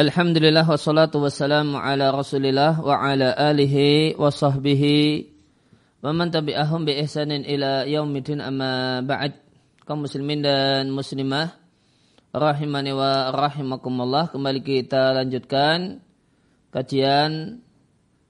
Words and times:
Alhamdulillah 0.00 0.64
wassalatu 0.64 1.20
wassalamu 1.20 1.76
ala 1.76 2.08
rasulillah 2.08 2.80
wa 2.80 3.04
ala 3.04 3.36
alihi 3.36 4.16
wa 4.16 4.32
sahbihi 4.32 5.28
wa 6.00 6.16
man 6.16 6.32
tabi'ahum 6.32 6.88
bi 6.88 6.96
ihsanin 7.04 7.44
ila 7.44 7.84
yaumidin 7.84 8.40
amma 8.40 9.04
ba'd. 9.04 9.36
Kaum 9.84 10.08
muslimin 10.08 10.40
dan 10.40 10.88
muslimah 10.88 11.52
rahimani 12.32 12.96
wa 12.96 13.28
rahimakumullah 13.28 14.32
kembali 14.32 14.64
kita 14.64 15.12
lanjutkan 15.20 16.00
kajian 16.72 17.60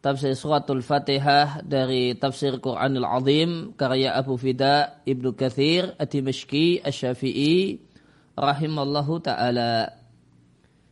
tafsir 0.03 0.35
suratul 0.35 0.83
fatihah 0.83 1.63
dari 1.63 2.19
tafsir 2.19 2.59
Quranul 2.59 3.07
Azim 3.07 3.79
karya 3.79 4.19
Abu 4.19 4.35
Fida 4.35 5.07
Ibnu 5.07 5.39
Kathir 5.39 5.95
Ad-Dimashqi 6.03 6.83
Asy-Syafi'i 6.83 7.79
rahimallahu 8.35 9.23
taala 9.23 10.00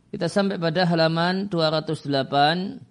kita 0.09 0.25
sampai 0.25 0.57
pada 0.57 0.89
halaman 0.89 1.45
208. 1.53 2.81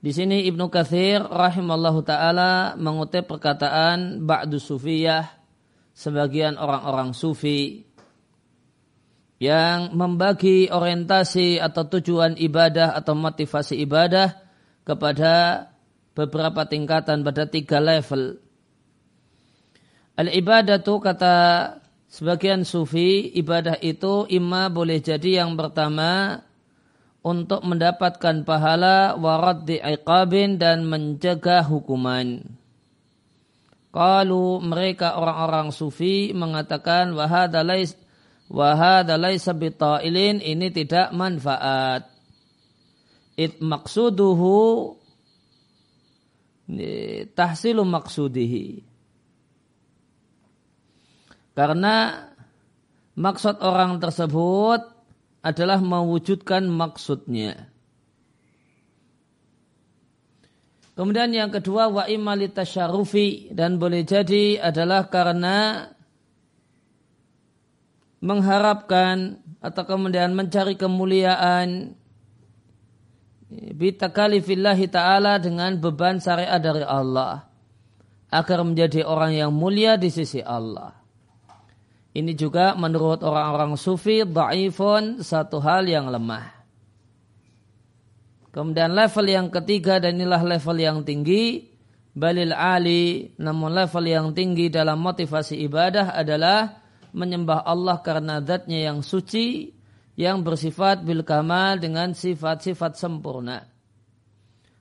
Di 0.00 0.16
sini 0.16 0.48
Ibnu 0.48 0.72
Katsir 0.72 1.20
rahimallahu 1.20 2.00
taala 2.06 2.72
mengutip 2.78 3.28
perkataan 3.28 4.24
ba'du 4.24 4.56
sufiyah 4.56 5.28
sebagian 5.92 6.56
orang-orang 6.56 7.12
sufi 7.12 7.84
yang 9.40 9.92
membagi 9.92 10.72
orientasi 10.72 11.60
atau 11.60 11.84
tujuan 11.98 12.38
ibadah 12.40 12.96
atau 12.96 13.12
motivasi 13.12 13.76
ibadah 13.84 14.36
kepada 14.86 15.68
beberapa 16.16 16.64
tingkatan 16.64 17.20
pada 17.20 17.44
tiga 17.48 17.80
level. 17.80 18.40
Al-ibadatu 20.20 21.00
kata 21.00 21.36
Sebagian 22.10 22.66
sufi 22.66 23.30
ibadah 23.38 23.78
itu 23.78 24.26
imma 24.26 24.66
boleh 24.66 24.98
jadi 24.98 25.46
yang 25.46 25.54
pertama 25.54 26.42
untuk 27.22 27.62
mendapatkan 27.62 28.42
pahala 28.42 29.14
warad 29.14 29.62
di 29.62 29.78
iqabin 29.78 30.58
dan 30.58 30.82
mencegah 30.90 31.62
hukuman. 31.70 32.42
Kalau 33.94 34.58
mereka 34.58 35.22
orang-orang 35.22 35.70
sufi 35.70 36.34
mengatakan 36.34 37.14
wahada 37.14 37.62
lais 37.62 37.94
wahada 38.50 39.14
laisa 39.14 39.54
bita'ilin 39.54 40.42
ini 40.42 40.66
tidak 40.74 41.14
manfaat. 41.14 42.10
It 43.38 43.62
maksuduhu 43.62 44.98
tahsilu 47.38 47.86
maksudihi 47.86 48.89
karena 51.60 52.24
maksud 53.20 53.60
orang 53.60 54.00
tersebut 54.00 54.80
adalah 55.44 55.76
mewujudkan 55.76 56.64
maksudnya. 56.64 57.68
Kemudian 60.96 61.28
yang 61.36 61.52
kedua 61.52 61.92
wa 61.92 62.08
imalita 62.08 62.64
syarufi 62.64 63.52
dan 63.52 63.76
boleh 63.76 64.08
jadi 64.08 64.56
adalah 64.56 65.12
karena 65.12 65.84
mengharapkan 68.24 69.44
atau 69.60 69.84
kemudian 69.84 70.32
mencari 70.32 70.80
kemuliaan 70.80 71.92
bitakalifillahi 73.52 74.88
ta'ala 74.88 75.36
dengan 75.36 75.76
beban 75.76 76.24
syariat 76.24 76.56
dari 76.56 76.88
Allah 76.88 77.44
agar 78.32 78.64
menjadi 78.64 79.04
orang 79.04 79.36
yang 79.36 79.52
mulia 79.52 80.00
di 80.00 80.08
sisi 80.08 80.40
Allah. 80.40 80.99
Ini 82.10 82.34
juga 82.34 82.74
menurut 82.74 83.22
orang-orang 83.22 83.78
sufi 83.78 84.26
da'ifun 84.26 85.22
satu 85.22 85.62
hal 85.62 85.86
yang 85.86 86.10
lemah. 86.10 86.60
Kemudian 88.50 88.98
level 88.98 89.26
yang 89.30 89.46
ketiga 89.46 90.02
dan 90.02 90.18
inilah 90.18 90.42
level 90.42 90.74
yang 90.74 90.98
tinggi 91.06 91.70
balil 92.10 92.50
ali 92.50 93.30
namun 93.38 93.70
level 93.70 94.02
yang 94.02 94.34
tinggi 94.34 94.66
dalam 94.66 94.98
motivasi 94.98 95.54
ibadah 95.70 96.18
adalah 96.18 96.82
menyembah 97.14 97.62
Allah 97.62 98.02
karena 98.02 98.42
zatnya 98.42 98.90
yang 98.90 99.06
suci 99.06 99.70
yang 100.18 100.42
bersifat 100.42 101.06
bil 101.06 101.22
kamal 101.22 101.78
dengan 101.78 102.10
sifat-sifat 102.10 102.98
sempurna. 102.98 103.70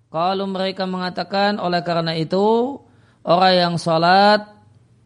Kalau 0.10 0.50
mereka 0.50 0.90
mengatakan 0.90 1.62
oleh 1.62 1.86
karena 1.86 2.18
itu 2.18 2.82
orang 3.22 3.54
yang 3.54 3.76
salat 3.78 4.50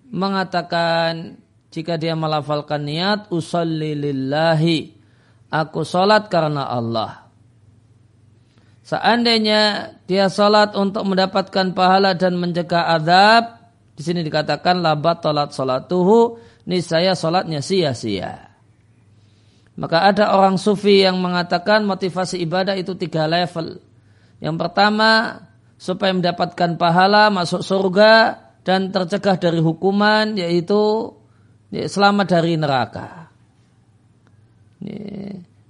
mengatakan 0.07 1.42
jika 1.73 1.97
dia 1.97 2.13
melafalkan 2.13 2.85
niat 2.85 3.33
usalli 3.33 3.97
lillahi. 3.97 4.93
Aku 5.49 5.81
salat 5.81 6.29
karena 6.29 6.69
Allah. 6.69 7.25
Seandainya 8.85 9.93
dia 10.05 10.29
salat 10.29 10.77
untuk 10.77 11.01
mendapatkan 11.09 11.73
pahala 11.73 12.13
dan 12.13 12.37
mencegah 12.37 12.93
adab 12.93 13.57
di 13.97 14.01
sini 14.05 14.21
dikatakan 14.21 14.85
labat 14.85 15.25
salat 15.25 15.49
salatuhu. 15.49 16.37
Niscaya 16.63 17.11
salatnya 17.17 17.59
sia-sia. 17.59 18.53
Maka 19.75 20.07
ada 20.07 20.37
orang 20.37 20.55
sufi 20.55 21.03
yang 21.03 21.19
mengatakan 21.19 21.83
motivasi 21.83 22.39
ibadah 22.39 22.77
itu 22.77 22.93
tiga 22.95 23.25
level. 23.25 23.81
Yang 24.39 24.55
pertama 24.61 25.41
supaya 25.75 26.13
mendapatkan 26.15 26.79
pahala 26.79 27.27
masuk 27.33 27.65
surga 27.65 28.39
dan 28.63 28.95
tercegah 28.95 29.35
dari 29.35 29.59
hukuman 29.59 30.39
yaitu 30.39 31.11
ya, 31.11 31.22
selamat 31.73 32.27
dari 32.29 32.53
neraka. 32.53 33.07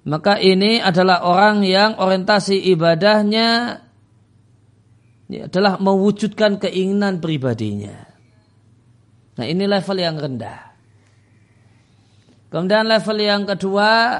Maka 0.03 0.35
ini 0.43 0.83
adalah 0.83 1.23
orang 1.23 1.63
yang 1.63 1.95
orientasi 1.95 2.59
ibadahnya 2.75 3.79
ya, 5.31 5.47
adalah 5.47 5.79
mewujudkan 5.79 6.59
keinginan 6.59 7.23
pribadinya. 7.23 8.03
Nah 9.39 9.45
ini 9.47 9.63
level 9.63 9.97
yang 9.97 10.19
rendah. 10.19 10.75
Kemudian 12.51 12.85
level 12.85 13.17
yang 13.17 13.43
kedua, 13.47 14.19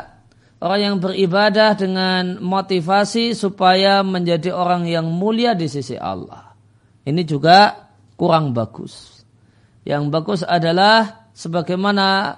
orang 0.63 0.79
yang 0.81 0.95
beribadah 1.03 1.75
dengan 1.75 2.39
motivasi 2.39 3.35
supaya 3.35 4.01
menjadi 4.01 4.55
orang 4.55 4.87
yang 4.87 5.05
mulia 5.05 5.53
di 5.53 5.67
sisi 5.67 5.99
Allah. 5.99 6.55
Ini 7.03 7.21
juga 7.27 7.91
kurang 8.15 8.55
bagus. 8.55 9.21
Yang 9.83 10.03
bagus 10.09 10.41
adalah 10.47 11.22
sebagaimana 11.33 12.37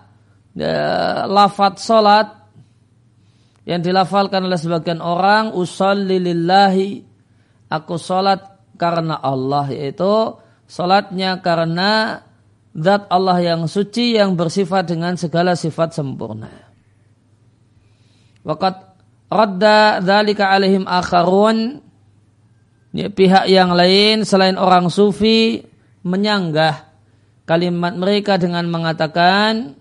ya, 0.55 1.27
lafat 1.27 1.77
salat 1.77 2.27
yang 3.67 3.83
dilafalkan 3.83 4.47
oleh 4.47 4.57
sebagian 4.57 5.03
orang 5.03 5.51
usalli 5.51 6.21
lillahi 6.21 7.03
aku 7.69 7.99
salat 7.99 8.55
karena 8.79 9.19
Allah 9.19 9.67
yaitu 9.71 10.39
salatnya 10.65 11.43
karena 11.43 12.23
zat 12.75 13.07
Allah 13.07 13.39
yang 13.39 13.67
suci 13.67 14.19
yang 14.19 14.35
bersifat 14.35 14.91
dengan 14.91 15.15
segala 15.15 15.55
sifat 15.55 15.95
sempurna. 15.95 16.51
Waqat 18.45 18.75
radda 19.31 20.03
dzalika 20.03 20.53
alaihim 20.53 20.85
akharun 20.85 21.81
ya, 22.93 23.09
pihak 23.09 23.49
yang 23.49 23.73
lain 23.73 24.27
selain 24.27 24.59
orang 24.59 24.91
sufi 24.91 25.63
menyanggah 26.05 26.94
kalimat 27.45 27.93
mereka 27.93 28.41
dengan 28.41 28.65
mengatakan 28.67 29.77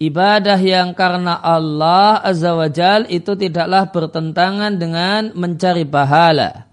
ibadah 0.00 0.56
yang 0.56 0.96
karena 0.96 1.36
Allah 1.42 2.22
Azza 2.22 2.54
wa 2.56 2.70
Jal 2.70 3.10
itu 3.10 3.36
tidaklah 3.36 3.90
bertentangan 3.90 4.78
dengan 4.78 5.34
mencari 5.36 5.84
pahala. 5.84 6.70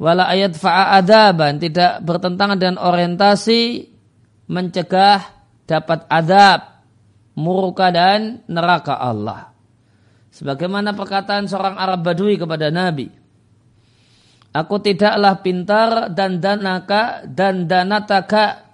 Wala 0.00 0.26
ayat 0.32 0.56
fa'adaban 0.56 1.60
tidak 1.60 2.00
bertentangan 2.04 2.56
dengan 2.56 2.76
orientasi 2.80 3.84
mencegah 4.48 5.20
dapat 5.68 6.08
adab, 6.10 6.82
murka 7.36 7.92
dan 7.94 8.42
neraka 8.50 8.96
Allah. 8.96 9.52
Sebagaimana 10.32 10.96
perkataan 10.96 11.46
seorang 11.46 11.76
Arab 11.76 12.00
Badui 12.06 12.40
kepada 12.40 12.72
Nabi. 12.72 13.19
Aku 14.50 14.82
tidaklah 14.82 15.38
pintar 15.46 16.10
dan 16.10 16.42
danaka 16.42 17.22
dan 17.22 17.70
danataka. 17.70 18.66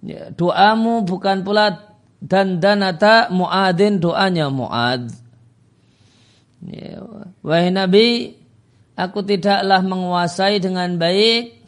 Ya, 0.00 0.32
doamu 0.32 1.04
bukan 1.04 1.44
pula 1.44 1.92
dan 2.24 2.64
danata 2.64 3.28
muadin 3.28 4.00
doanya 4.00 4.48
muad. 4.48 5.12
Ya, 6.64 7.04
wahai 7.44 7.68
Nabi, 7.68 8.36
aku 8.96 9.20
tidaklah 9.20 9.84
menguasai 9.84 10.60
dengan 10.64 10.96
baik 10.96 11.60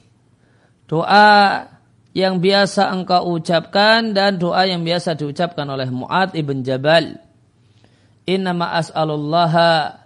doa 0.88 1.64
yang 2.12 2.44
biasa 2.44 2.92
engkau 2.92 3.40
ucapkan 3.40 4.12
dan 4.12 4.36
doa 4.36 4.68
yang 4.68 4.84
biasa 4.84 5.16
diucapkan 5.16 5.64
oleh 5.64 5.88
Muad 5.88 6.36
ibn 6.36 6.60
Jabal. 6.60 7.16
Innama 8.22 8.78
as'alullaha 8.78 9.98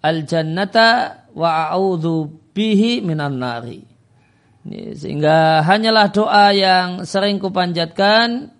al-jannata 0.00 0.88
wa 1.36 1.68
a'udhu 1.68 2.32
bihi 2.56 3.04
minan 3.04 3.36
nari. 3.40 3.84
Sehingga 4.94 5.66
hanyalah 5.66 6.08
doa 6.14 6.54
yang 6.54 7.02
sering 7.02 7.42
kupanjatkan 7.42 8.54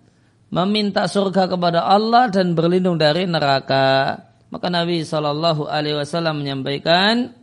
meminta 0.53 1.07
surga 1.07 1.47
kepada 1.49 1.87
Allah 1.87 2.29
dan 2.29 2.53
berlindung 2.53 2.99
dari 2.99 3.25
neraka. 3.25 4.19
Maka 4.53 4.67
Nabi 4.69 5.01
Shallallahu 5.01 5.65
Alaihi 5.65 5.97
Wasallam 5.97 6.45
menyampaikan, 6.45 7.33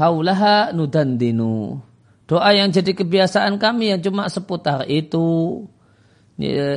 haulaha 0.00 0.72
nudandinu. 0.72 1.76
Doa 2.24 2.56
yang 2.56 2.72
jadi 2.72 2.96
kebiasaan 2.96 3.60
kami 3.60 3.92
yang 3.92 4.00
cuma 4.00 4.30
seputar 4.32 4.88
itu. 4.88 5.60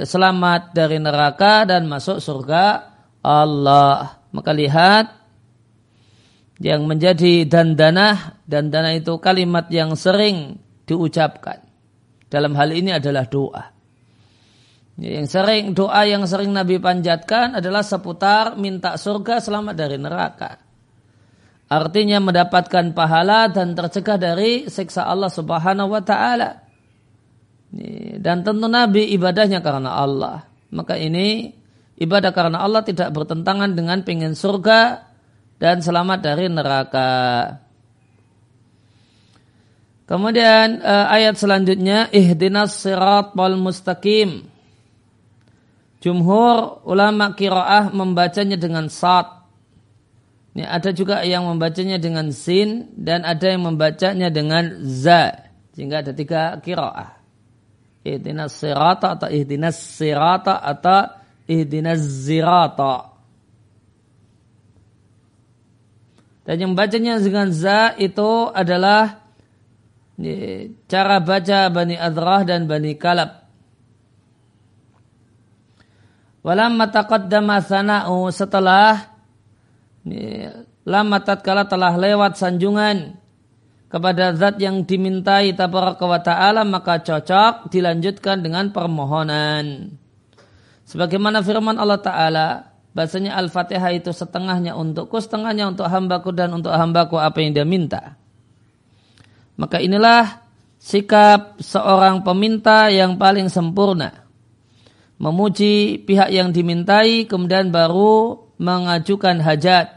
Selamat 0.06 0.78
dari 0.78 1.02
neraka 1.02 1.66
dan 1.66 1.90
masuk 1.90 2.22
surga 2.22 2.86
Allah. 3.26 4.22
Maka 4.30 4.54
lihat 4.54 5.06
yang 6.62 6.86
menjadi 6.86 7.50
dandanah 7.50 8.46
dandanah 8.46 8.94
itu 8.94 9.18
kalimat 9.18 9.66
yang 9.74 9.98
sering 9.98 10.62
diucapkan. 10.86 11.66
Dalam 12.30 12.54
hal 12.54 12.78
ini 12.78 12.94
adalah 12.94 13.26
doa. 13.26 13.74
Yang 15.02 15.34
sering 15.34 15.74
doa 15.74 16.02
yang 16.06 16.30
sering 16.30 16.54
Nabi 16.54 16.78
panjatkan 16.78 17.58
adalah 17.58 17.82
seputar 17.82 18.54
minta 18.62 19.02
surga 19.02 19.42
selamat 19.42 19.76
dari 19.76 19.98
neraka. 19.98 20.62
Artinya 21.66 22.22
mendapatkan 22.22 22.94
pahala 22.94 23.50
dan 23.50 23.74
tercegah 23.74 24.22
dari 24.22 24.70
siksa 24.70 25.10
Allah 25.10 25.34
Subhanahu 25.34 25.90
wa 25.90 26.04
taala 26.06 26.65
dan 28.22 28.46
tentu 28.46 28.68
Nabi 28.68 29.14
ibadahnya 29.16 29.60
karena 29.60 29.98
Allah 30.00 30.46
maka 30.76 31.00
ini 31.00 31.56
ibadah 31.96 32.36
karena 32.36 32.60
Allah 32.60 32.84
tidak 32.84 33.16
bertentangan 33.16 33.72
dengan 33.72 34.04
pengen 34.04 34.36
surga 34.36 35.08
dan 35.56 35.80
selamat 35.80 36.20
dari 36.20 36.46
neraka. 36.52 37.12
Kemudian 40.06 40.86
uh, 40.86 41.10
ayat 41.10 41.40
selanjutnya 41.40 42.12
ihdinas 42.14 42.78
siratal 42.78 43.58
mustaqim. 43.58 44.46
Jumhur 46.04 46.86
ulama 46.86 47.34
kiraah 47.34 47.90
membacanya 47.90 48.60
dengan 48.60 48.86
sad. 48.94 49.26
Ini 50.54 50.70
ada 50.70 50.94
juga 50.94 51.26
yang 51.26 51.50
membacanya 51.50 51.98
dengan 51.98 52.30
sin 52.30 52.94
dan 52.94 53.26
ada 53.26 53.50
yang 53.50 53.66
membacanya 53.66 54.30
dengan 54.30 54.86
za. 54.86 55.50
Sehingga 55.74 56.06
ada 56.06 56.14
tiga 56.14 56.62
kiraah. 56.62 57.15
Ihdinas 58.06 58.54
sirata 58.62 59.18
atau 59.18 59.34
ihdinas 59.34 59.82
sirata 59.82 60.62
atau 60.62 61.10
ihdinas 61.50 62.06
zirata. 62.06 63.18
Dan 66.46 66.62
yang 66.62 66.74
bacanya 66.78 67.18
dengan 67.18 67.50
za 67.50 67.98
itu 67.98 68.54
adalah 68.54 69.26
cara 70.86 71.18
baca 71.18 71.60
Bani 71.74 71.98
Adrah 71.98 72.46
dan 72.46 72.70
Bani 72.70 72.94
Kalab. 72.94 73.50
Walamma 76.46 76.94
taqaddama 76.94 77.58
sana'u 77.66 78.30
setelah 78.30 79.18
lama 80.86 81.18
tatkala 81.26 81.66
telah 81.66 81.98
lewat 81.98 82.38
sanjungan 82.38 83.18
kepada 83.96 84.36
zat 84.36 84.60
yang 84.60 84.84
dimintai 84.84 85.56
tabaraka 85.56 86.04
wa 86.04 86.20
ta'ala 86.20 86.68
maka 86.68 87.00
cocok 87.00 87.72
dilanjutkan 87.72 88.44
dengan 88.44 88.76
permohonan. 88.76 89.96
Sebagaimana 90.84 91.40
firman 91.40 91.80
Allah 91.80 92.04
Ta'ala, 92.04 92.48
Bahasanya 92.96 93.36
Al-Fatihah 93.36 93.92
itu 93.92 94.16
setengahnya 94.16 94.72
untukku, 94.80 95.20
setengahnya 95.20 95.68
untuk 95.68 95.84
hambaku 95.84 96.32
dan 96.32 96.56
untuk 96.56 96.72
hambaku 96.72 97.20
apa 97.20 97.44
yang 97.44 97.52
dia 97.52 97.68
minta. 97.68 98.16
Maka 99.60 99.84
inilah 99.84 100.40
sikap 100.80 101.60
seorang 101.60 102.24
peminta 102.24 102.88
yang 102.88 103.20
paling 103.20 103.52
sempurna. 103.52 104.24
Memuji 105.20 106.08
pihak 106.08 106.32
yang 106.32 106.56
dimintai 106.56 107.28
kemudian 107.28 107.68
baru 107.68 108.48
mengajukan 108.64 109.44
hajat. 109.44 109.95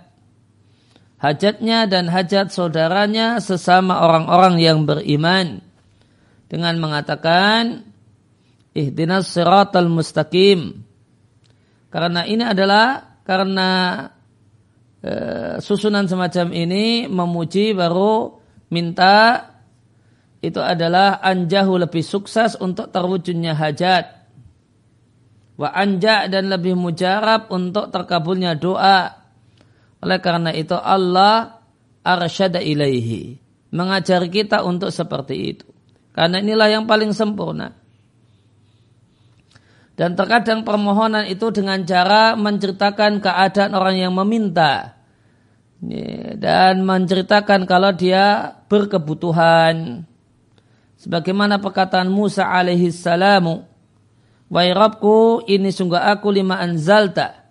Hajatnya 1.18 1.90
dan 1.90 2.06
hajat 2.06 2.54
saudaranya 2.54 3.42
sesama 3.42 4.06
orang-orang 4.06 4.62
yang 4.62 4.86
beriman. 4.86 5.58
Dengan 6.46 6.78
mengatakan, 6.78 7.84
Ihdinas 8.72 9.34
siratal 9.34 9.90
mustaqim 9.90 10.88
karena 11.88 12.28
ini 12.28 12.44
adalah 12.44 13.16
karena 13.24 13.70
e, 15.00 15.12
susunan 15.58 16.04
semacam 16.04 16.52
ini 16.52 17.08
memuji 17.08 17.72
baru 17.72 18.36
minta 18.68 19.48
itu 20.38 20.60
adalah 20.60 21.18
anjahu 21.24 21.80
lebih 21.80 22.04
sukses 22.04 22.54
untuk 22.60 22.92
terwujudnya 22.92 23.56
hajat. 23.56 24.14
Wa 25.58 25.74
anja 25.74 26.30
dan 26.30 26.46
lebih 26.46 26.78
mujarab 26.78 27.50
untuk 27.50 27.90
terkabulnya 27.90 28.54
doa. 28.54 29.17
Oleh 29.98 30.18
karena 30.22 30.54
itu 30.54 30.78
Allah 30.78 31.58
arsyada 32.06 32.62
ilaihi. 32.62 33.38
Mengajari 33.68 34.32
kita 34.32 34.64
untuk 34.64 34.88
seperti 34.94 35.34
itu. 35.36 35.66
Karena 36.14 36.40
inilah 36.40 36.68
yang 36.72 36.84
paling 36.88 37.12
sempurna. 37.12 37.76
Dan 39.98 40.14
terkadang 40.14 40.62
permohonan 40.62 41.26
itu 41.26 41.50
dengan 41.50 41.82
cara 41.82 42.38
menceritakan 42.38 43.18
keadaan 43.18 43.74
orang 43.74 43.96
yang 43.98 44.14
meminta. 44.14 44.94
Dan 46.38 46.86
menceritakan 46.86 47.66
kalau 47.66 47.90
dia 47.90 48.54
berkebutuhan. 48.70 50.06
Sebagaimana 50.98 51.58
perkataan 51.58 52.10
Musa 52.10 52.46
alaihi 52.46 52.94
salamu. 52.94 53.66
Wahai 54.48 54.72
Rabku, 54.72 55.44
ini 55.44 55.68
sungguh 55.74 55.98
aku 55.98 56.32
lima 56.32 56.56
anzalta. 56.62 57.47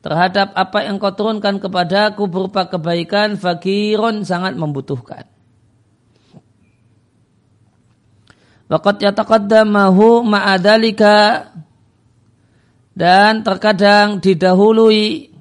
Terhadap 0.00 0.56
apa 0.56 0.88
yang 0.88 0.96
kau 0.96 1.12
turunkan 1.12 1.60
kepadaku 1.60 2.24
berupa 2.24 2.64
kebaikan, 2.64 3.36
fakirun 3.36 4.24
sangat 4.24 4.56
membutuhkan. 4.56 5.28
Waqad 8.70 9.02
yataqaddamahu 9.02 10.24
ma'adalika 10.24 11.50
dan 12.94 13.42
terkadang 13.42 14.22
didahului 14.22 15.34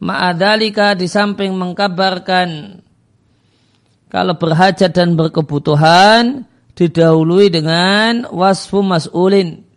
ma'adalika 0.00 0.96
di 0.96 1.04
samping 1.04 1.52
mengkabarkan 1.52 2.80
kalau 4.08 4.34
berhajat 4.40 4.88
dan 4.88 5.20
berkebutuhan 5.20 6.48
didahului 6.72 7.52
dengan 7.52 8.24
wasfu 8.32 8.80
mas'ulin 8.80 9.68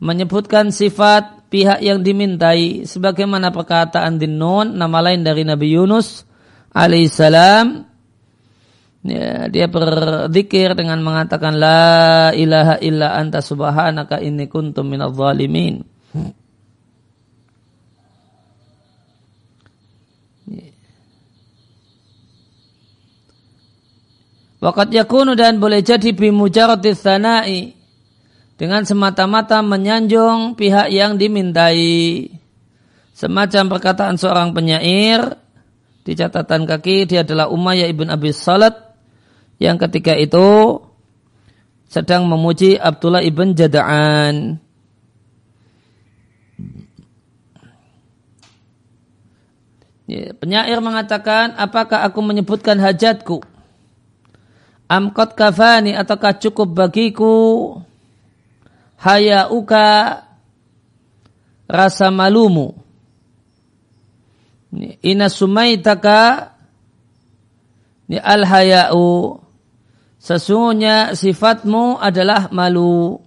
menyebutkan 0.00 0.72
sifat 0.72 1.43
pihak 1.54 1.78
yang 1.86 2.02
dimintai 2.02 2.82
sebagaimana 2.82 3.54
perkataan 3.54 4.18
Dinun 4.18 4.74
nama 4.74 4.98
lain 4.98 5.22
dari 5.22 5.46
Nabi 5.46 5.70
Yunus 5.70 6.26
alaihissalam 6.74 7.86
ya, 9.06 9.46
dia 9.46 9.70
berzikir 9.70 10.74
dengan 10.74 10.98
mengatakan 11.06 11.54
la 11.54 12.34
ilaha 12.34 12.82
illa 12.82 13.14
anta 13.14 13.38
subhanaka 13.38 14.18
inni 14.18 14.50
kuntum 14.50 14.90
minadh 14.90 15.14
zalimin. 15.14 15.86
Wakat 24.58 24.90
yakunu 24.90 25.38
dan 25.38 25.62
boleh 25.62 25.86
jadi 25.86 26.10
bimujarotis 26.16 27.04
sanai 27.04 27.83
dengan 28.54 28.86
semata-mata 28.86 29.60
menyanjung 29.60 30.54
pihak 30.54 30.90
yang 30.90 31.18
dimintai. 31.18 32.30
Semacam 33.14 33.70
perkataan 33.70 34.18
seorang 34.18 34.50
penyair 34.50 35.38
di 36.02 36.12
catatan 36.18 36.66
kaki 36.66 37.06
dia 37.06 37.22
adalah 37.22 37.46
Umayyah 37.46 37.86
ibn 37.86 38.10
Abi 38.10 38.34
Salat 38.34 38.74
yang 39.62 39.78
ketika 39.78 40.18
itu 40.18 40.82
sedang 41.86 42.26
memuji 42.26 42.74
Abdullah 42.74 43.22
ibn 43.22 43.54
Jada'an. 43.54 44.58
Ya, 50.04 50.36
penyair 50.36 50.84
mengatakan, 50.84 51.56
apakah 51.56 52.04
aku 52.04 52.20
menyebutkan 52.20 52.76
hajatku? 52.76 53.40
Amkot 54.84 55.32
kafani 55.32 55.96
ataukah 55.96 56.36
cukup 56.36 56.76
bagiku 56.76 57.80
hayauka 59.04 60.24
rasa 61.68 62.08
malumu. 62.08 62.72
Ina 65.04 65.28
sumaitaka 65.28 66.50
ni 68.08 68.16
al 68.18 68.42
hayau 68.48 69.38
sesungguhnya 70.18 71.12
sifatmu 71.12 72.00
adalah 72.00 72.48
malu. 72.48 73.20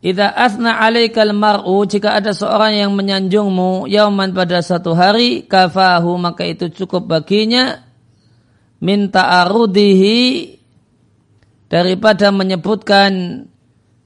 Idza 0.00 0.32
asna 0.32 0.80
alaikal 0.80 1.36
mar'u 1.36 1.84
jika 1.84 2.16
ada 2.16 2.32
seorang 2.32 2.72
yang 2.72 2.96
menyanjungmu 2.96 3.84
yauman 3.84 4.32
pada 4.32 4.64
satu 4.64 4.96
hari 4.96 5.44
kafahu 5.44 6.16
maka 6.16 6.48
itu 6.48 6.72
cukup 6.72 7.04
baginya 7.04 7.84
minta 8.80 9.44
arudihi 9.44 10.59
daripada 11.70 12.34
menyebutkan 12.34 13.46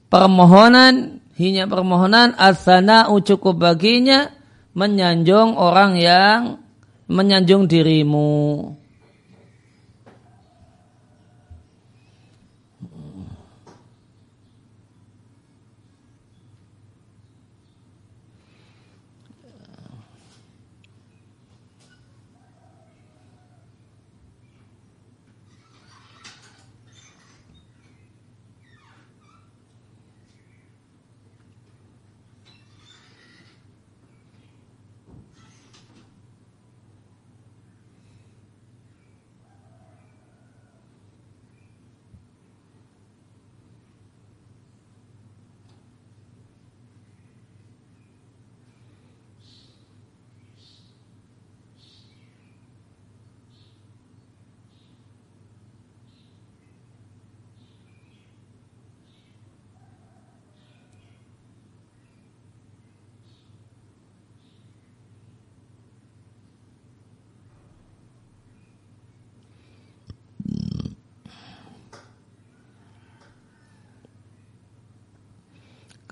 permohonan 0.07 1.19
hanya 1.35 1.67
permohonan 1.67 2.31
asana 2.39 3.11
cukup 3.11 3.59
baginya 3.59 4.31
menyanjung 4.71 5.59
orang 5.59 5.99
yang 5.99 6.39
menyanjung 7.11 7.67
dirimu. 7.67 8.71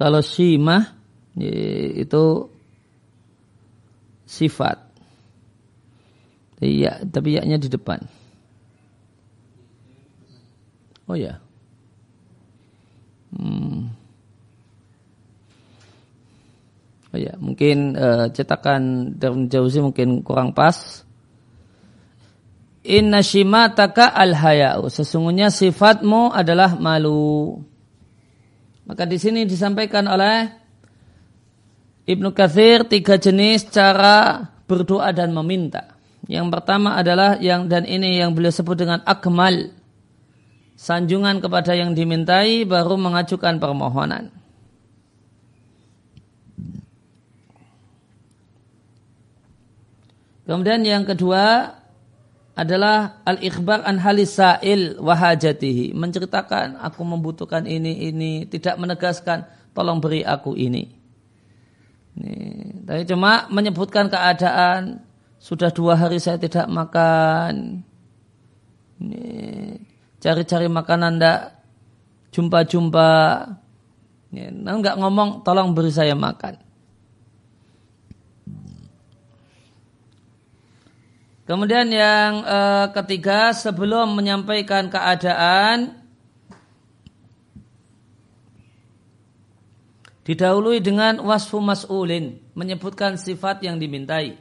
Kalau 0.04 0.20
simah 0.20 1.00
itu 1.96 2.52
sifat. 4.28 4.84
Iya, 6.60 7.08
tapi 7.08 7.40
yaknya 7.40 7.56
di 7.56 7.72
depan. 7.72 8.04
Oh 11.08 11.16
ya. 11.16 11.40
Hmm. 13.32 13.96
Oh 17.16 17.20
ya, 17.24 17.40
mungkin 17.40 17.96
uh, 17.96 18.28
cetakan 18.28 19.16
daun 19.16 19.48
Jauzi 19.48 19.80
mungkin 19.80 20.20
kurang 20.20 20.52
pas. 20.52 21.08
Inna 22.84 23.24
shimataka 23.24 24.12
al-haya'u. 24.12 24.84
Sesungguhnya 24.92 25.48
sifatmu 25.48 26.36
adalah 26.36 26.76
malu. 26.76 27.64
Maka 28.84 29.08
di 29.08 29.16
sini 29.16 29.48
disampaikan 29.48 30.04
oleh 30.12 30.52
Ibnu 32.04 32.36
Katsir 32.36 32.84
tiga 32.84 33.16
jenis 33.16 33.72
cara 33.72 34.44
berdoa 34.68 35.12
dan 35.16 35.32
meminta. 35.32 35.96
Yang 36.28 36.52
pertama 36.52 36.96
adalah 37.00 37.40
yang 37.40 37.68
dan 37.68 37.88
ini 37.88 38.20
yang 38.20 38.36
beliau 38.36 38.52
sebut 38.52 38.76
dengan 38.80 39.00
akmal. 39.08 39.72
Sanjungan 40.76 41.40
kepada 41.40 41.76
yang 41.76 41.96
dimintai 41.96 42.68
baru 42.68 43.00
mengajukan 43.00 43.56
permohonan. 43.60 44.32
Kemudian 50.44 50.84
yang 50.84 51.08
kedua 51.08 51.72
adalah 52.54 53.26
al-ikhbar 53.26 53.82
an 53.82 53.98
halis 53.98 54.38
sa'il 54.38 55.02
wahajatihi. 55.02 55.98
Menceritakan 55.98 56.78
aku 56.78 57.02
membutuhkan 57.02 57.66
ini, 57.66 58.10
ini. 58.10 58.46
Tidak 58.46 58.78
menegaskan 58.78 59.46
tolong 59.74 59.98
beri 59.98 60.22
aku 60.22 60.54
ini. 60.54 60.86
ini. 62.22 62.86
Tapi 62.86 63.10
cuma 63.10 63.50
menyebutkan 63.50 64.06
keadaan 64.06 65.02
sudah 65.42 65.74
dua 65.74 65.98
hari 65.98 66.22
saya 66.22 66.38
tidak 66.38 66.70
makan. 66.70 67.82
Cari-cari 70.22 70.70
makanan 70.70 71.18
ndak 71.20 71.40
jumpa-jumpa. 72.32 73.10
Nah, 74.34 74.74
nggak 74.78 74.98
ngomong 75.02 75.42
tolong 75.42 75.74
beri 75.74 75.90
saya 75.90 76.14
makan. 76.14 76.73
Kemudian 81.44 81.92
yang 81.92 82.40
e, 82.48 82.60
ketiga 82.96 83.52
sebelum 83.52 84.16
menyampaikan 84.16 84.88
keadaan 84.88 86.00
didahului 90.24 90.80
dengan 90.80 91.20
wasfu 91.20 91.60
mas'ulin 91.60 92.40
menyebutkan 92.56 93.20
sifat 93.20 93.60
yang 93.60 93.76
dimintai. 93.76 94.40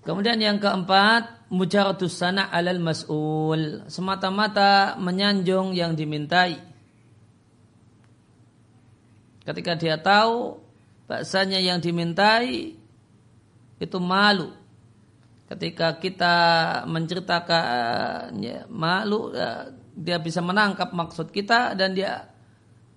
Kemudian 0.00 0.40
yang 0.40 0.56
keempat 0.56 1.52
mujaradus 1.52 2.16
sana 2.16 2.48
alal 2.48 2.80
mas'ul 2.80 3.84
semata-mata 3.92 4.96
menyanjung 4.96 5.76
yang 5.76 5.92
dimintai. 5.92 6.56
Ketika 9.44 9.76
dia 9.76 10.00
tahu 10.00 10.56
bahasanya 11.04 11.60
yang 11.60 11.84
dimintai 11.84 12.79
itu 13.80 13.96
malu. 13.96 14.52
Ketika 15.50 15.98
kita 15.98 16.36
menceritakan 16.86 18.38
ya, 18.38 18.68
malu 18.70 19.34
ya, 19.34 19.72
dia 19.96 20.22
bisa 20.22 20.38
menangkap 20.38 20.94
maksud 20.94 21.34
kita 21.34 21.74
dan 21.74 21.96
dia 21.96 22.30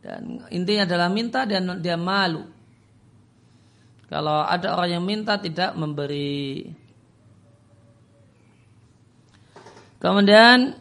dan 0.03 0.43
intinya 0.51 0.83
adalah 0.83 1.07
minta 1.07 1.47
dan 1.47 1.79
dia 1.79 1.95
malu. 1.95 2.43
Kalau 4.11 4.45
ada 4.45 4.75
orang 4.77 4.99
yang 4.99 5.03
minta 5.07 5.39
tidak 5.39 5.73
memberi. 5.73 6.69
Kemudian 9.97 10.75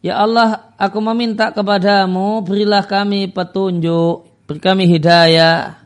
ya 0.00 0.22
Allah 0.22 0.72
aku 0.78 1.02
meminta 1.02 1.50
kepadamu 1.50 2.40
berilah 2.46 2.86
kami 2.86 3.26
petunjuk 3.28 4.46
beri 4.46 4.60
kami 4.62 4.86
hidayah. 4.86 5.82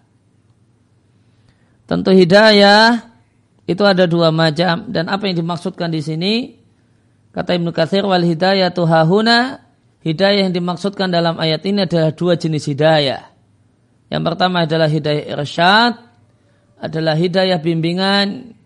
Tentu 1.88 2.12
hidayah 2.12 3.07
itu 3.68 3.84
ada 3.84 4.08
dua 4.08 4.32
macam 4.32 4.88
dan 4.88 5.12
apa 5.12 5.28
yang 5.28 5.44
dimaksudkan 5.44 5.92
di 5.92 6.00
sini 6.00 6.56
kata 7.37 7.60
Ibnu 7.60 7.68
Katsir 7.76 8.00
wal 8.08 8.25
hidayah 8.25 8.72
hahuna 8.72 9.60
hidayah 10.00 10.48
yang 10.48 10.56
dimaksudkan 10.56 11.12
dalam 11.12 11.37
ayat 11.37 11.60
ini 11.68 11.84
adalah 11.84 12.16
dua 12.16 12.40
jenis 12.40 12.64
hidayah. 12.64 13.28
Yang 14.08 14.22
pertama 14.25 14.64
adalah 14.64 14.88
hidayah 14.88 15.25
irsyad, 15.37 15.92
adalah 16.80 17.12
hidayah 17.12 17.60
bimbingan, 17.60 18.56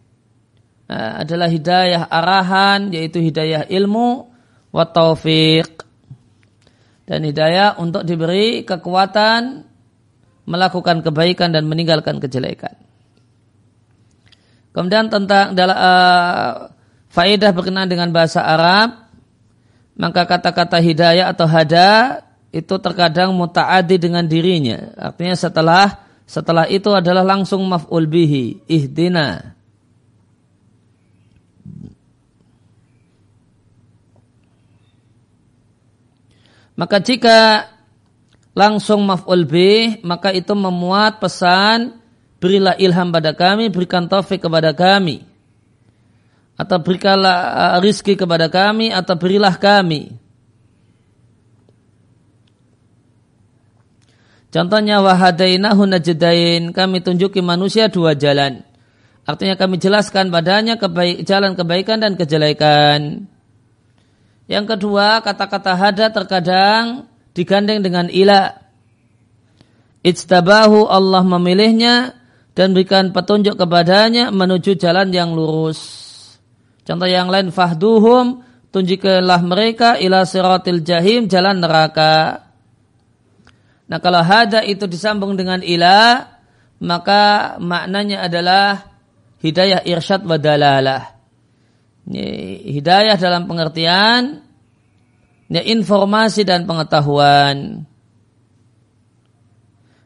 eh, 0.86 1.12
adalah 1.26 1.50
hidayah 1.50 2.06
arahan 2.06 2.94
yaitu 2.94 3.18
hidayah 3.18 3.66
ilmu 3.66 4.30
wa 4.70 4.84
taufiq 4.86 5.82
dan 7.10 7.26
hidayah 7.26 7.76
untuk 7.82 8.06
diberi 8.06 8.62
kekuatan 8.62 9.66
melakukan 10.46 11.02
kebaikan 11.02 11.50
dan 11.50 11.66
meninggalkan 11.66 12.22
kejelekan. 12.22 12.91
Kemudian 14.72 15.12
tentang 15.12 15.52
uh, 15.52 16.72
faedah 17.12 17.50
berkenaan 17.52 17.92
dengan 17.92 18.08
bahasa 18.08 18.40
Arab, 18.40 19.04
maka 19.96 20.24
kata-kata 20.24 20.80
hidayah 20.80 21.28
atau 21.28 21.44
hada 21.44 22.24
itu 22.52 22.76
terkadang 22.80 23.36
mutaadi 23.36 24.00
dengan 24.00 24.24
dirinya. 24.24 24.92
Artinya 24.96 25.36
setelah 25.36 25.86
setelah 26.24 26.64
itu 26.68 26.88
adalah 26.88 27.20
langsung 27.20 27.64
maf'ul 27.68 28.08
bihi, 28.08 28.64
ihdina. 28.64 29.52
Maka 36.72 37.04
jika 37.04 37.68
langsung 38.56 39.04
maf'ul 39.04 39.44
bih, 39.44 40.00
maka 40.04 40.32
itu 40.32 40.52
memuat 40.56 41.20
pesan 41.20 42.01
berilah 42.42 42.74
ilham 42.82 43.14
pada 43.14 43.38
kami, 43.38 43.70
berikan 43.70 44.10
taufik 44.10 44.42
kepada 44.42 44.74
kami. 44.74 45.22
Atau 46.58 46.82
berikanlah 46.82 47.38
uh, 47.38 47.78
rizki 47.78 48.18
kepada 48.18 48.50
kami, 48.50 48.90
atau 48.90 49.14
berilah 49.14 49.54
kami. 49.54 50.18
Contohnya 54.50 55.00
wahadainahu 55.00 55.86
najdain, 55.86 56.74
kami 56.74 56.98
tunjuki 57.00 57.40
manusia 57.40 57.86
dua 57.86 58.18
jalan. 58.18 58.60
Artinya 59.22 59.54
kami 59.54 59.78
jelaskan 59.78 60.28
padanya 60.34 60.76
kebaik, 60.76 61.22
jalan 61.22 61.54
kebaikan 61.54 62.02
dan 62.02 62.18
kejelekan. 62.18 63.30
Yang 64.50 64.76
kedua, 64.76 65.22
kata-kata 65.22 65.72
hada 65.78 66.10
terkadang 66.10 67.06
digandeng 67.32 67.80
dengan 67.80 68.10
ila. 68.10 68.60
Ijtabahu 70.02 70.90
Allah 70.90 71.22
memilihnya 71.22 72.21
dan 72.52 72.76
berikan 72.76 73.12
petunjuk 73.12 73.56
kepadanya 73.56 74.28
menuju 74.28 74.76
jalan 74.76 75.08
yang 75.12 75.32
lurus. 75.32 75.80
Contoh 76.82 77.08
yang 77.08 77.32
lain 77.32 77.48
fahduhum 77.48 78.44
tunjukkanlah 78.72 79.40
mereka 79.44 79.96
ila 79.96 80.24
siratil 80.28 80.84
jahim 80.84 81.28
jalan 81.30 81.60
neraka. 81.62 82.48
Nah 83.88 83.98
kalau 84.00 84.24
hada 84.24 84.64
itu 84.64 84.88
disambung 84.88 85.36
dengan 85.36 85.60
ila, 85.60 86.28
maka 86.80 87.56
maknanya 87.60 88.24
adalah 88.24 88.88
hidayah 89.40 89.84
irsyad 89.84 90.24
wa 90.24 90.36
dalalah. 90.36 91.12
Hidayah 92.66 93.14
dalam 93.14 93.46
pengertian 93.46 94.42
ya, 95.46 95.62
informasi 95.62 96.42
dan 96.42 96.66
pengetahuan. 96.66 97.86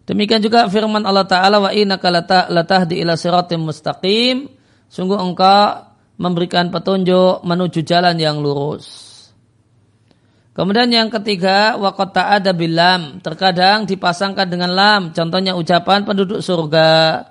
Demikian 0.07 0.39
juga 0.39 0.71
firman 0.71 1.03
Allah 1.03 1.27
Ta'ala 1.27 1.59
wa 1.59 1.75
innaka 1.75 2.09
latahdi 2.47 3.03
ila 3.03 3.19
siratim 3.19 3.67
mustaqim. 3.67 4.47
Sungguh 4.87 5.19
engkau 5.19 5.83
memberikan 6.15 6.71
petunjuk 6.71 7.43
menuju 7.43 7.83
jalan 7.83 8.15
yang 8.15 8.39
lurus. 8.39 9.07
Kemudian 10.57 10.89
yang 10.89 11.13
ketiga, 11.13 11.77
wakota 11.77 12.33
ada 12.33 12.57
bilam. 12.57 13.21
Terkadang 13.21 13.85
dipasangkan 13.85 14.49
dengan 14.49 14.73
lam. 14.73 15.03
Contohnya 15.13 15.53
ucapan 15.53 16.07
penduduk 16.07 16.41
surga. 16.41 17.27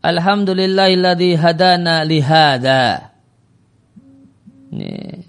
Alhamdulillahilladzi 0.00 1.36
hadana 1.36 2.06
lihada. 2.08 3.12
Ini. 4.72 5.27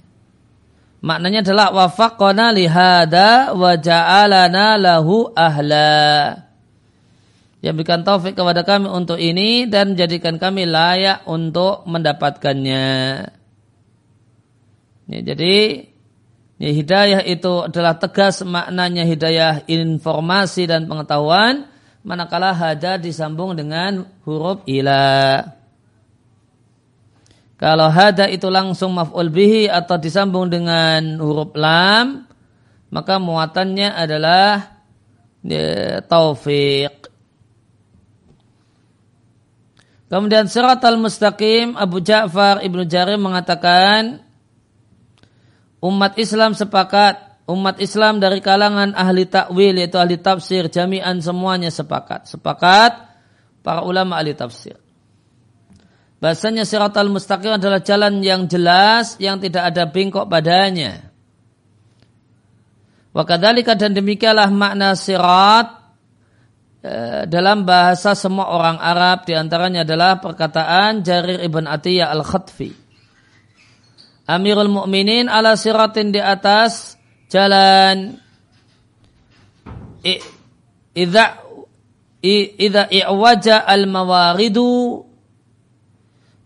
Maknanya 1.00 1.48
adalah 1.48 1.72
wafaqona 1.72 2.52
lihada 2.52 3.56
wa 3.56 3.76
ja'alana 3.80 4.76
lahu 4.76 5.32
ahla. 5.32 6.36
Yang 7.60 7.74
berikan 7.76 8.04
taufik 8.04 8.36
kepada 8.36 8.64
kami 8.64 8.88
untuk 8.88 9.20
ini 9.20 9.68
dan 9.68 9.96
menjadikan 9.96 10.40
kami 10.40 10.68
layak 10.68 11.24
untuk 11.28 11.84
mendapatkannya. 11.88 12.88
Ya, 15.10 15.20
jadi 15.24 15.90
Ya, 16.60 16.76
hidayah 16.76 17.24
itu 17.24 17.72
adalah 17.72 17.96
tegas 17.96 18.44
maknanya 18.44 19.08
hidayah 19.08 19.64
informasi 19.64 20.68
dan 20.68 20.92
pengetahuan, 20.92 21.72
manakala 22.04 22.52
hada 22.52 23.00
disambung 23.00 23.56
dengan 23.56 24.04
huruf 24.28 24.68
ila. 24.68 25.40
Kalau 27.60 27.92
hada 27.92 28.32
itu 28.32 28.48
langsung 28.48 28.96
maf'ul 28.96 29.28
bihi 29.28 29.68
atau 29.68 30.00
disambung 30.00 30.48
dengan 30.48 31.20
huruf 31.20 31.52
lam, 31.60 32.24
maka 32.88 33.20
muatannya 33.20 33.92
adalah 34.00 34.80
ya, 35.44 36.00
taufik. 36.08 37.12
Kemudian 40.08 40.48
surat 40.48 40.80
al-mustaqim 40.82 41.76
Abu 41.76 42.00
Ja'far 42.00 42.64
Ibnu 42.64 42.88
Jarir 42.88 43.20
mengatakan 43.20 44.24
umat 45.84 46.16
Islam 46.16 46.56
sepakat, 46.56 47.44
umat 47.46 47.78
Islam 47.84 48.24
dari 48.24 48.40
kalangan 48.40 48.96
ahli 48.96 49.28
takwil 49.28 49.76
yaitu 49.78 50.00
ahli 50.00 50.16
tafsir, 50.16 50.72
jami'an 50.72 51.20
semuanya 51.20 51.70
sepakat. 51.70 52.26
Sepakat 52.26 53.04
para 53.62 53.84
ulama 53.84 54.16
ahli 54.16 54.32
tafsir. 54.32 54.80
Bahasanya 56.20 56.68
siratal 56.68 57.08
mustaqim 57.08 57.56
adalah 57.56 57.80
jalan 57.80 58.20
yang 58.20 58.44
jelas 58.44 59.16
yang 59.24 59.40
tidak 59.40 59.72
ada 59.72 59.88
bengkok 59.88 60.28
padanya. 60.28 61.10
Wakadhalika 63.16 63.80
dan 63.80 63.96
demikianlah 63.96 64.52
makna 64.52 65.00
sirat 65.00 65.80
eh, 66.84 67.24
dalam 67.24 67.64
bahasa 67.64 68.14
semua 68.20 68.52
orang 68.52 68.78
Arab 68.84 69.26
di 69.26 69.34
antaranya 69.34 69.88
adalah 69.88 70.20
perkataan 70.20 71.08
Jarir 71.08 71.40
ibn 71.40 71.64
Atiyah 71.66 72.12
al-Khatfi. 72.12 72.72
Amirul 74.30 74.70
Mukminin 74.70 75.26
ala 75.26 75.58
siratin 75.58 76.14
di 76.14 76.22
atas 76.22 77.00
jalan 77.34 78.14
idza 80.94 81.26
idza 82.22 82.84
i'waja 82.94 83.66
al 83.66 83.90
mawaridu 83.90 85.09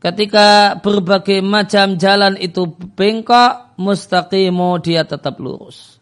ketika 0.04 0.76
berbagai 0.84 1.40
macam 1.40 1.96
jalan 1.96 2.36
itu 2.36 2.68
bengkok 2.68 3.80
mustaqimu 3.80 4.84
dia 4.84 5.08
tetap 5.08 5.40
lurus. 5.40 5.96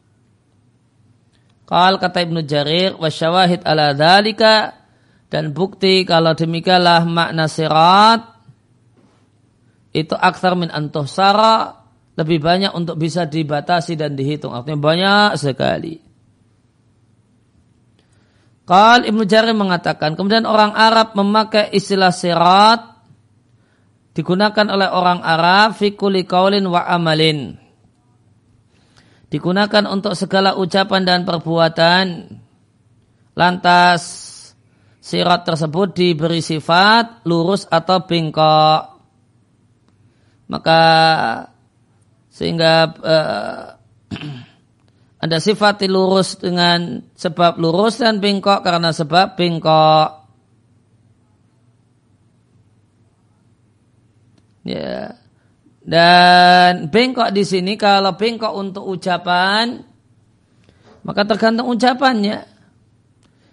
Qal 1.69 2.01
kata 2.01 2.25
Ibnu 2.25 2.41
Jarir 2.43 2.97
wa 2.97 3.07
syawahid 3.07 3.63
ala 3.63 3.93
dhalika 3.93 4.75
dan 5.31 5.55
bukti 5.55 6.03
kalau 6.03 6.35
demikianlah 6.35 7.07
makna 7.07 7.47
sirat 7.47 8.27
itu 9.95 10.11
aksar 10.17 10.57
min 10.57 10.73
sara 11.07 11.79
lebih 12.17 12.43
banyak 12.43 12.75
untuk 12.75 12.99
bisa 12.99 13.23
dibatasi 13.23 13.95
dan 13.95 14.17
dihitung. 14.17 14.51
Artinya 14.51 14.81
banyak 14.83 15.29
sekali. 15.39 15.95
Qal 18.67 19.07
Ibnu 19.07 19.23
Jarir 19.23 19.55
mengatakan, 19.55 20.19
kemudian 20.19 20.43
orang 20.43 20.75
Arab 20.75 21.15
memakai 21.15 21.71
istilah 21.71 22.11
sirat 22.11 22.90
digunakan 24.11 24.67
oleh 24.71 24.89
orang 24.91 25.19
Arab 25.23 25.77
fi 25.77 25.95
kulli 25.95 26.27
qaulin 26.27 26.67
wa 26.67 26.83
amalin. 26.87 27.55
Digunakan 29.31 29.87
untuk 29.87 30.15
segala 30.19 30.59
ucapan 30.59 31.07
dan 31.07 31.19
perbuatan. 31.23 32.35
Lantas 33.31 34.01
sirat 34.99 35.47
tersebut 35.47 35.95
diberi 35.95 36.43
sifat 36.43 37.23
lurus 37.25 37.63
atau 37.71 38.03
bengkok 38.03 38.91
maka 40.51 40.81
sehingga 42.27 42.91
uh, 42.91 43.63
ada 45.23 45.37
sifat 45.39 45.87
lurus 45.87 46.35
dengan 46.35 46.99
sebab 47.15 47.55
lurus 47.55 48.03
dan 48.03 48.19
bengkok 48.19 48.59
karena 48.59 48.91
sebab 48.91 49.39
bengkok. 49.39 50.20
Ya. 54.61 55.17
Dan 55.81 56.93
bengkok 56.93 57.33
di 57.33 57.41
sini 57.41 57.73
kalau 57.73 58.13
bengkok 58.13 58.53
untuk 58.53 58.85
ucapan 58.85 59.91
maka 61.01 61.25
tergantung 61.25 61.69
ucapannya. 61.69 62.45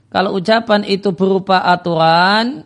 Kalau 0.09 0.37
ucapan 0.37 0.89
itu 0.89 1.13
berupa 1.13 1.65
aturan, 1.65 2.65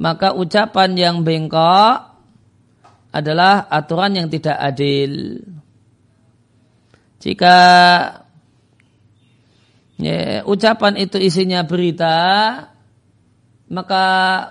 maka 0.00 0.32
ucapan 0.32 0.96
yang 0.96 1.16
bengkok 1.20 2.16
adalah 3.12 3.68
aturan 3.68 4.16
yang 4.16 4.28
tidak 4.32 4.56
adil. 4.56 5.44
Jika 7.20 7.56
ya, 10.00 10.40
ucapan 10.48 10.96
itu 10.96 11.20
isinya 11.20 11.60
berita, 11.68 12.16
maka 13.70 14.04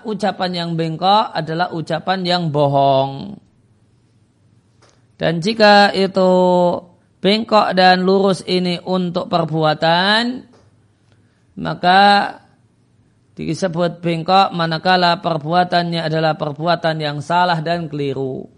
ucapan 0.08 0.50
yang 0.64 0.70
bengkok 0.80 1.28
adalah 1.36 1.68
ucapan 1.76 2.20
yang 2.24 2.42
bohong. 2.48 3.36
Dan 5.20 5.44
jika 5.44 5.92
itu 5.92 6.32
bengkok 7.20 7.76
dan 7.76 8.00
lurus 8.00 8.40
ini 8.48 8.80
untuk 8.80 9.28
perbuatan, 9.28 10.48
maka 11.60 12.00
disebut 13.36 14.00
bengkok 14.00 14.56
manakala 14.56 15.20
perbuatannya 15.20 16.00
adalah 16.00 16.40
perbuatan 16.40 16.96
yang 16.96 17.20
salah 17.20 17.60
dan 17.60 17.92
keliru. 17.92 18.48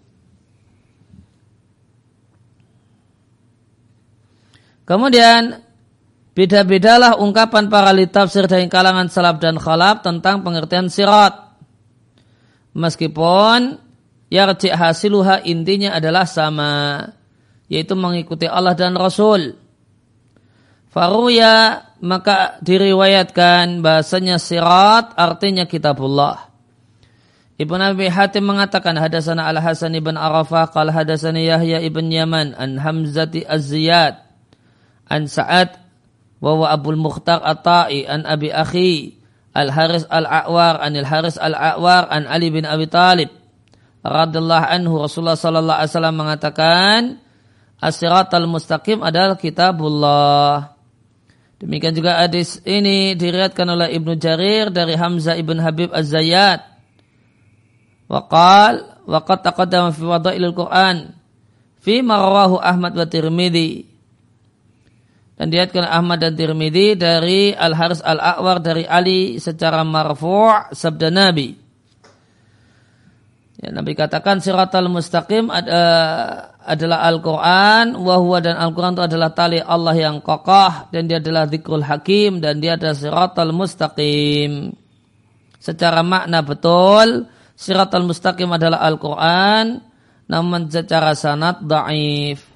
Kemudian 4.87 5.63
beda-bedalah 6.33 7.17
ungkapan 7.21 7.69
para 7.69 7.93
litafsir 7.93 8.49
dari 8.49 8.65
kalangan 8.69 9.09
salaf 9.09 9.37
dan 9.37 9.57
khalaf 9.57 10.01
tentang 10.05 10.41
pengertian 10.41 10.89
sirat. 10.89 11.53
Meskipun 12.73 13.77
yarji 14.33 14.73
hasiluha 14.73 15.45
intinya 15.45 15.93
adalah 15.93 16.25
sama, 16.25 17.05
yaitu 17.69 17.93
mengikuti 17.93 18.49
Allah 18.49 18.73
dan 18.73 18.97
Rasul. 18.97 19.57
Faruya 20.93 21.89
maka 22.05 22.61
diriwayatkan 22.61 23.81
bahasanya 23.81 24.37
sirat 24.37 25.17
artinya 25.17 25.65
kitabullah. 25.65 26.53
Ibn 27.53 27.79
Abi 27.93 28.09
Hatim 28.09 28.49
mengatakan 28.49 28.97
hadasana 28.97 29.45
Al 29.45 29.61
Hasan 29.61 29.93
ibn 29.93 30.17
Arafah 30.17 30.73
qala 30.73 30.89
hadasani 30.89 31.45
Yahya 31.45 31.85
ibn 31.85 32.09
Yaman 32.09 32.57
an 32.57 32.81
Hamzati 32.81 33.45
Az-Ziyad 33.45 34.17
an 35.05 35.29
Sa'ad 35.29 35.82
wa 36.43 36.59
wa 36.59 36.67
Abul 36.75 36.99
Mukhtar 36.99 37.39
At-Ta'i 37.39 38.03
an 38.03 38.27
Abi 38.27 38.51
Akhi 38.51 39.15
Al 39.55 39.71
Haris 39.71 40.03
Al 40.11 40.27
A'war 40.27 40.83
an 40.83 40.99
Al 40.99 41.07
Haris 41.07 41.39
Al 41.39 41.55
A'war 41.55 42.11
an 42.11 42.27
Ali 42.27 42.51
bin 42.51 42.67
Abi 42.67 42.91
Talib 42.91 43.31
radhiyallahu 44.03 44.67
anhu 44.67 44.99
Rasulullah 44.99 45.39
sallallahu 45.39 45.79
alaihi 45.79 45.91
wasallam 45.95 46.17
mengatakan 46.19 46.99
as-siratal 47.79 48.47
mustaqim 48.51 48.99
adalah 48.99 49.39
kitabullah. 49.39 50.75
Demikian 51.63 51.95
juga 51.95 52.19
hadis 52.19 52.59
ini 52.67 53.15
diriatkan 53.15 53.63
oleh 53.63 53.95
Ibnu 53.95 54.19
Jarir 54.19 54.67
dari 54.67 54.99
Hamzah 54.99 55.39
ibn 55.39 55.63
Habib 55.63 55.95
Az-Zayyad. 55.95 56.59
Waqal 58.11 59.07
waqad 59.07 59.39
taqaddama 59.47 59.95
fi 59.95 60.03
wadailil 60.03 60.51
Quran 60.51 61.15
fi 61.79 62.03
marwahu 62.03 62.59
Ahmad 62.59 62.91
wa 62.99 63.07
Tirmidzi. 63.07 63.92
Dan 65.33 65.49
diriatkan 65.49 65.89
Ahmad 65.89 66.21
dan 66.21 66.37
Tirmidzi 66.37 66.93
dari 66.93 67.49
Al-Haris 67.57 68.05
Al-A'war 68.05 68.61
dari 68.61 68.85
Ali 68.85 69.41
secara 69.41 69.81
marfu' 69.81 70.69
sabda 70.69 71.09
Nabi. 71.09 71.57
Ya, 73.57 73.73
Nabi 73.73 73.97
katakan 73.97 74.43
siratal 74.43 74.93
mustaqim 74.93 75.49
ad, 75.49 75.65
uh, 75.65 76.53
adalah 76.67 77.07
Al-Quran, 77.09 77.97
wahwa 77.97 78.37
dan 78.45 78.61
Al-Quran 78.61 78.93
itu 78.93 79.03
adalah 79.09 79.33
tali 79.33 79.57
Allah 79.57 79.95
yang 79.97 80.21
kokoh, 80.21 80.93
dan 80.93 81.09
dia 81.09 81.17
adalah 81.17 81.49
zikrul 81.49 81.81
hakim, 81.81 82.37
dan 82.37 82.61
dia 82.61 82.77
adalah 82.77 82.93
siratal 82.93 83.55
mustaqim. 83.55 84.69
Secara 85.57 86.05
makna 86.05 86.45
betul, 86.45 87.25
siratal 87.57 88.05
mustaqim 88.05 88.53
adalah 88.53 88.85
Al-Quran, 88.85 89.81
namun 90.29 90.69
secara 90.69 91.17
sanat 91.17 91.63
da'if. 91.65 92.52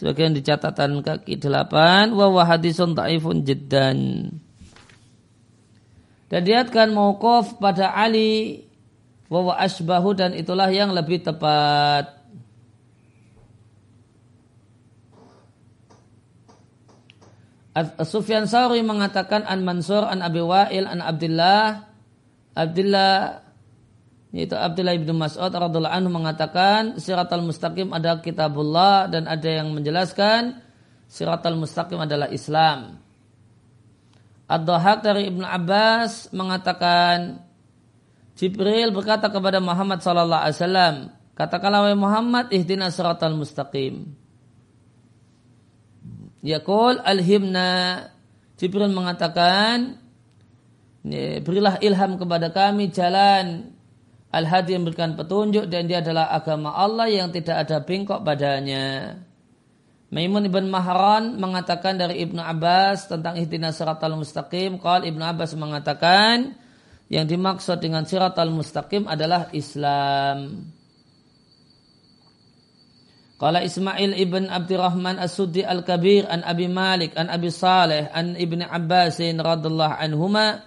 Sebagian 0.00 0.32
di 0.32 0.40
catatan 0.40 1.04
kaki 1.04 1.36
delapan, 1.36 2.16
wahwa 2.16 2.48
hadisun 2.48 2.96
da'ifun 2.96 3.44
jiddan. 3.44 4.32
Dan 6.32 6.40
diatkan 6.40 6.88
mauquf 6.96 7.60
pada 7.60 7.92
Ali 7.92 8.64
wa 9.28 9.52
asbahu 9.60 10.16
dan 10.16 10.32
itulah 10.32 10.72
yang 10.72 10.96
lebih 10.96 11.20
tepat. 11.20 12.16
Sufyan 18.08 18.48
Sauri 18.48 18.80
mengatakan 18.80 19.44
an 19.44 19.68
Mansur 19.68 20.08
an 20.08 20.24
Abi 20.24 20.40
Wa'il 20.40 20.88
an 20.88 21.04
Abdullah 21.04 21.86
Abdullah 22.56 23.44
yaitu 24.30 24.54
Abdullah 24.54 24.94
bin 24.94 25.10
Mas'ud 25.18 25.50
radhiallahu 25.50 25.90
anhu 25.90 26.10
mengatakan 26.14 26.98
siratal 27.02 27.42
mustaqim 27.42 27.90
adalah 27.90 28.22
kitabullah 28.22 29.10
dan 29.10 29.26
ada 29.26 29.48
yang 29.50 29.74
menjelaskan 29.74 30.62
siratal 31.10 31.58
mustaqim 31.58 31.98
adalah 31.98 32.30
Islam. 32.30 33.02
Ad-Dhahak 34.46 35.02
dari 35.02 35.30
Ibnu 35.30 35.46
Abbas 35.46 36.30
mengatakan 36.34 37.42
Jibril 38.38 38.94
berkata 38.94 39.30
kepada 39.30 39.58
Muhammad 39.58 40.02
sallallahu 40.02 40.42
alaihi 40.42 40.58
wasallam, 40.58 40.94
katakanlah 41.34 41.86
wahai 41.86 41.98
Muhammad 41.98 42.44
ihdinas 42.54 42.94
siratal 42.94 43.34
mustaqim. 43.34 44.14
Yaqul 46.40 47.02
alhimna 47.02 47.68
Jibril 48.56 48.94
mengatakan 48.94 49.98
berilah 51.44 51.82
ilham 51.82 52.16
kepada 52.16 52.48
kami 52.54 52.94
jalan 52.94 53.76
Al-Hadi 54.30 54.78
memberikan 54.78 55.18
petunjuk 55.18 55.66
dan 55.66 55.90
dia 55.90 55.98
adalah 55.98 56.30
agama 56.30 56.70
Allah 56.70 57.10
yang 57.10 57.34
tidak 57.34 57.66
ada 57.66 57.82
bengkok 57.82 58.22
padanya. 58.22 59.18
Maimun 60.10 60.46
ibn 60.46 60.70
Mahran 60.70 61.38
mengatakan 61.38 61.98
dari 61.98 62.22
Ibnu 62.26 62.38
Abbas 62.38 63.10
tentang 63.10 63.38
ihdinas 63.38 63.78
siratal 63.78 64.14
mustaqim. 64.14 64.78
Qal 64.78 65.06
Ibnu 65.06 65.22
Abbas 65.22 65.54
mengatakan 65.58 66.54
yang 67.10 67.26
dimaksud 67.26 67.82
dengan 67.82 68.06
sirat 68.06 68.38
al-mustaqim 68.38 69.10
adalah 69.10 69.50
Islam. 69.50 70.70
Qala 73.34 73.66
Ismail 73.66 74.14
ibn 74.20 74.46
Abdurrahman 74.46 75.18
As-Suddi 75.18 75.66
Al-Kabir 75.66 76.30
an 76.30 76.46
Abi 76.46 76.70
Malik 76.70 77.18
an 77.18 77.26
Abi 77.32 77.50
Saleh 77.50 78.06
an 78.14 78.38
Ibni 78.38 78.62
Abbasin 78.62 79.42
radallahu 79.42 79.96
anhuma 79.96 80.60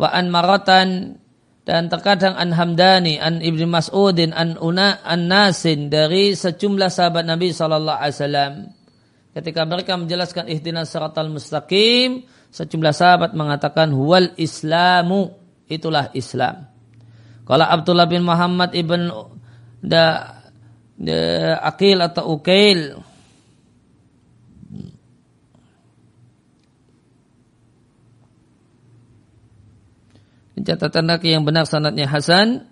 wa 0.00 0.08
an 0.08 0.24
maratan 0.32 1.18
dan 1.64 1.88
terkadang 1.88 2.36
an 2.36 2.52
Hamdani 2.52 3.16
an 3.16 3.40
Ibni 3.40 3.64
Mas'udin 3.64 4.36
an 4.36 4.60
Una 4.60 5.00
an 5.00 5.28
Nasin 5.28 5.88
dari 5.88 6.36
sejumlah 6.36 6.92
sahabat 6.92 7.24
Nabi 7.24 7.52
sallallahu 7.56 7.98
alaihi 8.00 8.16
wasallam 8.20 8.52
ketika 9.32 9.64
mereka 9.64 9.96
menjelaskan 9.96 10.46
ihdinas 10.46 10.92
siratal 10.92 11.32
mustaqim 11.32 12.28
Sejumlah 12.54 12.94
sahabat 12.94 13.30
mengatakan 13.34 13.90
huwal 13.90 14.30
islamu 14.38 15.34
itulah 15.66 16.14
Islam. 16.14 16.70
Kalau 17.42 17.66
Abdullah 17.66 18.06
bin 18.06 18.22
Muhammad 18.22 18.70
ibn 18.78 19.10
da, 19.82 20.38
da 20.94 21.18
Akil 21.66 21.98
atau 21.98 22.38
Ukail 22.38 22.94
catatan 30.58 31.10
kaki 31.10 31.34
yang 31.34 31.42
benar 31.42 31.66
sanatnya 31.66 32.06
Hasan 32.06 32.70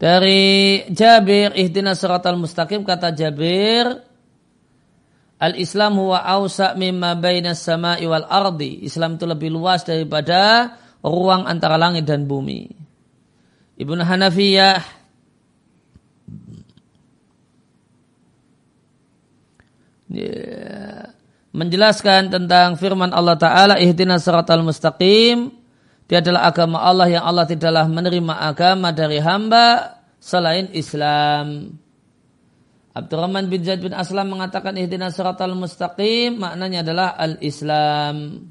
dari 0.00 0.82
Jabir 0.90 1.54
ihdinas 1.54 2.00
siratal 2.00 2.40
mustaqim 2.40 2.82
kata 2.82 3.12
Jabir 3.12 4.10
Al-Islam 5.40 5.96
huwa 5.96 6.20
awsa 6.20 6.76
mimma 6.76 7.16
bainas 7.16 7.64
sama'i 7.64 8.04
wal 8.04 8.28
ardi. 8.28 8.84
Islam 8.84 9.16
itu 9.16 9.24
lebih 9.24 9.48
luas 9.48 9.88
daripada 9.88 10.76
ruang 11.00 11.48
antara 11.48 11.80
langit 11.80 12.04
dan 12.04 12.28
bumi. 12.28 12.68
Ibnu 13.80 14.04
Hanafiyah 14.04 14.84
ya, 20.12 20.36
menjelaskan 21.56 22.28
tentang 22.28 22.76
firman 22.76 23.08
Allah 23.16 23.40
Ta'ala 23.40 23.74
ihdinas 23.80 24.20
siratal 24.20 24.60
mustaqim 24.60 25.59
dia 26.10 26.18
adalah 26.18 26.50
agama 26.50 26.82
Allah 26.82 27.06
yang 27.06 27.22
Allah 27.22 27.46
tidaklah 27.46 27.86
menerima 27.86 28.34
agama 28.34 28.90
dari 28.90 29.22
hamba 29.22 29.94
selain 30.18 30.66
Islam. 30.74 31.78
Abdurrahman 32.90 33.46
bin 33.46 33.62
Zaid 33.62 33.78
bin 33.78 33.94
Aslam 33.94 34.34
mengatakan 34.34 34.74
ihdinas 34.74 35.14
siratal 35.14 35.54
mustaqim 35.54 36.34
maknanya 36.34 36.82
adalah 36.82 37.14
al-Islam. 37.14 38.42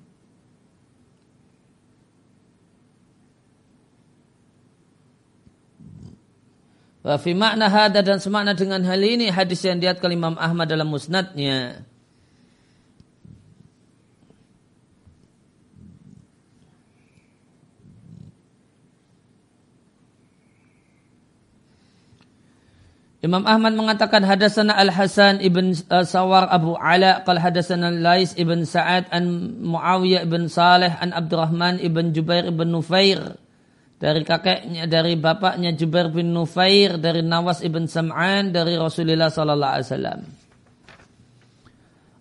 Wa 7.04 7.20
fi 7.20 7.36
makna 7.36 7.68
hada 7.68 8.00
dan 8.00 8.24
semakna 8.24 8.56
dengan 8.56 8.88
hal 8.88 9.04
ini 9.04 9.28
hadis 9.28 9.68
yang 9.68 9.84
diat 9.84 10.00
Imam 10.00 10.40
Ahmad 10.40 10.72
dalam 10.72 10.88
musnadnya. 10.88 11.89
Imam 23.20 23.44
Ahmad 23.44 23.76
mengatakan 23.76 24.24
hadasana 24.24 24.80
Al-Hasan 24.80 25.44
ibn 25.44 25.76
uh, 25.92 26.08
Sawar 26.08 26.48
Abu 26.48 26.80
Ala 26.80 27.20
qal 27.28 27.36
hadasana 27.36 27.92
Lais 27.92 28.32
ibn 28.40 28.64
Sa'ad 28.64 29.12
an 29.12 29.60
Muawiyah 29.60 30.24
ibn 30.24 30.48
Saleh 30.48 30.96
an 31.04 31.12
Abdurrahman 31.12 31.84
ibn 31.84 32.16
Jubair 32.16 32.48
ibn 32.48 32.72
Nufair 32.72 33.36
dari 34.00 34.24
kakeknya 34.24 34.88
dari 34.88 35.20
bapaknya 35.20 35.76
Jubair 35.76 36.08
bin 36.08 36.32
Nufair 36.32 36.96
dari 36.96 37.20
Nawas 37.20 37.60
ibn 37.60 37.92
Sam'an 37.92 38.56
dari 38.56 38.80
Rasulullah 38.80 39.28
sallallahu 39.28 39.74
alaihi 39.76 39.88
wasallam. 39.92 40.20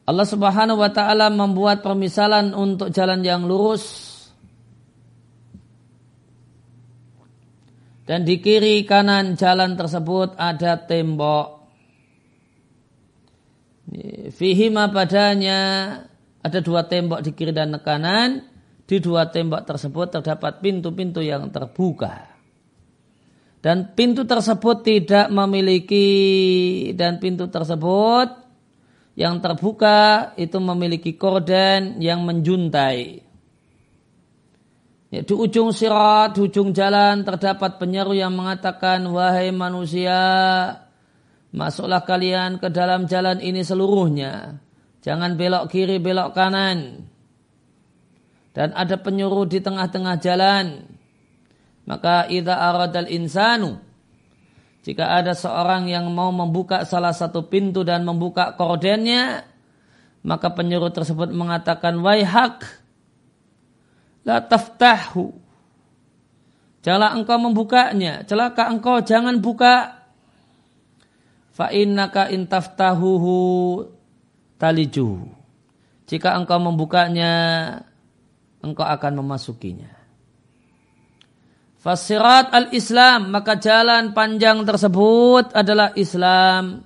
Allah 0.08 0.26
Subhanahu 0.26 0.82
wa 0.82 0.90
taala 0.90 1.30
membuat 1.30 1.78
permisalan 1.86 2.50
untuk 2.58 2.90
jalan 2.90 3.22
yang 3.22 3.46
lurus 3.46 4.07
Dan 8.08 8.24
di 8.24 8.40
kiri 8.40 8.88
kanan 8.88 9.36
jalan 9.36 9.76
tersebut 9.76 10.32
ada 10.40 10.80
tembok. 10.80 11.60
Fihima 14.32 14.88
padanya 14.88 15.60
ada 16.40 16.58
dua 16.64 16.88
tembok 16.88 17.20
di 17.20 17.36
kiri 17.36 17.52
dan 17.52 17.76
kanan. 17.84 18.48
Di 18.88 18.96
dua 19.04 19.28
tembok 19.28 19.68
tersebut 19.68 20.08
terdapat 20.08 20.64
pintu-pintu 20.64 21.20
yang 21.20 21.52
terbuka. 21.52 22.32
Dan 23.60 23.92
pintu 23.92 24.24
tersebut 24.24 24.80
tidak 24.80 25.28
memiliki 25.28 26.08
dan 26.96 27.20
pintu 27.20 27.52
tersebut 27.52 28.32
yang 29.20 29.44
terbuka 29.44 30.32
itu 30.40 30.56
memiliki 30.56 31.12
korden 31.20 32.00
yang 32.00 32.24
menjuntai. 32.24 33.27
Ya, 35.08 35.24
di 35.24 35.32
ujung 35.32 35.72
sirat, 35.72 36.36
di 36.36 36.44
ujung 36.44 36.76
jalan 36.76 37.24
terdapat 37.24 37.80
penyeru 37.80 38.12
yang 38.12 38.36
mengatakan, 38.36 39.00
Wahai 39.08 39.48
manusia, 39.56 40.20
masuklah 41.48 42.04
kalian 42.04 42.60
ke 42.60 42.68
dalam 42.68 43.08
jalan 43.08 43.40
ini 43.40 43.64
seluruhnya. 43.64 44.60
Jangan 45.00 45.40
belok 45.40 45.72
kiri, 45.72 45.96
belok 45.96 46.36
kanan. 46.36 47.08
Dan 48.52 48.76
ada 48.76 49.00
penyuruh 49.00 49.48
di 49.48 49.64
tengah-tengah 49.64 50.16
jalan. 50.20 50.84
Maka 51.88 52.28
idza 52.28 52.52
aradal 52.52 53.08
insanu 53.08 53.80
jika 54.88 55.20
ada 55.20 55.36
seorang 55.36 55.84
yang 55.90 56.08
mau 56.08 56.32
membuka 56.32 56.80
salah 56.88 57.12
satu 57.12 57.44
pintu 57.44 57.84
dan 57.84 58.08
membuka 58.08 58.56
kordennya, 58.56 59.44
maka 60.24 60.48
penyuruh 60.54 60.88
tersebut 60.88 61.28
mengatakan, 61.28 62.00
Waihak, 62.00 62.64
la 64.28 64.44
taftahu. 64.44 65.32
Janganlah 66.84 67.16
engkau 67.16 67.40
membukanya. 67.40 68.28
Celaka 68.28 68.68
engkau 68.68 69.00
jangan 69.00 69.40
buka. 69.40 70.04
Fa 71.56 71.72
innaka 71.72 72.28
taliju. 74.60 75.10
Jika 76.08 76.36
engkau 76.36 76.60
membukanya, 76.60 77.32
engkau 78.60 78.84
akan 78.84 79.12
memasukinya. 79.24 79.90
Fasirat 81.78 82.52
al-Islam, 82.52 83.32
maka 83.32 83.56
jalan 83.58 84.12
panjang 84.12 84.62
tersebut 84.62 85.54
adalah 85.54 85.94
Islam. 85.98 86.84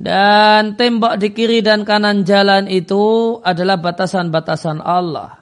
Dan 0.00 0.80
tembok 0.80 1.20
di 1.20 1.28
kiri 1.36 1.60
dan 1.60 1.84
kanan 1.84 2.24
jalan 2.24 2.64
itu 2.64 3.36
adalah 3.44 3.76
batasan-batasan 3.76 4.80
Allah. 4.80 5.39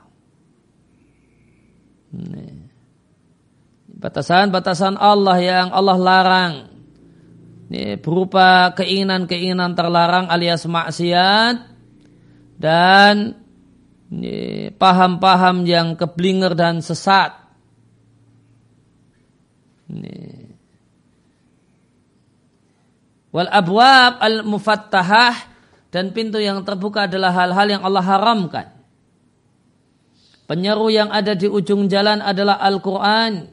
Batasan-batasan 3.99 4.97
Allah 4.97 5.39
yang 5.43 5.69
Allah 5.75 5.99
larang. 5.99 6.55
Ini 7.69 8.01
berupa 8.01 8.73
keinginan-keinginan 8.73 9.77
terlarang 9.77 10.33
alias 10.33 10.65
maksiat 10.65 11.69
dan 12.57 13.37
paham-paham 14.81 15.69
yang 15.69 15.93
keblinger 15.93 16.57
dan 16.57 16.81
sesat. 16.81 17.37
Wal 23.29 23.51
abwab 23.53 24.17
al 24.25 24.49
mufattahah 24.49 25.37
dan 25.93 26.17
pintu 26.17 26.41
yang 26.41 26.65
terbuka 26.65 27.05
adalah 27.05 27.37
hal-hal 27.37 27.69
yang 27.69 27.83
Allah 27.85 28.05
haramkan. 28.05 28.78
Penyeru 30.49 30.89
yang 30.89 31.13
ada 31.13 31.37
di 31.37 31.45
ujung 31.45 31.93
jalan 31.93 32.25
adalah 32.25 32.57
Al-Quran. 32.57 33.53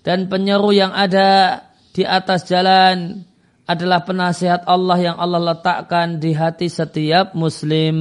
Dan 0.00 0.32
penyeru 0.32 0.72
yang 0.72 0.96
ada 0.96 1.60
di 1.92 2.08
atas 2.08 2.48
jalan 2.48 3.20
adalah 3.68 4.00
penasihat 4.00 4.64
Allah 4.64 4.96
yang 4.96 5.16
Allah 5.20 5.52
letakkan 5.52 6.16
di 6.16 6.32
hati 6.32 6.72
setiap 6.72 7.36
muslim. 7.36 7.98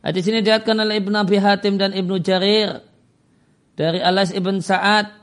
Hadis 0.00 0.24
ini 0.32 0.40
diatkan 0.40 0.80
oleh 0.80 1.04
Ibn 1.04 1.20
Abi 1.20 1.36
Hatim 1.36 1.76
dan 1.76 1.92
Ibnu 1.92 2.16
Jarir 2.24 2.80
dari 3.76 4.00
Alas 4.00 4.32
Ibn 4.32 4.56
Sa'ad. 4.64 5.20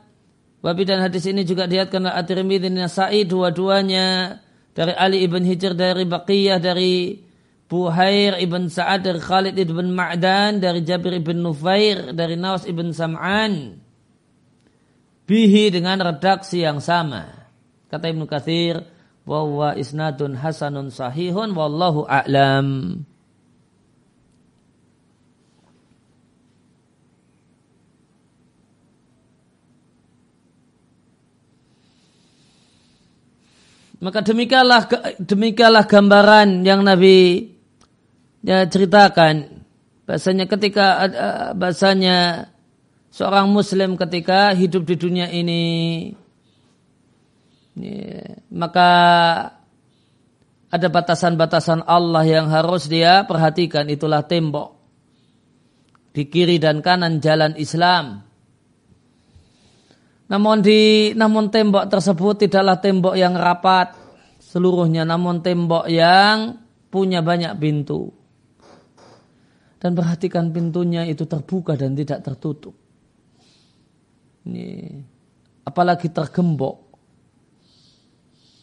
Wabi 0.62 0.86
dan 0.86 1.02
hadis 1.02 1.26
ini 1.26 1.42
juga 1.42 1.66
diatkan 1.66 2.06
oleh 2.06 2.14
At-Tirmidzi 2.14 2.70
Nasai 2.70 3.26
dua-duanya 3.26 4.38
dari 4.78 4.94
Ali 4.94 5.26
Ibn 5.26 5.42
Hijr 5.42 5.74
dari 5.74 6.06
Baqiyah 6.06 6.62
dari 6.62 7.18
Buhair 7.72 8.36
ibn 8.44 8.68
Sa'ad 8.68 9.08
dari 9.08 9.24
Khalid 9.24 9.56
ibn 9.56 9.96
Ma'dan 9.96 10.60
dari 10.60 10.84
Jabir 10.84 11.16
ibn 11.24 11.40
Nufair 11.40 12.12
dari 12.12 12.36
Nawas 12.36 12.68
ibn 12.68 12.92
Sam'an. 12.92 13.80
Bihi 15.24 15.72
dengan 15.72 16.04
redaksi 16.04 16.68
yang 16.68 16.84
sama. 16.84 17.32
Kata 17.88 18.12
Ibnu 18.12 18.28
Kathir 18.28 18.84
wa 19.24 19.72
isnadun 19.72 20.36
hasanun 20.36 20.92
sahihun 20.92 21.56
wallahu 21.56 22.04
a'lam. 22.04 23.08
Maka 34.04 34.20
demikianlah 34.28 34.92
demikianlah 35.24 35.88
gambaran 35.88 36.68
yang 36.68 36.84
Nabi 36.84 37.48
ya, 38.42 38.66
ceritakan 38.66 39.64
bahasanya 40.06 40.46
ketika 40.50 40.86
bahasanya 41.56 42.50
seorang 43.14 43.48
muslim 43.48 43.96
ketika 43.96 44.52
hidup 44.52 44.84
di 44.84 44.96
dunia 45.00 45.28
ini 45.32 45.64
ya, 47.80 48.40
maka 48.52 48.90
ada 50.72 50.88
batasan-batasan 50.88 51.84
Allah 51.84 52.24
yang 52.24 52.48
harus 52.48 52.88
dia 52.88 53.28
perhatikan. 53.28 53.92
Itulah 53.92 54.24
tembok 54.24 54.80
di 56.16 56.28
kiri 56.32 56.64
dan 56.64 56.80
kanan 56.80 57.20
jalan 57.20 57.60
Islam. 57.60 58.24
Namun 60.32 60.64
di 60.64 61.12
namun 61.12 61.52
tembok 61.52 61.92
tersebut 61.92 62.48
tidaklah 62.48 62.80
tembok 62.80 63.20
yang 63.20 63.36
rapat 63.36 63.92
seluruhnya. 64.40 65.04
Namun 65.04 65.44
tembok 65.44 65.92
yang 65.92 66.56
punya 66.88 67.20
banyak 67.20 67.52
pintu 67.60 68.21
dan 69.82 69.98
perhatikan 69.98 70.54
pintunya 70.54 71.10
itu 71.10 71.26
terbuka 71.26 71.74
dan 71.74 71.98
tidak 71.98 72.22
tertutup. 72.22 72.78
Ini 74.46 74.94
apalagi 75.66 76.14
tergembok. 76.14 76.78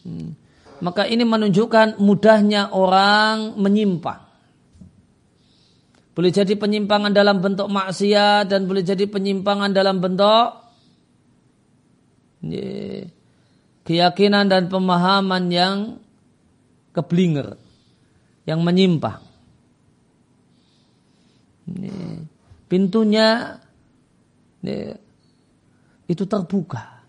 Hmm. 0.07 0.39
Maka 0.79 1.11
ini 1.11 1.27
menunjukkan 1.27 1.99
mudahnya 1.99 2.71
orang 2.71 3.59
menyimpang. 3.59 4.31
Boleh 6.15 6.31
jadi 6.31 6.55
penyimpangan 6.55 7.11
dalam 7.11 7.43
bentuk 7.43 7.67
maksiat 7.67 8.47
dan 8.47 8.67
boleh 8.71 8.87
jadi 8.87 9.07
penyimpangan 9.11 9.75
dalam 9.75 9.99
bentuk 9.99 10.71
keyakinan 13.83 14.47
dan 14.47 14.71
pemahaman 14.71 15.45
yang 15.51 15.77
keblinger, 16.95 17.59
yang 18.47 18.63
menyimpang. 18.63 19.28
Ini, 21.69 22.25
pintunya 22.65 23.61
itu 26.09 26.25
terbuka. 26.25 27.05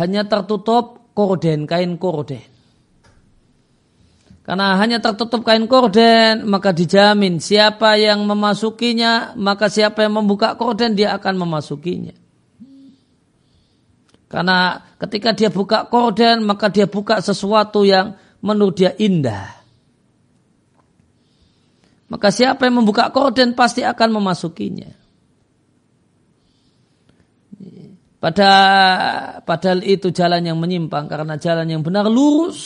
Hanya 0.00 0.24
tertutup 0.24 1.12
korden, 1.12 1.68
kain 1.68 2.00
korden. 2.00 2.40
Karena 4.40 4.80
hanya 4.80 4.98
tertutup 4.98 5.44
kain 5.44 5.68
korden, 5.68 6.48
maka 6.48 6.72
dijamin 6.72 7.38
siapa 7.38 8.00
yang 8.00 8.24
memasukinya, 8.24 9.36
maka 9.36 9.68
siapa 9.68 10.08
yang 10.08 10.16
membuka 10.16 10.56
korden, 10.56 10.96
dia 10.96 11.12
akan 11.14 11.36
memasukinya. 11.44 12.16
Karena 14.30 14.80
ketika 14.96 15.36
dia 15.36 15.50
buka 15.52 15.86
korden, 15.86 16.42
maka 16.46 16.72
dia 16.72 16.88
buka 16.88 17.20
sesuatu 17.20 17.84
yang 17.84 18.16
menurut 18.40 18.78
dia 18.80 18.96
indah. 18.96 19.59
Maka 22.10 22.34
siapa 22.34 22.66
yang 22.66 22.82
membuka 22.82 23.14
korden 23.14 23.54
pasti 23.54 23.86
akan 23.86 24.18
memasukinya. 24.18 24.90
Pada, 28.20 28.52
padahal 29.46 29.80
itu 29.86 30.12
jalan 30.12 30.44
yang 30.44 30.58
menyimpang 30.58 31.08
karena 31.08 31.38
jalan 31.40 31.70
yang 31.70 31.80
benar 31.86 32.10
lurus. 32.10 32.58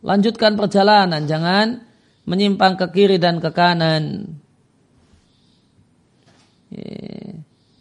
Lanjutkan 0.00 0.54
perjalanan, 0.54 1.26
jangan 1.26 1.82
menyimpang 2.24 2.78
ke 2.78 2.86
kiri 2.94 3.18
dan 3.18 3.42
ke 3.42 3.50
kanan. 3.50 4.38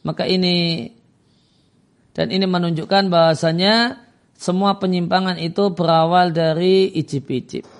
Maka 0.01 0.23
ini 0.25 0.89
dan 2.17 2.33
ini 2.33 2.49
menunjukkan 2.49 3.13
bahasanya 3.13 4.01
semua 4.33 4.81
penyimpangan 4.81 5.37
itu 5.37 5.69
berawal 5.69 6.33
dari 6.33 6.89
icip-icip. 6.97 7.76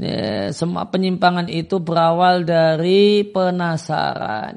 Ya, 0.00 0.48
semua 0.56 0.88
penyimpangan 0.88 1.52
itu 1.52 1.76
berawal 1.76 2.48
dari 2.48 3.20
penasaran. 3.28 4.56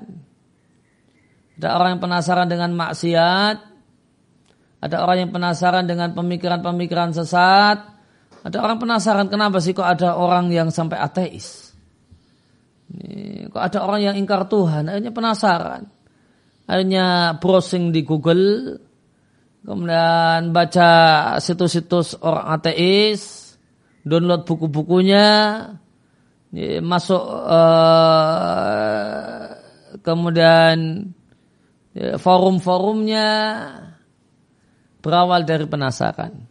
Ada 1.60 1.68
orang 1.76 1.90
yang 2.00 2.02
penasaran 2.08 2.48
dengan 2.48 2.72
maksiat, 2.72 3.58
ada 4.80 4.96
orang 5.04 5.28
yang 5.28 5.32
penasaran 5.36 5.84
dengan 5.84 6.16
pemikiran-pemikiran 6.16 7.12
sesat, 7.12 7.76
ada 8.44 8.58
orang 8.64 8.80
penasaran 8.80 9.28
kenapa 9.28 9.60
sih 9.60 9.76
kok 9.76 9.84
ada 9.84 10.16
orang 10.16 10.48
yang 10.48 10.72
sampai 10.72 10.96
ateis. 10.96 11.76
Kok 13.52 13.60
ada 13.60 13.84
orang 13.84 14.00
yang 14.00 14.16
ingkar 14.16 14.48
Tuhan, 14.48 14.88
akhirnya 14.88 15.12
penasaran. 15.12 15.92
Akhirnya 16.72 17.36
browsing 17.44 17.92
di 17.92 18.08
Google, 18.08 18.80
kemudian 19.68 20.56
baca 20.56 20.92
situs-situs 21.44 22.16
orang 22.24 22.48
ateis, 22.48 23.43
download 24.04 24.46
buku-bukunya, 24.46 25.28
masuk 26.84 27.24
uh, 27.50 28.24
kemudian 30.06 31.10
ya, 31.98 32.20
forum-forumnya 32.22 33.28
berawal 35.02 35.44
dari 35.48 35.66
penasaran. 35.66 36.46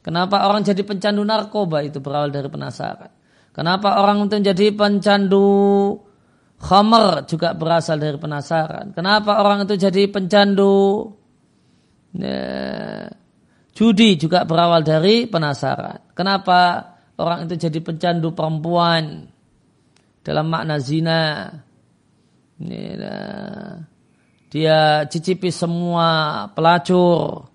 Kenapa 0.00 0.48
orang 0.48 0.64
jadi 0.64 0.80
pencandu 0.80 1.20
narkoba 1.22 1.84
itu 1.84 2.00
berawal 2.00 2.32
dari 2.32 2.48
penasaran. 2.48 3.12
Kenapa 3.52 4.00
orang 4.00 4.24
itu 4.26 4.40
jadi 4.40 4.72
pencandu 4.72 5.46
khamar 6.60 7.24
juga 7.28 7.56
berasal 7.56 7.98
dari 8.00 8.16
penasaran. 8.20 8.92
Kenapa 8.92 9.40
orang 9.40 9.64
itu 9.68 9.74
jadi 9.80 10.08
pencandu 10.12 11.08
ya, 12.16 13.08
judi 13.76 14.16
juga 14.20 14.44
berawal 14.44 14.82
dari 14.82 15.26
penasaran. 15.26 16.14
Kenapa 16.14 16.92
orang 17.16 17.46
itu 17.48 17.56
jadi 17.68 17.78
pencandu 17.80 18.32
perempuan 18.32 19.28
dalam 20.24 20.46
makna 20.48 20.76
zina? 20.80 21.48
Ya, 22.60 23.16
dia 24.52 24.78
cicipi 25.08 25.48
semua 25.48 26.44
pelacur. 26.52 27.48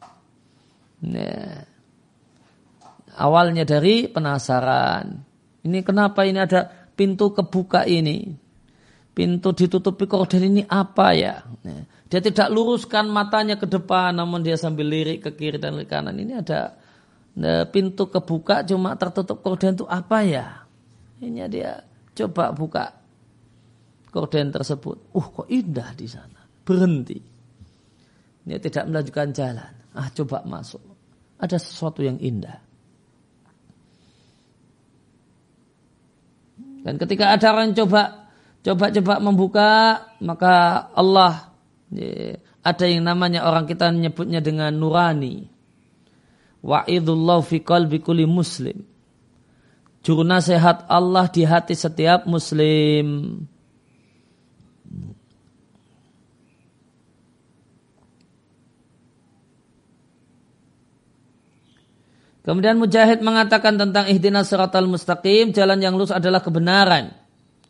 Ya 1.06 1.66
awalnya 3.18 3.64
dari 3.64 4.12
penasaran. 4.12 5.24
Ini 5.66 5.82
kenapa 5.82 6.28
ini 6.28 6.40
ada 6.40 6.68
pintu 6.94 7.34
kebuka 7.34 7.88
ini? 7.88 8.36
Pintu 9.16 9.56
ditutupi 9.56 10.06
korden 10.06 10.44
ini 10.44 10.64
apa 10.68 11.16
ya? 11.16 11.42
Dia 12.16 12.24
tidak 12.24 12.48
luruskan 12.48 13.12
matanya 13.12 13.60
ke 13.60 13.68
depan, 13.68 14.16
namun 14.16 14.40
dia 14.40 14.56
sambil 14.56 14.88
lirik 14.88 15.28
ke 15.28 15.36
kiri 15.36 15.60
dan 15.60 15.76
ke 15.76 15.84
kanan. 15.84 16.16
Ini 16.16 16.40
ada 16.40 16.72
pintu 17.68 18.08
kebuka 18.08 18.64
cuma 18.64 18.96
tertutup 18.96 19.44
korden 19.44 19.76
itu 19.76 19.84
apa 19.84 20.24
ya? 20.24 20.64
Ini 21.20 21.44
dia 21.52 21.84
coba 22.16 22.56
buka 22.56 22.96
korden 24.16 24.48
tersebut. 24.48 25.12
Uh 25.12 25.28
kok 25.28 25.52
indah 25.52 25.92
di 25.92 26.08
sana. 26.08 26.40
Berhenti. 26.64 27.20
Dia 28.48 28.64
tidak 28.64 28.88
melanjutkan 28.88 29.36
jalan. 29.36 29.72
Ah 29.92 30.08
coba 30.16 30.40
masuk. 30.48 30.80
Ada 31.36 31.60
sesuatu 31.60 32.00
yang 32.00 32.16
indah. 32.24 32.64
Dan 36.80 36.96
ketika 36.96 37.36
ada 37.36 37.52
orang 37.52 37.76
coba 37.76 38.32
coba-coba 38.64 39.14
membuka, 39.20 39.70
maka 40.24 40.88
Allah 40.96 41.52
ada 42.66 42.86
yang 42.86 43.06
namanya 43.06 43.48
orang 43.48 43.66
kita 43.70 43.92
menyebutnya 43.94 44.42
dengan 44.42 44.74
nurani. 44.74 45.48
Wa'idullahu 46.66 47.46
fi 47.46 47.62
qalbi 47.62 48.02
kulli 48.02 48.26
muslim. 48.26 48.82
Juru 50.06 50.22
nasihat 50.22 50.86
Allah 50.90 51.26
di 51.30 51.46
hati 51.46 51.74
setiap 51.74 52.30
muslim. 52.30 53.42
Kemudian 62.46 62.78
Mujahid 62.78 63.26
mengatakan 63.26 63.74
tentang 63.74 64.06
ihdinas 64.06 64.46
siratal 64.46 64.86
mustaqim, 64.86 65.50
jalan 65.50 65.82
yang 65.82 65.98
lurus 65.98 66.14
adalah 66.14 66.46
kebenaran. 66.46 67.10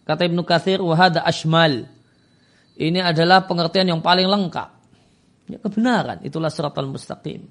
Kata 0.03 0.27
Ibnu 0.27 0.43
Katsir, 0.43 0.83
wahada 0.83 1.23
ashmal. 1.23 1.94
Ini 2.75 2.99
adalah 2.99 3.47
pengertian 3.47 3.87
yang 3.87 4.01
paling 4.03 4.27
lengkap. 4.27 4.69
Ya, 5.47 5.57
kebenaran, 5.61 6.19
itulah 6.25 6.51
siratal 6.51 6.89
mustaqim. 6.89 7.47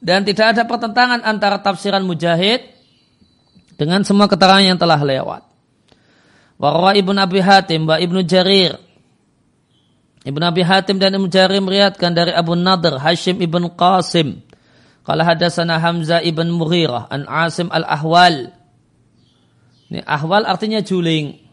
Dan 0.00 0.24
tidak 0.24 0.56
ada 0.56 0.62
pertentangan 0.64 1.20
antara 1.26 1.60
tafsiran 1.60 2.00
Mujahid 2.06 2.64
dengan 3.76 4.00
semua 4.06 4.30
keterangan 4.30 4.64
yang 4.64 4.78
telah 4.80 5.00
lewat. 5.00 5.42
Warwa 6.60 6.96
Ibnu 6.96 7.18
Abi 7.20 7.40
Hatim 7.40 7.84
wa 7.88 8.00
Ibnu 8.00 8.24
Jarir. 8.24 8.80
Ibnu 10.24 10.44
Abi 10.44 10.62
Hatim 10.64 10.96
dan 11.00 11.16
Ibnu 11.16 11.28
Jarir 11.28 11.60
meriatkan 11.60 12.12
dari 12.12 12.32
Abu 12.32 12.56
Nadir 12.56 12.96
Hashim 13.00 13.40
Ibn 13.40 13.72
Qasim 13.76 14.44
Qala 15.10 15.24
hadasana 15.24 15.80
Hamzah 15.80 16.20
ibn 16.20 16.52
Mughirah 16.52 17.08
an 17.08 17.24
Asim 17.26 17.72
al-Ahwal. 17.72 18.52
Ini 19.90 20.06
ahwal 20.06 20.46
artinya 20.46 20.78
juling. 20.84 21.49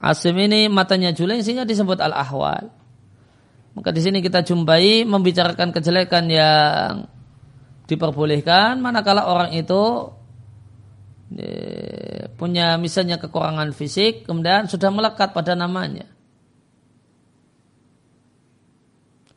Asim 0.00 0.32
ini 0.40 0.72
matanya 0.72 1.12
juling 1.12 1.44
sehingga 1.44 1.68
disebut 1.68 2.00
al-ahwal. 2.00 2.72
Maka 3.76 3.92
di 3.92 4.00
sini 4.00 4.24
kita 4.24 4.40
jumpai 4.40 5.04
membicarakan 5.04 5.70
kejelekan 5.76 6.24
yang 6.26 7.06
diperbolehkan 7.84 8.80
manakala 8.80 9.28
orang 9.28 9.52
itu 9.52 10.08
eh, 11.36 12.32
punya 12.34 12.80
misalnya 12.80 13.20
kekurangan 13.20 13.76
fisik 13.76 14.24
kemudian 14.24 14.66
sudah 14.72 14.88
melekat 14.88 15.36
pada 15.36 15.52
namanya. 15.52 16.08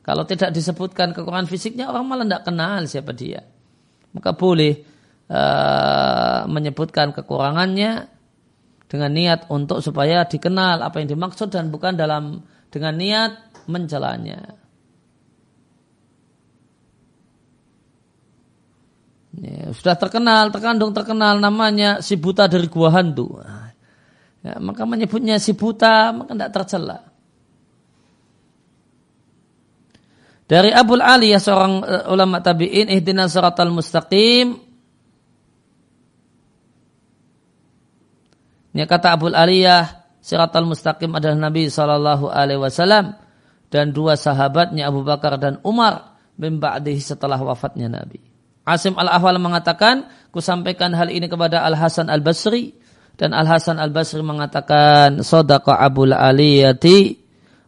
Kalau 0.04 0.28
tidak 0.28 0.52
disebutkan 0.52 1.16
kekurangan 1.16 1.48
fisiknya, 1.48 1.88
orang 1.88 2.04
malah 2.04 2.28
tidak 2.28 2.44
kenal 2.44 2.80
siapa 2.84 3.16
dia. 3.16 3.40
Maka 4.12 4.36
boleh 4.36 4.84
uh, 5.32 6.44
menyebutkan 6.44 7.16
kekurangannya 7.16 8.13
dengan 8.88 9.10
niat 9.10 9.50
untuk 9.50 9.80
supaya 9.80 10.24
dikenal 10.28 10.84
apa 10.84 11.00
yang 11.02 11.16
dimaksud 11.16 11.50
dan 11.50 11.72
bukan 11.72 11.96
dalam 11.96 12.44
dengan 12.68 12.94
niat 12.94 13.32
mencelanya. 13.68 14.40
Ya, 19.34 19.74
sudah 19.74 19.98
terkenal, 19.98 20.54
terkandung 20.54 20.94
terkenal 20.94 21.42
namanya 21.42 21.98
si 21.98 22.14
buta 22.14 22.46
dari 22.46 22.70
gua 22.70 22.94
hantu. 22.94 23.42
Ya, 24.44 24.60
maka 24.62 24.86
menyebutnya 24.86 25.40
si 25.42 25.56
buta 25.56 26.14
maka 26.14 26.36
tidak 26.36 26.52
tercela. 26.54 26.98
Dari 30.44 30.70
Abu 30.70 31.00
Ali 31.00 31.32
ya 31.32 31.40
seorang 31.40 31.80
uh, 31.80 32.12
ulama 32.12 32.44
tabi'in 32.44 32.92
ihdinas 32.92 33.32
siratal 33.32 33.72
mustaqim. 33.72 34.60
Ini 38.74 38.90
kata 38.90 39.14
Abu 39.14 39.30
Aliyah 39.30 40.02
siratal 40.18 40.66
mustaqim 40.66 41.14
adalah 41.14 41.38
Nabi 41.48 41.70
sallallahu 41.70 42.26
alaihi 42.26 42.58
wasallam 42.58 43.14
dan 43.70 43.94
dua 43.94 44.18
sahabatnya 44.18 44.90
Abu 44.90 45.06
Bakar 45.06 45.38
dan 45.38 45.62
Umar 45.62 46.18
bin 46.34 46.58
setelah 46.98 47.38
wafatnya 47.38 47.86
Nabi. 47.86 48.18
Asim 48.64 48.96
al-Ahwal 48.96 49.38
mengatakan, 49.38 50.08
ku 50.32 50.40
sampaikan 50.40 50.96
hal 50.96 51.12
ini 51.12 51.28
kepada 51.28 51.62
Al-Hasan 51.68 52.08
al-Basri 52.08 52.72
dan 53.14 53.36
Al-Hasan 53.36 53.76
al-Basri 53.76 54.24
mengatakan, 54.24 55.20
Sodaqa 55.20 55.78
Abu 55.78 56.08
Aliyati 56.08 57.20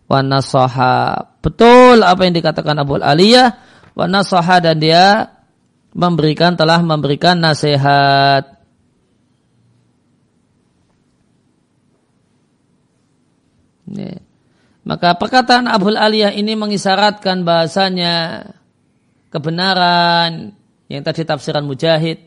wa 0.08 0.24
nasaha. 0.24 1.36
Betul 1.44 2.00
apa 2.02 2.26
yang 2.26 2.34
dikatakan 2.34 2.80
Abu 2.80 2.96
Aliyah 2.98 3.60
wa 3.92 4.08
nasaha 4.08 4.58
dan 4.58 4.80
dia 4.80 5.36
memberikan 5.92 6.56
telah 6.56 6.80
memberikan 6.80 7.38
nasihat. 7.38 8.55
Ini. 13.86 14.10
Maka 14.86 15.18
perkataan 15.18 15.66
Abu 15.66 15.90
Aliyah 15.90 16.30
ini 16.30 16.54
mengisyaratkan 16.54 17.42
bahasanya 17.42 18.46
kebenaran 19.34 20.54
yang 20.86 21.02
tadi 21.02 21.26
tafsiran 21.26 21.66
mujahid 21.66 22.22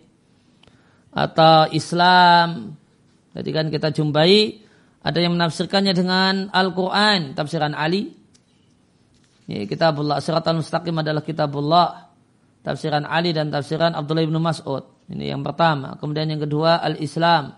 atau 1.16 1.72
Islam. 1.72 2.76
Jadi 3.32 3.50
kan 3.56 3.66
kita 3.72 3.96
jumpai 3.96 4.60
ada 5.00 5.20
yang 5.24 5.40
menafsirkannya 5.40 5.96
dengan 5.96 6.52
Al-Quran, 6.52 7.32
tafsiran 7.32 7.72
Ali. 7.72 8.12
Ya, 9.48 9.64
kitabullah, 9.64 10.20
siratal 10.20 10.60
mustaqim 10.60 10.94
adalah 11.00 11.24
kitabullah. 11.24 12.12
Tafsiran 12.60 13.08
Ali 13.08 13.32
dan 13.32 13.48
tafsiran 13.48 13.96
Abdullah 13.96 14.28
bin 14.28 14.36
Mas'ud. 14.36 14.84
Ini 15.08 15.32
yang 15.32 15.42
pertama. 15.42 15.96
Kemudian 15.96 16.28
yang 16.28 16.44
kedua, 16.44 16.84
Al-Islam. 16.84 17.56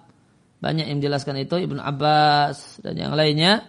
Banyak 0.61 0.85
yang 0.85 1.01
menjelaskan 1.01 1.41
itu, 1.41 1.57
Ibn 1.57 1.81
Abbas 1.81 2.85
dan 2.85 2.95
yang 2.95 3.17
lainnya. 3.17 3.65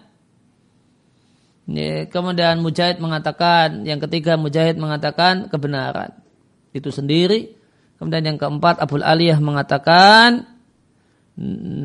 Ini, 1.63 2.11
kemudian 2.11 2.59
Mujahid 2.59 2.99
mengatakan, 2.99 3.87
yang 3.87 4.03
ketiga 4.03 4.35
Mujahid 4.35 4.77
mengatakan 4.79 5.47
kebenaran. 5.47 6.11
Itu 6.75 6.91
sendiri. 6.91 7.55
Kemudian 7.99 8.35
yang 8.35 8.39
keempat, 8.41 8.83
Abdul 8.83 9.07
Aliyah 9.07 9.39
mengatakan, 9.39 10.47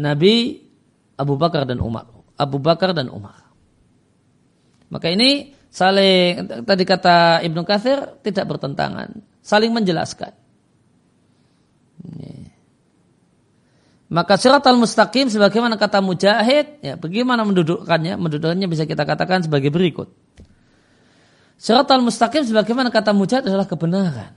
Nabi 0.02 0.66
Abu 1.18 1.34
Bakar 1.38 1.66
dan 1.66 1.82
Umar. 1.82 2.10
Abu 2.38 2.62
Bakar 2.62 2.94
dan 2.94 3.10
Umar. 3.10 3.50
Maka 4.88 5.12
ini 5.12 5.52
saling 5.68 6.48
tadi 6.64 6.84
kata 6.88 7.44
Ibnu 7.44 7.68
Katsir 7.68 8.22
tidak 8.24 8.46
bertentangan, 8.56 9.20
saling 9.44 9.74
menjelaskan. 9.74 10.32
Maka 14.08 14.39
al 14.39 14.80
mustaqim 14.80 15.28
sebagaimana 15.28 15.76
kata 15.76 15.99
Mujahid, 15.99 16.80
ya 16.80 16.95
bagaimana 16.95 17.43
mendudukkannya? 17.43 18.16
Mendudukkannya 18.16 18.68
bisa 18.72 18.88
kita 18.88 19.03
katakan 19.03 19.43
sebagai 19.43 19.68
berikut. 19.68 20.08
Siratal 21.60 21.99
mustaqim 21.99 22.47
sebagaimana 22.47 22.88
kata 22.88 23.12
mujahid 23.12 23.43
adalah 23.51 23.68
kebenaran. 23.68 24.32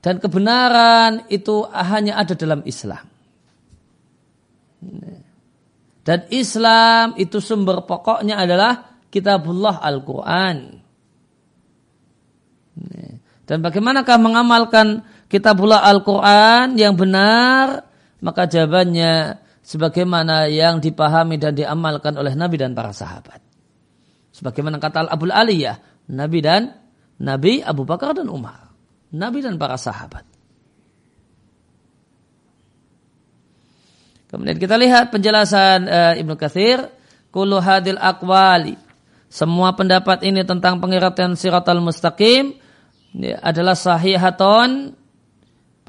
Dan 0.00 0.22
kebenaran 0.22 1.26
itu 1.26 1.66
hanya 1.74 2.22
ada 2.22 2.38
dalam 2.38 2.62
Islam. 2.62 3.04
Dan 6.06 6.24
Islam 6.32 7.18
itu 7.20 7.42
sumber 7.42 7.84
pokoknya 7.84 8.38
adalah 8.40 8.96
kitabullah 9.10 9.82
Al-Quran. 9.82 10.80
Dan 13.44 13.58
bagaimanakah 13.60 14.16
mengamalkan 14.22 15.02
kitabullah 15.26 15.82
Al-Quran 15.82 16.78
yang 16.78 16.94
benar? 16.94 17.89
Maka 18.20 18.48
jawabannya 18.48 19.40
sebagaimana 19.64 20.48
yang 20.48 20.80
dipahami 20.80 21.40
dan 21.40 21.56
diamalkan 21.56 22.16
oleh 22.20 22.36
Nabi 22.36 22.60
dan 22.60 22.76
para 22.76 22.92
sahabat. 22.92 23.40
Sebagaimana 24.30 24.76
kata 24.76 25.08
Al-Abul 25.08 25.32
Aliyah, 25.32 26.06
Nabi 26.12 26.38
dan 26.40 26.72
Nabi 27.20 27.60
Abu 27.60 27.84
Bakar 27.84 28.16
dan 28.16 28.28
Umar. 28.28 28.72
Nabi 29.10 29.42
dan 29.42 29.58
para 29.58 29.74
sahabat. 29.74 30.22
Kemudian 34.30 34.62
kita 34.62 34.78
lihat 34.78 35.10
penjelasan 35.10 35.90
uh, 35.90 36.14
Ibnu 36.14 36.38
Katsir, 36.38 36.86
kullu 37.34 37.58
hadil 37.58 37.98
aqwali. 37.98 38.78
Semua 39.26 39.74
pendapat 39.74 40.22
ini 40.22 40.46
tentang 40.46 40.78
pengiratan 40.78 41.34
siratal 41.34 41.82
mustaqim 41.82 42.54
ini 43.10 43.34
adalah 43.34 43.74
sahihaton 43.74 44.94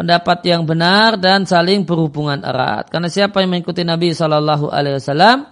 pendapat 0.02 0.42
yang 0.50 0.66
benar 0.66 1.22
dan 1.22 1.46
saling 1.46 1.86
berhubungan 1.86 2.42
erat. 2.42 2.90
Karena 2.90 3.06
siapa 3.06 3.46
yang 3.46 3.54
mengikuti 3.54 3.86
Nabi 3.86 4.18
Shallallahu 4.18 4.74
Alaihi 4.74 4.98
Wasallam, 4.98 5.46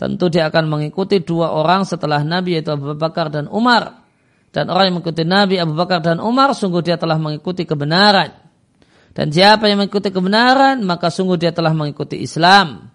tentu 0.00 0.32
dia 0.32 0.48
akan 0.48 0.64
mengikuti 0.64 1.20
dua 1.20 1.52
orang 1.52 1.84
setelah 1.84 2.24
Nabi 2.24 2.56
yaitu 2.56 2.72
Abu 2.72 2.96
Bakar 2.96 3.28
dan 3.28 3.52
Umar. 3.52 4.00
Dan 4.48 4.72
orang 4.72 4.88
yang 4.88 4.96
mengikuti 4.96 5.28
Nabi 5.28 5.60
Abu 5.60 5.76
Bakar 5.76 6.00
dan 6.00 6.24
Umar, 6.24 6.56
sungguh 6.56 6.80
dia 6.80 6.96
telah 6.96 7.20
mengikuti 7.20 7.68
kebenaran. 7.68 8.32
Dan 9.12 9.28
siapa 9.28 9.68
yang 9.68 9.84
mengikuti 9.84 10.08
kebenaran, 10.08 10.80
maka 10.88 11.12
sungguh 11.12 11.36
dia 11.36 11.52
telah 11.52 11.76
mengikuti 11.76 12.16
Islam. 12.16 12.88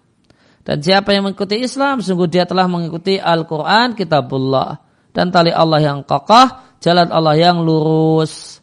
Dan 0.66 0.82
siapa 0.82 1.14
yang 1.14 1.30
mengikuti 1.30 1.62
Islam, 1.62 2.02
sungguh 2.02 2.26
dia 2.26 2.42
telah 2.42 2.66
mengikuti 2.66 3.22
Al-Quran, 3.22 3.94
kitabullah. 3.94 4.82
Dan 5.14 5.30
tali 5.30 5.54
Allah 5.54 5.78
yang 5.78 6.02
kokoh, 6.02 6.78
jalan 6.82 7.06
Allah 7.14 7.38
yang 7.38 7.62
lurus. 7.62 8.57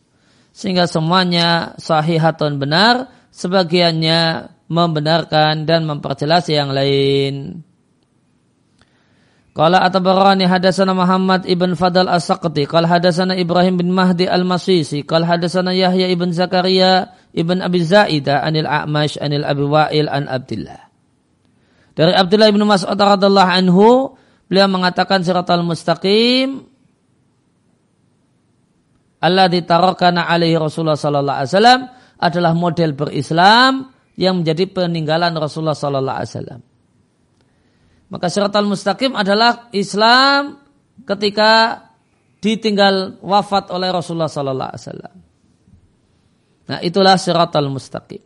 Sehingga 0.56 0.88
semuanya 0.88 1.76
sahihatun 1.76 2.56
benar, 2.64 3.12
sebagiannya 3.36 4.48
membenarkan 4.72 5.68
dan 5.68 5.84
memperjelas 5.84 6.48
yang 6.48 6.72
lain. 6.72 7.60
Qala 9.52 9.84
Atabarani 9.84 10.48
hadasana 10.48 10.96
Muhammad 10.96 11.44
ibn 11.48 11.76
Fadal 11.76 12.08
As-Saqti. 12.08 12.68
Qala 12.72 12.88
hadasana 12.88 13.36
Ibrahim 13.36 13.80
bin 13.80 13.92
Mahdi 13.92 14.32
Al-Masisi. 14.32 15.04
Qala 15.04 15.28
hadasana 15.28 15.76
Yahya 15.76 16.08
ibn 16.08 16.32
Zakaria 16.32 17.12
ibn 17.36 17.60
Abi 17.60 17.84
Zaidah 17.84 18.44
anil 18.44 18.68
A'mash 18.68 19.20
anil 19.20 19.44
Abi 19.44 19.64
Wa'il 19.64 20.08
an 20.08 20.32
Abdullah. 20.32 20.88
Dari 21.96 22.12
Abdullah 22.16 22.52
ibn 22.52 22.64
Mas'ud 22.68 23.00
radhiyallahu 23.00 23.52
anhu, 23.52 24.16
beliau 24.52 24.68
mengatakan 24.68 25.24
siratal 25.24 25.64
mustaqim 25.64 26.75
Allah 29.26 29.50
ditarokan 29.50 30.22
alaihi 30.22 30.54
Rasulullah 30.54 30.94
sallallahu 30.94 31.38
alaihi 31.42 31.50
wasallam 31.50 31.82
adalah 32.22 32.54
model 32.54 32.94
berislam 32.94 33.90
yang 34.14 34.46
menjadi 34.46 34.70
peninggalan 34.70 35.34
Rasulullah 35.34 35.74
sallallahu 35.74 36.18
alaihi 36.22 36.32
wasallam. 36.32 36.62
Maka 38.14 38.30
syaratul 38.30 38.70
mustaqim 38.70 39.18
adalah 39.18 39.74
Islam 39.74 40.62
ketika 41.10 41.82
ditinggal 42.38 43.18
wafat 43.26 43.74
oleh 43.74 43.90
Rasulullah 43.90 44.30
sallallahu 44.30 44.70
alaihi 44.70 44.84
wasallam. 44.86 45.16
Nah, 46.70 46.80
itulah 46.86 47.18
syaratul 47.18 47.74
mustaqim. 47.74 48.22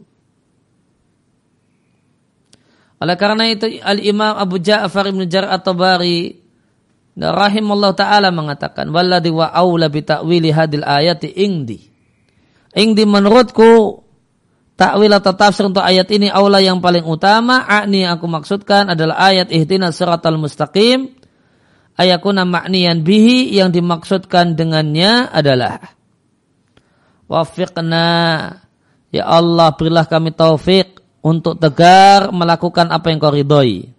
Oleh 2.99 3.15
karena 3.15 3.47
itu 3.47 3.79
Al-Imam 3.79 4.35
Abu 4.35 4.59
Ja'far 4.59 5.07
Ibn 5.07 5.23
Jar 5.31 5.47
at-Tabari 5.47 6.35
rahimahullah 7.19 7.91
taala 7.99 8.31
mengatakan 8.31 8.87
walladhi 8.95 9.35
wa 9.35 9.51
aula 9.51 9.91
bi 9.91 9.99
ta'wili 9.99 10.55
hadil 10.55 10.87
ayati 10.87 11.27
ingdi. 11.27 11.91
Ingdi 12.71 13.03
menurutku 13.03 14.03
Takwil 14.79 15.11
atau 15.11 15.35
tafsir 15.35 15.67
untuk 15.67 15.83
ayat 15.83 16.07
ini 16.07 16.31
aula 16.31 16.63
yang 16.63 16.79
paling 16.79 17.03
utama. 17.03 17.67
Akni 17.67 18.07
aku 18.07 18.31
maksudkan 18.31 18.87
adalah 18.87 19.19
ayat 19.19 19.51
ihtina 19.51 19.91
siratal 19.91 20.39
mustaqim. 20.39 21.19
Ayakuna 21.99 22.47
maknian 22.47 23.03
bihi 23.03 23.51
yang 23.51 23.75
dimaksudkan 23.75 24.55
dengannya 24.55 25.27
adalah 25.35 25.83
wafiqna 27.27 28.07
ya 29.11 29.23
Allah 29.27 29.75
berilah 29.75 30.07
kami 30.07 30.31
taufik 30.31 31.03
untuk 31.19 31.59
tegar 31.59 32.31
melakukan 32.31 32.87
apa 32.87 33.11
yang 33.11 33.19
kau 33.19 33.35
ridhoi. 33.35 33.98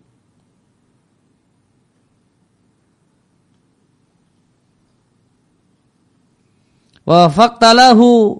Wafaktalahu 7.10 8.38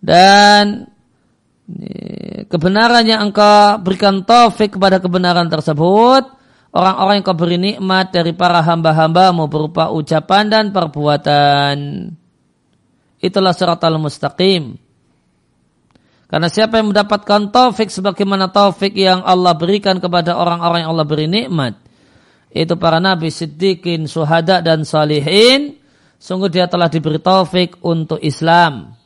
dan 0.00 0.88
kebenaran 2.48 3.04
yang 3.04 3.28
engkau 3.28 3.76
berikan 3.84 4.24
taufik 4.24 4.80
kepada 4.80 4.96
kebenaran 5.04 5.52
tersebut, 5.52 6.32
orang-orang 6.72 7.20
yang 7.20 7.26
kau 7.28 7.36
beri 7.36 7.60
nikmat 7.60 8.08
dari 8.08 8.32
para 8.32 8.64
hamba-hambamu 8.64 9.52
berupa 9.52 9.92
ucapan 9.92 10.48
dan 10.48 10.64
perbuatan. 10.72 11.76
Itulah 13.20 13.52
al 13.52 14.00
mustaqim. 14.00 14.80
Karena 16.28 16.48
siapa 16.48 16.80
yang 16.80 16.92
mendapatkan 16.92 17.52
taufik 17.52 17.92
sebagaimana 17.92 18.48
taufik 18.48 18.96
yang 18.96 19.20
Allah 19.24 19.52
berikan 19.56 20.00
kepada 20.00 20.40
orang-orang 20.40 20.84
yang 20.84 20.92
Allah 20.96 21.08
beri 21.08 21.28
nikmat, 21.28 21.76
itu 22.52 22.76
para 22.80 22.96
nabi, 23.00 23.32
siddiqin, 23.32 24.04
suhada 24.08 24.60
dan 24.60 24.84
salihin, 24.84 25.77
sungguh 26.18 26.50
dia 26.50 26.66
telah 26.66 26.90
diberi 26.90 27.22
taufik 27.22 27.78
untuk 27.80 28.18
Islam 28.20 28.98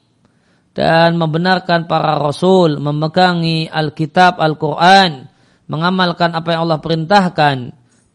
dan 0.73 1.21
membenarkan 1.21 1.85
para 1.85 2.17
rasul, 2.17 2.81
memegangi 2.81 3.69
Alkitab, 3.69 4.41
Al-Quran, 4.41 5.29
mengamalkan 5.69 6.33
apa 6.33 6.57
yang 6.57 6.61
Allah 6.69 6.81
perintahkan, 6.81 7.57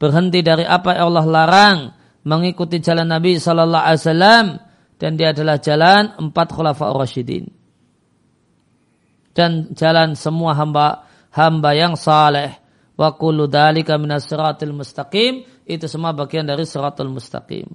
berhenti 0.01 0.41
dari 0.41 0.65
apa 0.65 0.97
yang 0.97 1.13
Allah 1.13 1.25
larang, 1.25 1.77
mengikuti 2.25 2.81
jalan 2.81 3.05
Nabi 3.05 3.37
Sallallahu 3.37 3.85
Alaihi 3.85 4.01
Wasallam, 4.01 4.45
dan 4.97 5.11
dia 5.13 5.29
adalah 5.29 5.61
jalan 5.61 6.17
empat 6.17 6.47
khulafa 6.49 6.89
rasyidin. 6.89 7.45
Dan 9.37 9.69
jalan 9.77 10.17
semua 10.17 10.57
hamba 10.57 11.05
hamba 11.29 11.77
yang 11.77 11.93
saleh. 11.93 12.57
Wa 12.97 13.13
kullu 13.13 13.45
dalika 13.45 13.93
minas 14.01 14.25
mustaqim. 14.73 15.45
Itu 15.61 15.85
semua 15.85 16.17
bagian 16.17 16.49
dari 16.49 16.65
siratul 16.65 17.13
mustaqim. 17.13 17.69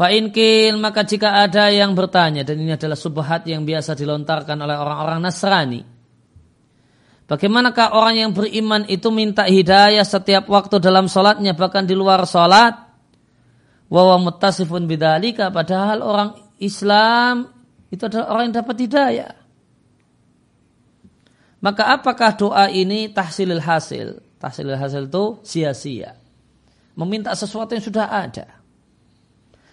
Fa'inkil 0.00 0.80
maka 0.80 1.04
jika 1.04 1.44
ada 1.44 1.68
yang 1.68 1.92
bertanya 1.92 2.40
dan 2.40 2.56
ini 2.56 2.72
adalah 2.72 2.96
subhat 2.96 3.44
yang 3.44 3.68
biasa 3.68 3.92
dilontarkan 3.92 4.56
oleh 4.56 4.80
orang-orang 4.80 5.20
Nasrani. 5.20 5.84
Bagaimanakah 7.28 7.92
orang 7.92 8.16
yang 8.16 8.30
beriman 8.32 8.88
itu 8.88 9.12
minta 9.12 9.44
hidayah 9.44 10.00
setiap 10.00 10.48
waktu 10.48 10.80
dalam 10.80 11.04
sholatnya 11.04 11.52
bahkan 11.52 11.84
di 11.84 11.92
luar 11.92 12.24
sholat? 12.24 12.80
Wawa 13.92 14.16
mutasifun 14.24 14.88
bidalika 14.88 15.52
padahal 15.52 16.00
orang 16.00 16.32
Islam 16.64 17.52
itu 17.92 18.00
adalah 18.00 18.32
orang 18.32 18.44
yang 18.48 18.56
dapat 18.56 18.76
hidayah. 18.80 19.32
Maka 21.60 21.92
apakah 21.92 22.40
doa 22.40 22.72
ini 22.72 23.12
tahsilil 23.12 23.60
hasil? 23.60 24.40
Tahsilil 24.40 24.80
hasil 24.80 25.12
itu 25.12 25.44
sia-sia. 25.44 26.16
Meminta 26.96 27.36
sesuatu 27.36 27.76
yang 27.76 27.84
sudah 27.84 28.08
ada. 28.08 28.59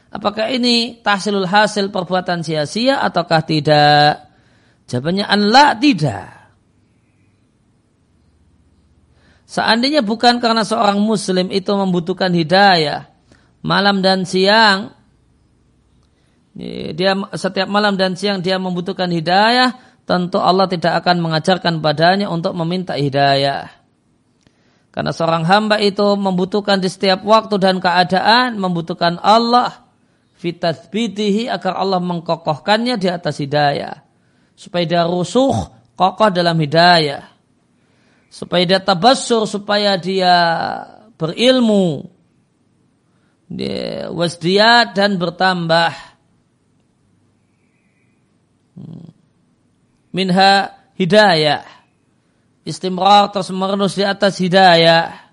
Apakah 0.07 0.47
ini 0.51 1.03
tahsilul 1.03 1.47
hasil 1.47 1.91
perbuatan 1.91 2.39
sia-sia 2.41 3.03
ataukah 3.03 3.43
tidak? 3.43 4.23
Jawabannya 4.87 5.25
anla 5.27 5.75
tidak. 5.75 6.31
Seandainya 9.47 10.03
bukan 10.03 10.39
karena 10.43 10.63
seorang 10.63 10.99
muslim 10.99 11.51
itu 11.51 11.71
membutuhkan 11.71 12.31
hidayah 12.31 13.07
malam 13.67 13.99
dan 13.99 14.23
siang, 14.23 14.95
dia 16.95 17.13
setiap 17.35 17.67
malam 17.67 17.99
dan 17.99 18.15
siang 18.15 18.39
dia 18.39 18.55
membutuhkan 18.57 19.11
hidayah, 19.11 19.75
tentu 20.07 20.39
Allah 20.39 20.71
tidak 20.71 21.03
akan 21.03 21.19
mengajarkan 21.19 21.83
padanya 21.83 22.31
untuk 22.31 22.55
meminta 22.55 22.95
hidayah. 22.95 23.67
Karena 24.95 25.13
seorang 25.13 25.45
hamba 25.45 25.77
itu 25.77 26.17
membutuhkan 26.17 26.81
di 26.81 26.89
setiap 26.89 27.21
waktu 27.21 27.61
dan 27.61 27.77
keadaan, 27.77 28.57
membutuhkan 28.57 29.21
Allah 29.21 29.86
fitathbitihi 30.37 31.49
agar 31.49 31.81
Allah 31.81 31.97
mengkokohkannya 31.97 32.95
di 33.01 33.09
atas 33.09 33.41
hidayah. 33.41 34.05
Supaya 34.57 34.85
dia 34.85 35.03
rusuh, 35.05 35.53
kokoh 35.97 36.29
dalam 36.29 36.57
hidayah. 36.57 37.25
Supaya 38.29 38.63
dia 38.65 38.79
tabassur, 38.81 39.49
supaya 39.49 39.97
dia 39.97 40.33
berilmu 41.17 42.17
wasdiyat 44.11 44.91
dan 44.91 45.15
bertambah 45.15 45.91
hmm. 48.75 49.07
minha 50.11 50.75
hidayah 50.99 51.63
istimrar 52.67 53.31
terus 53.31 53.47
menerus 53.55 53.95
di 53.95 54.03
atas 54.03 54.43
hidayah 54.43 55.31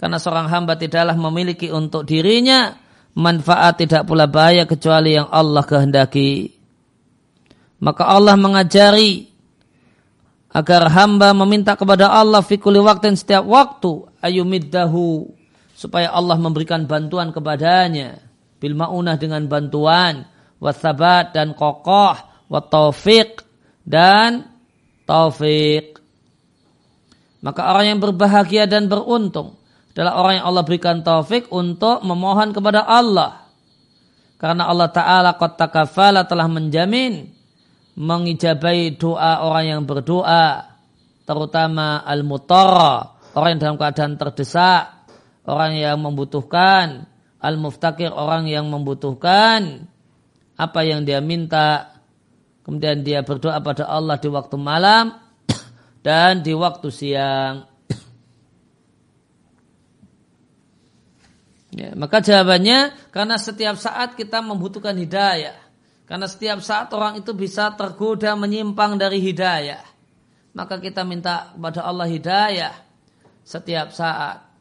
karena 0.00 0.16
seorang 0.16 0.48
hamba 0.48 0.80
tidaklah 0.80 1.12
memiliki 1.12 1.68
untuk 1.68 2.08
dirinya 2.08 2.72
manfaat 3.14 3.78
tidak 3.78 4.04
pula 4.04 4.26
bahaya 4.26 4.66
kecuali 4.66 5.14
yang 5.14 5.30
Allah 5.30 5.62
kehendaki. 5.62 6.50
Maka 7.78 8.06
Allah 8.10 8.34
mengajari 8.34 9.30
agar 10.54 10.86
hamba 10.90 11.34
meminta 11.34 11.74
kepada 11.74 12.10
Allah 12.10 12.42
fikuli 12.42 12.78
waktu 12.78 13.18
setiap 13.18 13.42
waktu 13.46 14.06
ayumiddahu 14.22 15.26
supaya 15.74 16.10
Allah 16.14 16.38
memberikan 16.38 16.86
bantuan 16.86 17.34
kepadanya. 17.34 18.22
Bil 18.62 18.78
maunah 18.78 19.20
dengan 19.20 19.44
bantuan 19.44 20.24
wasabat 20.62 21.36
dan 21.36 21.52
kokoh 21.52 22.16
wa 22.48 22.60
taufik 22.64 23.44
dan 23.84 24.48
taufik 25.04 26.00
maka 27.44 27.60
orang 27.68 27.92
yang 27.92 28.00
berbahagia 28.00 28.64
dan 28.64 28.88
beruntung 28.88 29.60
adalah 29.94 30.12
orang 30.18 30.32
yang 30.42 30.46
Allah 30.50 30.64
berikan 30.66 31.00
taufik 31.06 31.48
untuk 31.54 32.02
memohon 32.02 32.50
kepada 32.50 32.82
Allah 32.82 33.46
karena 34.36 34.66
Allah 34.66 34.90
Ta'ala 34.90 35.30
kota 35.38 35.70
kafala 35.70 36.26
telah 36.26 36.50
menjamin 36.50 37.30
mengijabai 37.94 38.98
doa 38.98 39.46
orang 39.46 39.64
yang 39.78 39.82
berdoa 39.86 40.74
terutama 41.22 42.02
al-mutara 42.02 43.14
orang 43.38 43.54
yang 43.54 43.60
dalam 43.62 43.76
keadaan 43.78 44.14
terdesak 44.18 44.94
orang 45.44 45.76
yang 45.76 46.00
membutuhkan, 46.00 47.06
al-muftakir 47.40 48.10
orang 48.10 48.48
yang 48.48 48.68
membutuhkan 48.68 49.88
apa 50.56 50.80
yang 50.84 51.04
dia 51.04 51.20
minta. 51.20 52.00
Kemudian 52.64 53.04
dia 53.04 53.20
berdoa 53.20 53.60
pada 53.60 53.84
Allah 53.84 54.16
di 54.16 54.28
waktu 54.32 54.56
malam 54.56 55.12
dan 56.06 56.40
di 56.40 56.56
waktu 56.56 56.88
siang. 56.88 57.68
Ya, 61.74 61.90
maka 61.98 62.22
jawabannya 62.22 63.10
karena 63.10 63.34
setiap 63.34 63.74
saat 63.74 64.14
kita 64.14 64.38
membutuhkan 64.38 64.94
hidayah. 64.94 65.58
Karena 66.06 66.30
setiap 66.30 66.62
saat 66.62 66.92
orang 66.94 67.18
itu 67.18 67.34
bisa 67.34 67.74
tergoda 67.74 68.38
menyimpang 68.38 68.94
dari 68.94 69.18
hidayah. 69.18 69.82
Maka 70.54 70.78
kita 70.78 71.02
minta 71.02 71.50
kepada 71.50 71.82
Allah 71.82 72.06
hidayah 72.06 72.74
setiap 73.42 73.90
saat 73.90 74.54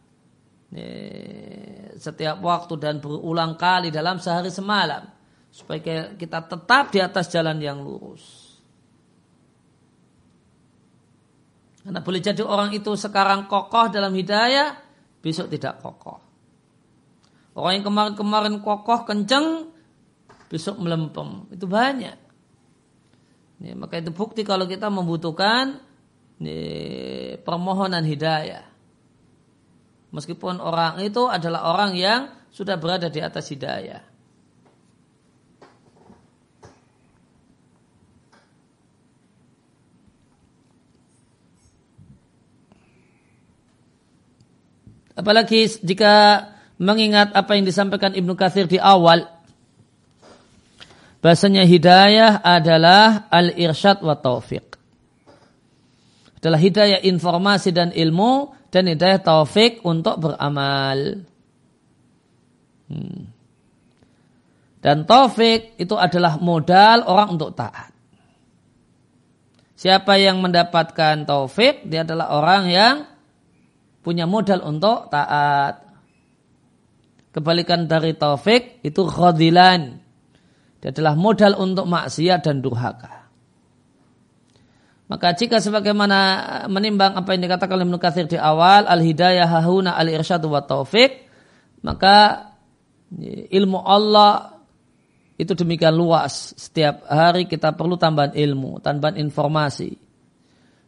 setiap 2.01 2.41
waktu 2.41 2.74
dan 2.82 2.97
berulang 2.97 3.53
kali 3.61 3.93
dalam 3.93 4.18
sehari 4.18 4.49
semalam 4.49 5.05
supaya 5.53 6.18
kita 6.18 6.49
tetap 6.49 6.89
di 6.89 6.97
atas 6.97 7.30
jalan 7.30 7.61
yang 7.61 7.78
lurus. 7.86 8.57
Karena 11.86 12.01
boleh 12.01 12.22
jadi 12.26 12.41
orang 12.41 12.74
itu 12.74 12.97
sekarang 12.97 13.45
kokoh 13.45 13.93
dalam 13.93 14.18
hidayah, 14.18 14.74
besok 15.22 15.53
tidak 15.53 15.78
kokoh. 15.78 16.33
Orang 17.54 17.82
yang 17.82 17.86
kemarin-kemarin 17.86 18.66
kokoh, 18.66 19.06
kenceng, 19.06 19.70
besok 20.49 20.82
melempem. 20.82 21.45
Itu 21.54 21.70
banyak. 21.70 22.18
Ya, 23.64 23.74
maka 23.78 24.01
itu 24.01 24.10
bukti 24.10 24.41
kalau 24.41 24.66
kita 24.66 24.89
membutuhkan 24.89 25.78
ya, 26.41 27.38
permohonan 27.45 28.04
hidayah. 28.04 28.66
Meskipun 30.14 30.62
orang 30.62 31.01
itu 31.01 31.26
adalah 31.30 31.74
orang 31.74 31.97
yang 31.97 32.30
sudah 32.54 32.78
berada 32.78 33.10
di 33.10 33.22
atas 33.22 33.49
hidayah. 33.49 34.01
Apalagi 45.14 45.70
jika 45.86 46.41
mengingat 46.84 47.32
apa 47.32 47.56
yang 47.56 47.64
disampaikan 47.64 48.12
Ibnu 48.12 48.36
Katsir 48.36 48.68
di 48.68 48.78
awal. 48.78 49.26
Bahasanya 51.24 51.64
hidayah 51.64 52.44
adalah 52.44 53.32
al-irsyad 53.32 54.04
wa 54.04 54.20
taufiq. 54.20 54.76
Adalah 56.44 56.60
hidayah 56.60 57.00
informasi 57.08 57.72
dan 57.72 57.96
ilmu 57.96 58.52
dan 58.68 58.92
hidayah 58.92 59.24
taufik 59.24 59.80
untuk 59.88 60.20
beramal. 60.20 61.24
Hmm. 62.92 63.32
Dan 64.84 65.08
taufik 65.08 65.80
itu 65.80 65.96
adalah 65.96 66.36
modal 66.44 67.08
orang 67.08 67.40
untuk 67.40 67.56
taat. 67.56 67.96
Siapa 69.80 70.20
yang 70.20 70.44
mendapatkan 70.44 71.24
taufik, 71.24 71.88
dia 71.88 72.04
adalah 72.04 72.36
orang 72.36 72.64
yang 72.68 72.96
punya 74.04 74.28
modal 74.28 74.60
untuk 74.64 75.08
taat. 75.08 75.83
Kebalikan 77.34 77.90
dari 77.90 78.14
taufik 78.14 78.86
itu 78.86 79.02
khodilan. 79.10 79.98
Dia 80.78 80.94
adalah 80.94 81.18
modal 81.18 81.58
untuk 81.58 81.90
maksiat 81.90 82.46
dan 82.46 82.62
durhaka. 82.62 83.26
Maka 85.10 85.34
jika 85.34 85.58
sebagaimana 85.58 86.18
menimbang 86.70 87.18
apa 87.18 87.34
yang 87.34 87.46
dikatakan 87.46 87.76
oleh 87.76 87.86
Ibnu 87.90 88.00
di 88.30 88.38
awal, 88.38 88.86
al-hidayah 88.86 89.50
hahuna 89.50 89.98
al-irsyadu 89.98 90.50
wa 90.50 90.62
taufik, 90.62 91.26
maka 91.82 92.50
ilmu 93.50 93.82
Allah 93.82 94.62
itu 95.38 95.54
demikian 95.58 95.94
luas. 95.94 96.54
Setiap 96.58 97.06
hari 97.10 97.50
kita 97.50 97.74
perlu 97.74 97.98
tambahan 97.98 98.38
ilmu, 98.38 98.80
tambahan 98.80 99.18
informasi. 99.18 99.98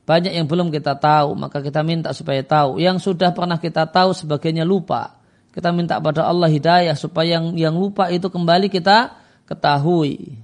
Banyak 0.05 0.37
yang 0.37 0.45
belum 0.45 0.69
kita 0.69 1.01
tahu, 1.01 1.33
maka 1.33 1.65
kita 1.65 1.81
minta 1.81 2.13
supaya 2.13 2.45
tahu. 2.45 2.77
Yang 2.77 3.09
sudah 3.09 3.33
pernah 3.33 3.57
kita 3.57 3.89
tahu 3.89 4.13
sebagainya 4.13 4.61
lupa. 4.61 5.24
Kita 5.55 5.71
minta 5.71 6.03
pada 6.03 6.27
Allah 6.27 6.51
hidayah 6.51 6.99
supaya 6.99 7.39
yang 7.39 7.55
yang 7.55 7.75
lupa 7.79 8.11
itu 8.11 8.27
kembali 8.27 8.67
kita 8.67 9.15
ketahui. 9.47 10.35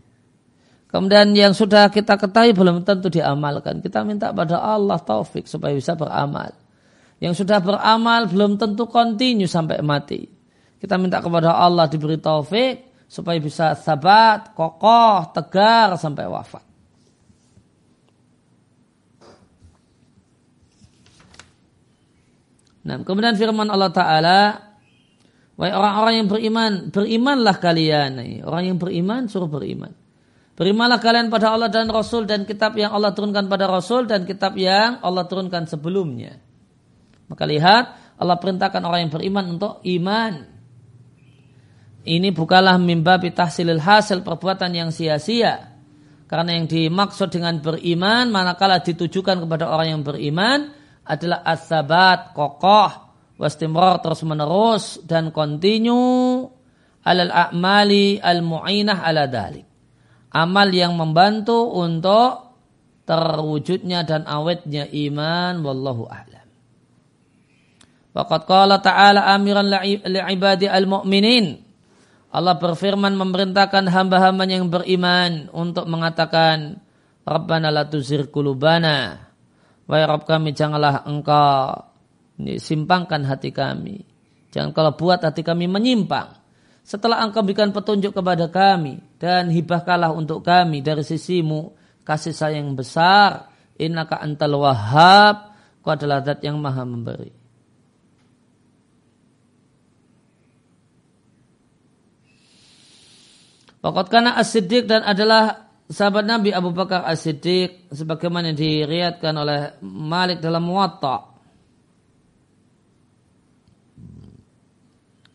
Kemudian 0.88 1.36
yang 1.36 1.51
sudah 1.51 1.91
kita 1.91 2.16
ketahui 2.16 2.55
belum 2.55 2.88
tentu 2.88 3.12
diamalkan. 3.12 3.84
Kita 3.84 4.07
minta 4.07 4.32
pada 4.32 4.64
Allah 4.64 4.95
taufik 5.03 5.51
supaya 5.51 5.76
bisa 5.76 5.99
beramal. 5.99 6.55
Yang 7.20 7.43
sudah 7.43 7.59
beramal 7.59 8.32
belum 8.32 8.55
tentu 8.55 8.88
kontinu 8.88 9.51
sampai 9.51 9.84
mati. 9.84 10.32
Kita 10.80 10.95
minta 10.95 11.20
kepada 11.20 11.59
Allah 11.59 11.91
diberi 11.91 12.16
taufik 12.16 13.05
supaya 13.12 13.36
bisa 13.43 13.76
sabat, 13.76 14.55
kokoh, 14.55 15.28
tegar 15.36 15.99
sampai 15.99 16.24
wafat. 16.32 16.64
Nah, 22.82 22.97
kemudian 23.05 23.38
firman 23.38 23.70
Allah 23.70 23.93
Ta'ala, 23.93 24.39
Wahai 25.62 25.78
orang-orang 25.78 26.14
yang 26.18 26.28
beriman, 26.28 26.72
berimanlah 26.89 27.62
kalian. 27.62 28.18
Orang 28.41 28.66
yang 28.66 28.78
beriman 28.82 29.30
suruh 29.30 29.45
beriman. 29.45 29.93
Berimalah 30.57 30.97
kalian 30.97 31.30
pada 31.30 31.53
Allah 31.53 31.70
dan 31.70 31.86
Rasul 31.93 32.26
dan 32.26 32.49
kitab 32.49 32.74
yang 32.82 32.89
Allah 32.89 33.14
turunkan 33.14 33.45
pada 33.45 33.70
Rasul 33.70 34.09
dan 34.09 34.26
kitab 34.26 34.57
yang 34.57 34.97
Allah 35.05 35.30
turunkan 35.30 35.70
sebelumnya. 35.70 36.41
Maka 37.30 37.45
lihat, 37.45 38.18
Allah 38.18 38.41
perintahkan 38.41 38.82
orang 38.82 39.05
yang 39.05 39.14
beriman 39.14 39.45
untuk 39.53 39.86
iman. 39.86 40.34
Ini 42.09 42.34
bukanlah 42.34 42.82
mimbabi 42.82 43.30
tahsilil 43.30 43.86
hasil 43.86 44.26
perbuatan 44.26 44.74
yang 44.74 44.89
sia-sia. 44.89 45.78
Karena 46.26 46.57
yang 46.57 46.66
dimaksud 46.66 47.30
dengan 47.30 47.62
beriman, 47.62 48.34
manakala 48.34 48.82
ditujukan 48.82 49.45
kepada 49.45 49.70
orang 49.70 49.93
yang 49.93 50.01
beriman, 50.01 50.74
adalah 51.05 51.45
asabat, 51.45 52.34
kokoh, 52.34 53.11
wastimrar 53.41 53.97
terus 54.05 54.21
menerus, 54.21 55.01
dan 55.01 55.33
kontinu 55.33 56.45
alal 57.01 57.33
a'mali 57.33 58.21
al-mu'inah 58.21 59.01
ala 59.01 59.25
dalik 59.25 59.65
amal 60.31 60.71
yang 60.71 60.95
membantu 60.95 61.67
untuk 61.75 62.55
terwujudnya 63.03 64.07
dan 64.07 64.23
awetnya 64.23 64.87
iman 64.87 65.59
wallahu 65.59 66.07
a'lam. 66.07 66.47
Waqad 68.11 68.41
qala 68.47 68.79
ta'ala 68.79 69.27
amiran 69.35 69.67
li'ibadi 69.67 70.67
al-mu'minin. 70.67 71.59
Allah 72.31 72.55
berfirman 72.55 73.11
memerintahkan 73.19 73.91
hamba-hamba 73.91 74.47
yang 74.47 74.71
beriman 74.71 75.51
untuk 75.51 75.83
mengatakan 75.91 76.79
Rabbana 77.27 77.67
la 77.67 77.83
tuzir 77.91 78.31
kulubana. 78.31 79.27
Wahai 79.83 80.07
Rabb 80.07 80.23
kami 80.23 80.55
janganlah 80.55 81.03
engkau 81.03 81.90
ini, 82.41 82.57
simpangkan 82.57 83.21
hati 83.29 83.53
kami. 83.53 84.01
Jangan 84.49 84.73
kalau 84.73 84.97
buat 84.97 85.21
hati 85.21 85.45
kami 85.45 85.69
menyimpang. 85.69 86.41
Setelah 86.81 87.21
engkau 87.21 87.45
berikan 87.45 87.69
petunjuk 87.69 88.17
kepada 88.17 88.49
kami 88.49 88.97
dan 89.21 89.53
hibahkanlah 89.53 90.09
untuk 90.09 90.41
kami 90.41 90.81
dari 90.81 91.05
sisimu 91.05 91.77
kasih 92.01 92.33
sayang 92.33 92.73
besar. 92.73 93.53
Innaka 93.77 94.17
antal 94.17 94.57
wahab. 94.57 95.53
Kau 95.85 95.93
adalah 95.93 96.25
zat 96.25 96.41
yang 96.41 96.57
maha 96.57 96.81
memberi. 96.81 97.33
Pokok 103.81 104.13
karena 104.13 104.37
asidik 104.37 104.85
dan 104.85 105.01
adalah 105.01 105.73
sahabat 105.89 106.21
Nabi 106.21 106.53
Abu 106.53 106.69
Bakar 106.69 107.01
As-Siddiq 107.01 107.89
sebagaimana 107.89 108.53
diriatkan 108.53 109.33
oleh 109.33 109.73
Malik 109.81 110.37
dalam 110.37 110.69
Muwatta. 110.69 111.30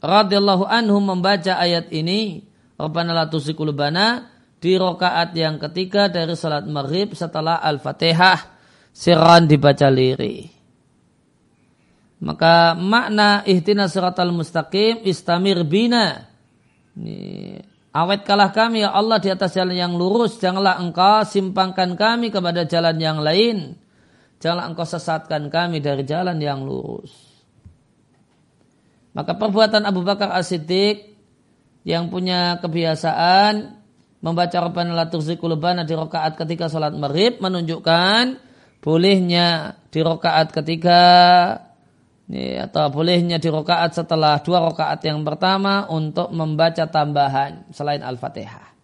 Radhiyallahu 0.07 0.71
anhu 0.71 1.03
membaca 1.03 1.59
ayat 1.59 1.91
ini 1.91 2.47
Rabbana 2.79 3.11
la 3.11 3.27
tusikulubana 3.27 4.31
di 4.63 4.79
rokaat 4.79 5.35
yang 5.35 5.59
ketiga 5.59 6.07
dari 6.07 6.39
salat 6.39 6.63
maghrib 6.71 7.11
setelah 7.19 7.59
Al-Fatihah 7.59 8.39
siran 8.95 9.51
dibaca 9.51 9.91
liri. 9.91 10.47
Maka 12.23 12.73
makna 12.79 13.45
ihtina 13.45 13.91
siratal 13.91 14.33
mustaqim 14.33 15.05
istamir 15.05 15.61
bina. 15.69 16.25
Ini, 16.97 17.61
awet 17.93 18.25
kalah 18.25 18.55
kami 18.57 18.87
ya 18.87 18.97
Allah 18.97 19.21
di 19.21 19.29
atas 19.29 19.53
jalan 19.53 19.77
yang 19.77 19.93
lurus. 19.99 20.41
Janganlah 20.41 20.81
engkau 20.81 21.29
simpangkan 21.29 21.93
kami 21.93 22.33
kepada 22.33 22.65
jalan 22.65 22.97
yang 22.97 23.21
lain. 23.21 23.77
Janganlah 24.41 24.67
engkau 24.73 24.89
sesatkan 24.89 25.53
kami 25.53 25.85
dari 25.85 26.09
jalan 26.09 26.41
yang 26.41 26.65
lurus. 26.65 27.36
Maka 29.17 29.33
perbuatan 29.33 29.89
Abu 29.89 30.05
Bakar 30.05 30.29
As-Siddiq 30.37 31.17
yang 31.89 32.13
punya 32.13 32.61
kebiasaan 32.61 33.81
membaca 34.21 34.57
Rabbana 34.61 34.93
la 34.93 35.09
tughziqulubana 35.09 35.89
di 35.89 35.97
rakaat 35.97 36.37
ketika 36.37 36.69
salat 36.69 36.93
maghrib 36.93 37.41
menunjukkan 37.41 38.37
bolehnya 38.85 39.81
di 39.89 40.05
rakaat 40.05 40.53
ketiga 40.53 41.01
ini, 42.27 42.59
atau 42.59 42.91
bolehnya 42.91 43.41
di 43.41 43.49
rokaat 43.49 43.95
setelah 43.97 44.43
dua 44.43 44.69
rokaat 44.69 44.99
yang 45.07 45.23
pertama 45.23 45.87
untuk 45.89 46.29
membaca 46.35 46.85
tambahan 46.91 47.71
selain 47.71 48.03
Al-Fatihah. 48.03 48.76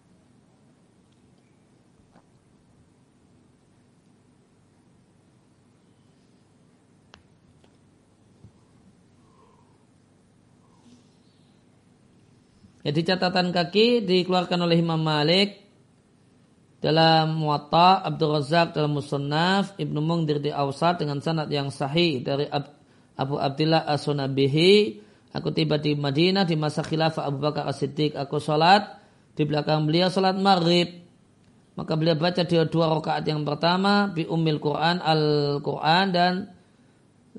Jadi 12.83 12.99
catatan 13.07 13.55
kaki 13.55 14.03
dikeluarkan 14.03 14.59
oleh 14.59 14.83
Imam 14.83 14.99
Malik 14.99 15.63
dalam 16.83 17.39
Muwatta, 17.39 18.03
Abdul 18.03 18.35
Razak 18.35 18.75
dalam 18.75 18.99
Musannaf, 18.99 19.79
Ibnu 19.79 20.03
Mungdir 20.03 20.43
di 20.43 20.51
Awsat 20.51 20.99
dengan 20.99 21.23
sanad 21.23 21.47
yang 21.47 21.71
sahih 21.71 22.19
dari 22.19 22.43
Abu 23.15 23.39
Abdullah 23.39 23.87
As-Sunabihi. 23.87 24.99
Aku 25.31 25.55
tiba 25.55 25.79
di 25.79 25.95
Madinah 25.95 26.43
di 26.43 26.59
masa 26.59 26.83
khilafah 26.83 27.23
Abu 27.23 27.39
Bakar 27.39 27.71
As-Siddiq. 27.71 28.19
Aku 28.19 28.43
sholat 28.43 28.99
di 29.31 29.47
belakang 29.47 29.87
beliau 29.87 30.11
sholat 30.11 30.35
maghrib. 30.35 31.07
Maka 31.73 31.97
beliau 31.97 32.19
baca 32.19 32.43
di 32.45 32.53
dua 32.69 32.85
rakaat 32.91 33.25
yang 33.25 33.41
pertama 33.41 34.11
bi 34.11 34.29
umil 34.29 34.61
Quran 34.61 35.01
al-Quran 35.01 36.05
dan 36.13 36.52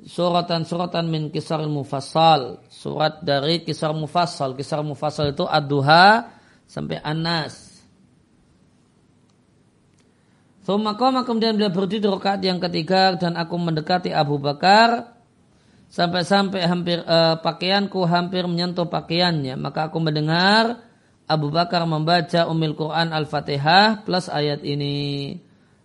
suratan-suratan 0.03 1.07
min 1.07 1.23
kisar 1.31 1.63
mufassal. 1.71 2.59
Surat 2.67 3.23
dari 3.23 3.63
kisar 3.63 3.95
mufassal. 3.95 4.59
Kisar 4.59 4.83
mufassal 4.83 5.31
itu 5.31 5.47
ad-duha 5.47 6.35
sampai 6.67 6.99
an-nas. 6.99 7.75
Thumma 10.65 10.97
kemudian 10.97 11.61
beliau 11.61 11.69
berdiri 11.69 12.01
di 12.01 12.09
rakaat 12.09 12.41
yang 12.41 12.57
ketiga 12.57 13.21
dan 13.21 13.37
aku 13.37 13.55
mendekati 13.61 14.11
Abu 14.11 14.41
Bakar. 14.41 15.13
Sampai-sampai 15.93 16.67
hampir 16.67 16.99
uh, 17.07 17.39
pakaianku 17.39 18.03
hampir 18.09 18.49
menyentuh 18.51 18.89
pakaiannya. 18.89 19.55
Maka 19.61 19.93
aku 19.93 20.03
mendengar 20.03 20.83
Abu 21.29 21.55
Bakar 21.55 21.87
membaca 21.87 22.51
Umil 22.51 22.75
Quran 22.75 23.15
Al-Fatihah 23.15 24.03
plus 24.03 24.27
ayat 24.27 24.65
ini 24.67 25.39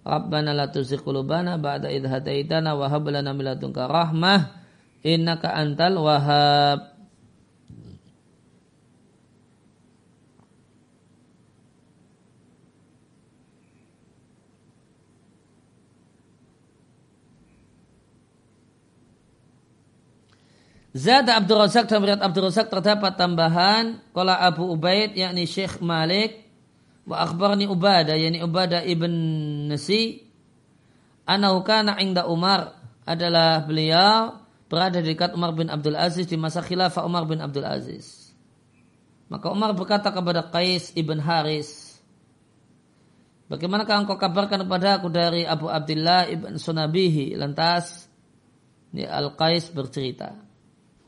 Rabbana 0.10 0.58
la 0.58 0.74
tuzigh 0.74 1.06
qulubana 1.06 1.62
ba'da 1.62 1.94
idh 1.94 2.10
hadaitana 2.10 2.74
wa 2.74 2.90
hab 2.90 3.06
lana 3.06 3.30
min 3.30 3.46
ladunka 3.46 3.86
rahmah 3.86 4.58
innaka 5.06 5.54
antal 5.54 6.02
wahhab. 6.02 7.00
Zada 20.90 21.38
Abdul 21.38 21.62
Razak 21.62 21.86
dan 21.86 22.18
Abdul 22.18 22.50
Razak 22.50 22.68
terdapat 22.68 23.14
tambahan 23.14 24.02
Kala 24.10 24.42
Abu 24.42 24.66
Ubaid 24.74 25.14
yakni 25.14 25.46
Syekh 25.46 25.86
Malik 25.86 26.49
wa 27.10 27.26
akhbarni 27.26 27.66
Ubadah 27.66 28.14
yakni 28.14 28.46
Ubadah 28.46 28.86
ibn 28.86 29.10
Nasi 29.66 30.30
anahu 31.26 31.66
kana 31.66 31.98
inda 31.98 32.30
Umar 32.30 32.78
adalah 33.02 33.66
beliau 33.66 34.38
berada 34.70 35.02
di 35.02 35.18
dekat 35.18 35.34
Umar 35.34 35.58
bin 35.58 35.74
Abdul 35.74 35.98
Aziz 35.98 36.30
di 36.30 36.38
masa 36.38 36.62
khilafah 36.62 37.02
Umar 37.02 37.26
bin 37.26 37.42
Abdul 37.42 37.66
Aziz. 37.66 38.30
Maka 39.26 39.50
Umar 39.50 39.74
berkata 39.74 40.14
kepada 40.14 40.46
Qais 40.46 40.94
ibn 40.94 41.18
Haris, 41.18 41.90
Bagaimanakah 43.50 44.06
engkau 44.06 44.22
kabarkan 44.22 44.62
kepada 44.62 45.02
aku 45.02 45.10
dari 45.10 45.42
Abu 45.42 45.74
Abdullah 45.74 46.30
ibn 46.30 46.54
Sunabihi? 46.62 47.34
Lantas 47.34 48.06
Al-Qais 48.94 49.74
bercerita. 49.74 50.38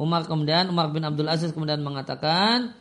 Umar 0.02 0.26
kemudian 0.26 0.66
Umar 0.74 0.90
bin 0.90 1.06
Abdul 1.06 1.30
Aziz 1.30 1.54
kemudian 1.54 1.86
mengatakan 1.86 2.74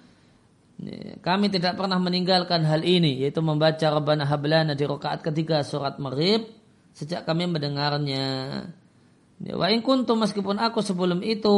kami 1.21 1.53
tidak 1.53 1.77
pernah 1.77 2.01
meninggalkan 2.01 2.65
hal 2.65 2.81
ini 2.81 3.21
yaitu 3.21 3.45
membaca 3.45 3.85
Rabbana 3.85 4.25
hablana 4.25 4.73
di 4.73 4.85
rakaat 4.89 5.21
ketiga 5.21 5.61
surat 5.61 6.01
Maghrib 6.01 6.49
sejak 6.97 7.29
kami 7.29 7.49
mendengarnya. 7.49 8.27
Wa 9.41 9.67
in 9.73 9.81
kuntum 9.81 10.21
meskipun 10.21 10.61
aku 10.61 10.85
sebelum 10.85 11.25
itu 11.25 11.57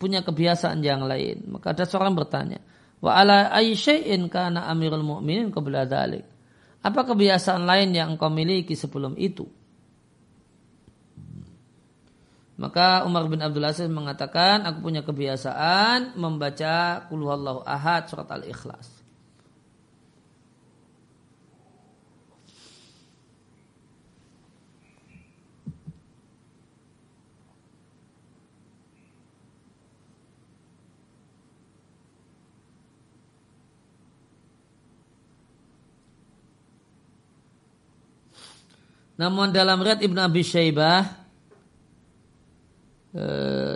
punya 0.00 0.24
kebiasaan 0.24 0.80
yang 0.80 1.04
lain. 1.04 1.44
Maka 1.52 1.76
ada 1.76 1.84
seorang 1.84 2.16
bertanya, 2.16 2.58
wa 2.98 3.14
ala 3.14 3.52
ayyin 3.52 4.26
kana 4.32 4.66
amirul 4.66 5.04
mu'minin 5.04 5.52
qabla? 5.52 5.86
Apa 6.82 7.00
kebiasaan 7.06 7.62
lain 7.62 7.94
yang 7.94 8.16
engkau 8.18 8.32
miliki 8.32 8.74
sebelum 8.74 9.14
itu? 9.14 9.46
Maka 12.60 13.02
Umar 13.08 13.26
bin 13.32 13.40
Abdul 13.40 13.64
Aziz 13.64 13.88
mengatakan, 13.88 14.62
aku 14.68 14.84
punya 14.84 15.00
kebiasaan 15.00 16.14
membaca 16.20 17.08
Kulhuallahu 17.08 17.64
Ahad 17.64 18.12
surat 18.12 18.28
Al-Ikhlas. 18.28 19.02
Namun 39.22 39.54
dalam 39.54 39.78
riat 39.78 40.02
Ibn 40.02 40.18
Abi 40.18 40.42
Syaibah 40.42 41.21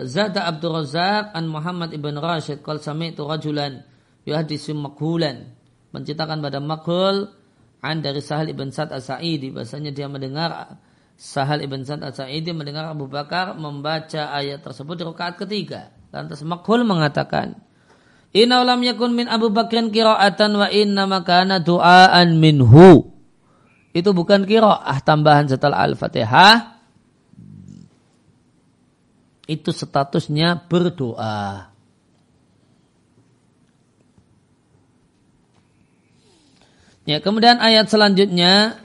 Zada 0.07 0.49
Abdul 0.49 0.81
Razak 0.81 1.37
an 1.37 1.45
Muhammad 1.45 1.93
ibn 1.93 2.17
Rashid 2.17 2.65
qal 2.65 2.81
sami'tu 2.81 3.21
rajulan 3.25 3.85
yuhadisu 4.25 4.73
makhulan. 4.73 5.53
Menciptakan 5.93 6.41
pada 6.41 6.57
makhul 6.57 7.29
an 7.85 7.95
dari 8.01 8.19
Sahal 8.19 8.49
ibn 8.49 8.73
Sa'd 8.73 8.91
as-Sa'idi. 8.91 9.53
Bahasanya 9.53 9.93
dia 9.93 10.09
mendengar 10.09 10.81
Sahal 11.13 11.61
ibn 11.61 11.85
Sa'd 11.85 12.01
as-Sa'idi 12.01 12.49
mendengar 12.53 12.89
Abu 12.89 13.05
Bakar 13.05 13.53
membaca 13.53 14.33
ayat 14.33 14.65
tersebut 14.65 14.95
di 14.97 15.03
rakaat 15.05 15.35
ketiga. 15.37 15.93
Lantas 16.09 16.41
makhul 16.41 16.81
mengatakan 16.87 17.61
Inna 18.35 18.61
lam 18.61 18.83
yakun 18.83 19.15
min 19.15 19.25
Abu 19.31 19.49
Bakrin 19.49 19.89
kira'atan 19.89 20.51
wa 20.59 20.67
inna 20.67 21.07
makana 21.07 21.63
du'aan 21.63 22.37
minhu. 22.37 23.15
Itu 23.95 24.13
bukan 24.13 24.45
kira'ah 24.45 24.99
tambahan 25.01 25.49
setelah 25.49 25.81
Al-Fatihah 25.87 26.76
itu 29.47 29.71
statusnya 29.71 30.67
berdoa. 30.67 31.71
Ya, 37.07 37.23
kemudian 37.23 37.63
ayat 37.63 37.87
selanjutnya 37.87 38.75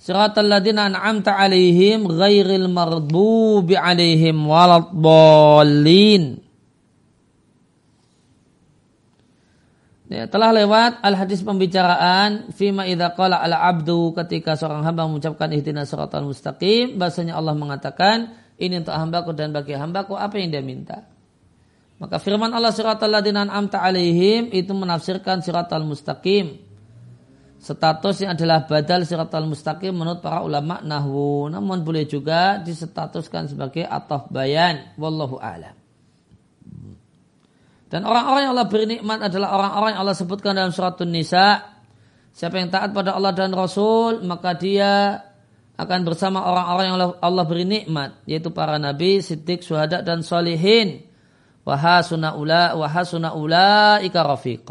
Siratal 0.00 0.48
ladzina 0.48 0.88
an'amta 0.88 1.36
'alaihim 1.36 2.08
ghairil 2.08 2.72
maghdubi 2.72 3.76
'alaihim 3.76 4.48
waladdallin. 4.48 6.40
Ya, 10.08 10.26
telah 10.26 10.50
lewat 10.56 11.04
al 11.04 11.14
hadis 11.20 11.44
pembicaraan 11.44 12.50
fima 12.56 12.88
idza 12.88 13.12
qala 13.12 13.44
al 13.44 13.52
abdu 13.52 14.16
ketika 14.16 14.56
seorang 14.56 14.82
hamba 14.82 15.06
mengucapkan 15.06 15.52
ihdinas 15.54 15.86
siratal 15.92 16.26
mustaqim 16.26 16.98
bahasanya 16.98 17.38
Allah 17.38 17.54
mengatakan 17.54 18.34
ini 18.60 18.84
untuk 18.84 18.92
hambaku 18.92 19.32
dan 19.32 19.56
bagi 19.56 19.72
hambaku 19.72 20.14
apa 20.14 20.36
yang 20.36 20.52
dia 20.52 20.60
minta. 20.60 21.08
Maka 22.00 22.16
firman 22.16 22.52
Allah 22.52 22.72
siratal 22.72 23.12
ladinan 23.12 23.48
amta 23.52 23.80
alaihim 23.80 24.48
itu 24.52 24.72
menafsirkan 24.72 25.44
siratal 25.44 25.84
mustaqim. 25.84 26.68
statusnya 27.60 28.32
adalah 28.32 28.64
badal 28.64 29.04
siratal 29.04 29.44
mustaqim 29.44 29.92
menurut 29.92 30.24
para 30.24 30.40
ulama 30.40 30.80
nahwu. 30.80 31.52
Namun 31.52 31.84
boleh 31.84 32.08
juga 32.08 32.56
disetatuskan 32.56 33.52
sebagai 33.52 33.84
ataf 33.84 34.32
bayan. 34.32 34.96
Wallahu 34.96 35.36
a'lam. 35.36 35.76
Dan 37.90 38.06
orang-orang 38.06 38.48
yang 38.48 38.52
Allah 38.56 38.68
beri 38.70 38.86
nikmat 38.86 39.18
adalah 39.28 39.48
orang-orang 39.60 39.90
yang 39.92 40.00
Allah 40.06 40.16
sebutkan 40.16 40.56
dalam 40.56 40.72
surat 40.72 40.96
Nisa. 41.04 41.68
Siapa 42.32 42.56
yang 42.56 42.70
taat 42.70 42.94
pada 42.94 43.12
Allah 43.18 43.34
dan 43.34 43.50
Rasul, 43.50 44.22
maka 44.22 44.54
dia 44.54 45.20
akan 45.80 46.04
bersama 46.04 46.44
orang-orang 46.44 46.86
yang 46.86 46.98
Allah 47.24 47.44
beri 47.48 47.64
nikmat, 47.64 48.20
yaitu 48.28 48.52
para 48.52 48.76
nabi, 48.76 49.24
siddiq, 49.24 49.64
syuhada 49.64 50.04
dan 50.04 50.20
solihin. 50.20 51.08
Wahasuna 51.64 52.36
ula, 52.36 52.72
wahasuna 52.76 53.36
ula 53.36 54.00
ika. 54.00 54.24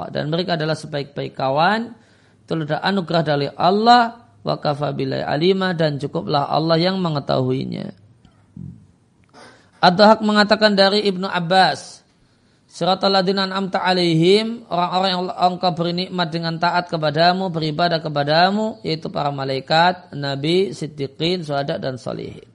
Dan 0.09 0.29
mereka 0.33 0.57
adalah 0.57 0.73
sebaik-baik 0.73 1.37
kawan 1.37 1.93
itu 2.49 2.65
adalah 2.65 2.81
anugerah 2.81 3.21
dari 3.21 3.45
Allah 3.45 4.25
wa 4.41 4.55
kafabilai 4.57 5.21
alima 5.21 5.77
dan 5.77 6.01
cukuplah 6.01 6.49
Allah 6.49 6.81
yang 6.81 6.97
mengetahuinya. 6.97 7.93
Atau 9.77 10.03
hak 10.09 10.25
mengatakan 10.25 10.73
dari 10.73 11.05
Ibnu 11.05 11.29
Abbas 11.29 11.98
Siratal 12.69 13.09
ladina 13.09 13.49
amta 13.49 13.81
alaihim 13.81 14.61
orang-orang 14.69 15.09
yang 15.09 15.23
engkau 15.57 15.73
beri 15.73 16.05
nikmat 16.05 16.29
dengan 16.29 16.53
taat 16.61 16.85
kepadamu, 16.85 17.49
beribadah 17.49 17.97
kepadamu 17.97 18.77
yaitu 18.85 19.09
para 19.09 19.33
malaikat, 19.33 20.13
nabi, 20.13 20.69
siddiqin, 20.69 21.41
suhada 21.41 21.81
dan 21.81 21.97
salihin. 21.97 22.45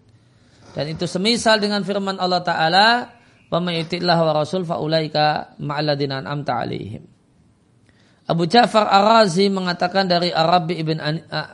Dan 0.70 0.94
itu 0.94 1.10
semisal 1.10 1.58
dengan 1.58 1.82
firman 1.82 2.14
Allah 2.22 2.46
taala, 2.46 3.10
"Wa 3.50 3.58
wa 3.58 4.32
rasul 4.38 4.62
fa 4.62 4.78
ulaika 4.78 5.58
ma'alladina 5.58 6.22
amta 6.22 6.62
alaihim." 6.62 7.02
Abu 8.30 8.46
Ja'far 8.46 8.86
Ar-Razi 8.86 9.50
mengatakan 9.50 10.06
dari 10.06 10.30
Arabi 10.30 10.78
ibn 10.78 10.96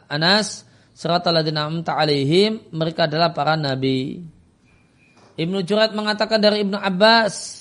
Anas, 0.07 0.69
siratal 0.93 1.33
ladzina 1.33 1.65
amta 1.65 1.97
alaihim, 1.97 2.61
mereka 2.77 3.09
adalah 3.09 3.33
para 3.33 3.57
nabi. 3.57 4.21
Ibnu 5.41 5.65
Jurat 5.65 5.97
mengatakan 5.97 6.39
dari 6.39 6.61
Ibnu 6.63 6.77
Abbas, 6.77 7.60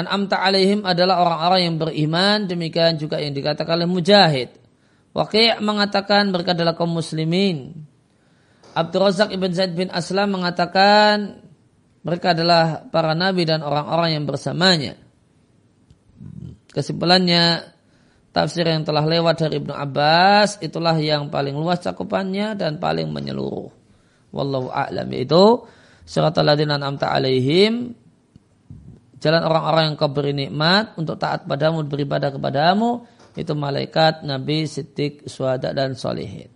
an 0.00 0.08
amta 0.08 0.40
alaihim 0.40 0.82
adalah 0.88 1.20
orang-orang 1.20 1.60
yang 1.68 1.76
beriman, 1.76 2.48
demikian 2.48 2.96
juga 2.96 3.20
yang 3.20 3.36
dikatakan 3.36 3.84
oleh 3.84 3.88
Mujahid. 3.88 4.50
Waqi' 5.12 5.58
mengatakan 5.60 6.32
mereka 6.32 6.56
adalah 6.56 6.72
kaum 6.78 6.96
muslimin. 6.96 7.74
Abdul 8.72 9.02
Razak 9.02 9.34
ibn 9.34 9.50
Zaid 9.50 9.74
bin 9.74 9.90
Aslam 9.90 10.38
mengatakan 10.38 11.42
mereka 12.06 12.32
adalah 12.32 12.86
para 12.88 13.12
nabi 13.12 13.42
dan 13.44 13.60
orang-orang 13.60 14.16
yang 14.16 14.24
bersamanya. 14.24 14.94
Kesimpulannya, 16.70 17.66
tafsir 18.30 18.62
yang 18.62 18.86
telah 18.86 19.02
lewat 19.02 19.42
dari 19.42 19.58
Ibnu 19.58 19.74
Abbas 19.74 20.62
itulah 20.62 20.94
yang 20.96 21.28
paling 21.28 21.58
luas 21.58 21.82
cakupannya 21.82 22.54
dan 22.54 22.78
paling 22.78 23.10
menyeluruh. 23.10 23.68
Wallahu 24.30 24.70
a'lam 24.70 25.10
yaitu 25.10 25.66
surat 26.06 26.30
al-ladzina 26.38 26.78
an'amta 26.78 27.10
alaihim 27.10 27.98
jalan 29.20 29.44
orang-orang 29.44 29.92
yang 29.92 29.96
kau 30.00 30.10
beri 30.10 30.32
nikmat 30.32 30.96
untuk 30.96 31.20
taat 31.20 31.44
padamu 31.44 31.84
beribadah 31.84 32.32
kepadamu 32.32 33.04
itu 33.38 33.52
malaikat, 33.54 34.26
nabi, 34.26 34.66
siddiq, 34.66 35.28
suhada 35.30 35.70
dan 35.70 35.94
solihin. 35.94 36.50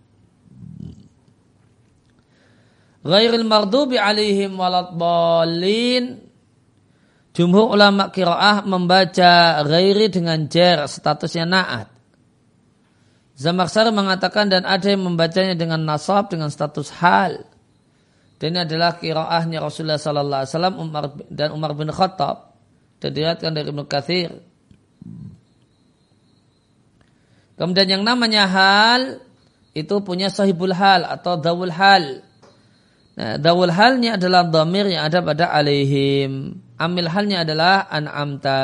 Ghairil 3.05 3.45
mardubi 3.45 4.01
alaihim 4.01 4.57
waladbalin 4.57 6.25
Jumhur 7.35 7.75
ulama 7.75 8.15
kiraah 8.15 8.63
membaca 8.63 9.59
ghairi 9.67 10.07
dengan 10.07 10.47
jer 10.47 10.87
statusnya 10.87 11.43
naat. 11.43 11.91
Zamakhsyari 13.35 13.91
mengatakan 13.91 14.47
dan 14.47 14.63
ada 14.63 14.87
yang 14.87 15.03
membacanya 15.03 15.51
dengan 15.51 15.83
nasab 15.83 16.31
dengan 16.31 16.47
status 16.47 16.95
hal. 16.95 17.43
Dan 18.39 18.55
ini 18.55 18.59
adalah 18.63 18.95
kiraahnya 18.95 19.59
Rasulullah 19.59 19.99
Sallallahu 19.99 20.41
Alaihi 20.47 20.51
Wasallam 20.55 20.75
dan 21.27 21.51
Umar 21.51 21.75
bin 21.75 21.91
Khattab. 21.91 22.54
Dan 22.99 23.09
dilihatkan 23.11 23.51
dari 23.51 23.67
Ibnu 23.69 23.85
Kathir. 23.85 24.31
Kemudian 27.55 27.87
yang 27.99 28.03
namanya 28.03 28.43
hal 28.47 29.23
itu 29.75 29.95
punya 30.03 30.31
sahibul 30.31 30.71
hal 30.75 31.07
atau 31.07 31.39
dawul 31.39 31.71
hal. 31.71 32.23
Nah, 33.15 33.39
dawul 33.39 33.71
halnya 33.71 34.19
adalah 34.19 34.43
damir 34.43 34.91
yang 34.91 35.07
ada 35.07 35.23
pada 35.23 35.47
alaihim. 35.51 36.59
Amil 36.75 37.07
halnya 37.07 37.47
adalah 37.47 37.87
an'amta. 37.87 38.63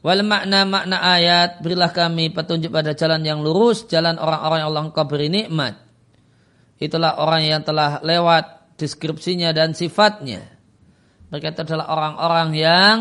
Wal 0.00 0.24
makna 0.24 0.64
makna 0.64 0.96
ayat 0.96 1.60
berilah 1.60 1.92
kami 1.92 2.32
petunjuk 2.32 2.72
pada 2.72 2.96
jalan 2.96 3.20
yang 3.20 3.44
lurus, 3.44 3.84
jalan 3.84 4.16
orang-orang 4.16 4.64
yang 4.64 4.68
Allah 4.72 4.84
engkau 4.88 5.04
beri 5.04 5.28
nikmat. 5.28 5.89
Itulah 6.80 7.20
orang 7.20 7.44
yang 7.44 7.60
telah 7.60 8.00
lewat 8.00 8.74
deskripsinya 8.80 9.52
dan 9.52 9.76
sifatnya. 9.76 10.40
Mereka 11.28 11.52
itu 11.52 11.60
adalah 11.68 11.92
orang-orang 11.92 12.48
yang 12.56 12.96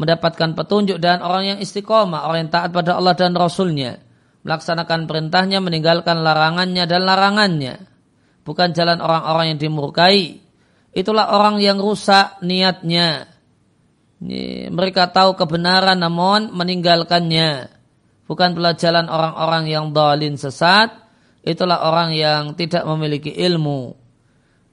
mendapatkan 0.00 0.56
petunjuk 0.56 0.96
dan 0.98 1.20
orang 1.20 1.56
yang 1.56 1.58
istiqomah, 1.60 2.24
orang 2.24 2.48
yang 2.48 2.52
taat 2.52 2.72
pada 2.72 2.96
Allah 2.96 3.12
dan 3.12 3.36
Rasulnya 3.36 4.06
melaksanakan 4.46 5.10
perintahnya, 5.10 5.58
meninggalkan 5.58 6.22
larangannya 6.22 6.86
dan 6.86 7.02
larangannya. 7.02 7.82
Bukan 8.46 8.70
jalan 8.78 9.02
orang-orang 9.02 9.52
yang 9.52 9.58
dimurkai. 9.58 10.38
Itulah 10.94 11.34
orang 11.34 11.58
yang 11.58 11.82
rusak 11.82 12.38
niatnya. 12.46 13.26
Mereka 14.70 15.10
tahu 15.10 15.34
kebenaran 15.34 15.98
namun 15.98 16.54
meninggalkannya. 16.54 17.74
Bukan 18.30 18.54
pula 18.54 18.78
jalan 18.78 19.10
orang-orang 19.10 19.66
yang 19.66 19.90
dalin 19.90 20.38
sesat. 20.38 20.94
Itulah 21.46 21.86
orang 21.86 22.10
yang 22.10 22.58
tidak 22.58 22.82
memiliki 22.82 23.30
ilmu. 23.30 23.94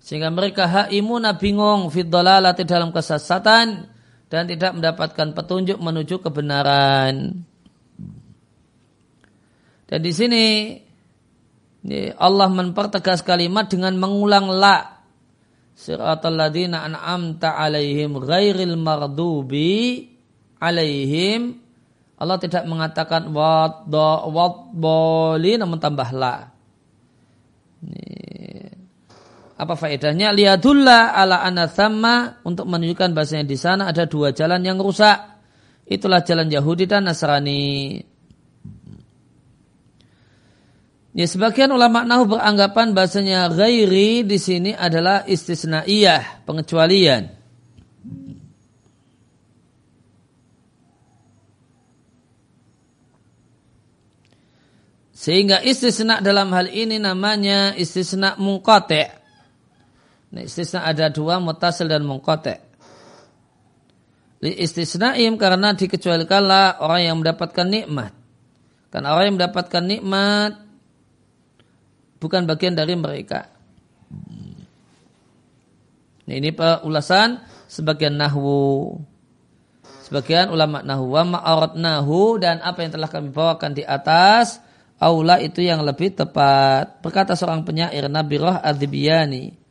Sehingga 0.02 0.34
mereka 0.34 0.66
haimuna 0.66 1.38
bingung 1.38 1.94
fiddalalati 1.94 2.66
dalam 2.66 2.90
kesesatan 2.90 3.86
dan 4.26 4.44
tidak 4.50 4.74
mendapatkan 4.74 5.38
petunjuk 5.38 5.78
menuju 5.78 6.18
kebenaran. 6.26 7.46
Dan 9.86 10.00
di 10.02 10.10
sini 10.10 10.74
Allah 12.18 12.50
mempertegas 12.50 13.22
kalimat 13.22 13.70
dengan 13.70 13.94
mengulang 13.94 14.50
la. 14.50 15.06
Siratal 15.78 16.42
ladina 16.42 16.90
an'amta 16.90 17.54
alaihim 17.54 18.18
ghairil 18.18 18.74
mardubi 18.82 20.10
alaihim. 20.58 21.62
Allah 22.18 22.42
tidak 22.42 22.66
mengatakan 22.66 23.30
wadboli 24.34 25.54
namun 25.62 25.78
tambah 25.78 26.10
la. 26.10 26.53
Apa 29.54 29.78
faedahnya? 29.78 30.34
Lihatullah 30.34 31.14
ala 31.14 31.46
anathama 31.46 32.42
untuk 32.42 32.66
menunjukkan 32.66 33.14
bahasanya 33.14 33.46
di 33.46 33.58
sana 33.58 33.94
ada 33.94 34.10
dua 34.10 34.34
jalan 34.34 34.66
yang 34.66 34.82
rusak. 34.82 35.18
Itulah 35.86 36.26
jalan 36.26 36.50
Yahudi 36.50 36.90
dan 36.90 37.06
Nasrani. 37.06 38.02
Ya, 41.14 41.30
sebagian 41.30 41.70
ulama 41.70 42.02
nahu 42.02 42.34
beranggapan 42.34 42.98
bahasanya 42.98 43.46
ghairi 43.54 44.26
di 44.26 44.42
sini 44.42 44.74
adalah 44.74 45.22
istisnaiyah, 45.30 46.42
pengecualian. 46.50 47.30
Sehingga 55.14 55.62
istisna 55.64 56.20
dalam 56.20 56.50
hal 56.52 56.68
ini 56.68 56.98
namanya 57.00 57.78
istisna 57.78 58.36
mungkote. 58.36 59.23
Nah, 60.34 60.42
istisna 60.42 60.82
ada 60.82 61.14
dua, 61.14 61.38
mutasil 61.38 61.86
dan 61.86 62.02
mungkote. 62.02 62.58
Istisnaim 64.44 65.40
karena 65.40 65.72
dikecualikanlah 65.72 66.84
orang 66.84 67.02
yang 67.06 67.16
mendapatkan 67.22 67.64
nikmat. 67.70 68.12
Karena 68.90 69.16
orang 69.16 69.26
yang 69.32 69.38
mendapatkan 69.40 69.84
nikmat 69.86 70.52
bukan 72.18 72.44
bagian 72.50 72.76
dari 72.76 72.98
mereka. 72.98 73.48
Nah, 76.28 76.34
ini 76.34 76.50
ulasan 76.84 77.40
sebagian 77.70 78.20
nahwu. 78.20 79.00
Sebagian 80.04 80.52
ulama 80.52 80.84
nahwu 80.84 81.08
wa 81.14 81.24
ma'arat 81.24 81.80
nahwu 81.80 82.36
dan 82.42 82.60
apa 82.60 82.84
yang 82.84 82.92
telah 82.92 83.08
kami 83.08 83.32
bawakan 83.32 83.72
di 83.72 83.88
atas 83.88 84.60
aula 85.00 85.40
itu 85.40 85.64
yang 85.64 85.80
lebih 85.88 86.20
tepat. 86.20 87.00
Berkata 87.00 87.40
seorang 87.40 87.64
penyair 87.64 88.12
Nabi 88.12 88.36
Roh 88.44 88.60
Adzibiyani. 88.60 89.63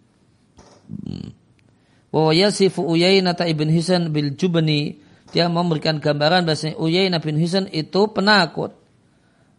Wa 2.12 2.32
yasifu 2.32 2.84
Uyainah 2.84 3.36
ibn 3.48 3.72
Hisan 3.72 4.12
bil 4.12 4.36
Jubni. 4.36 5.00
Dia 5.32 5.48
memberikan 5.48 5.96
gambaran 5.96 6.44
bahasa 6.44 6.76
Uyainah 6.76 7.24
bin 7.24 7.40
Hisan 7.40 7.64
itu 7.72 8.12
penakut. 8.12 8.76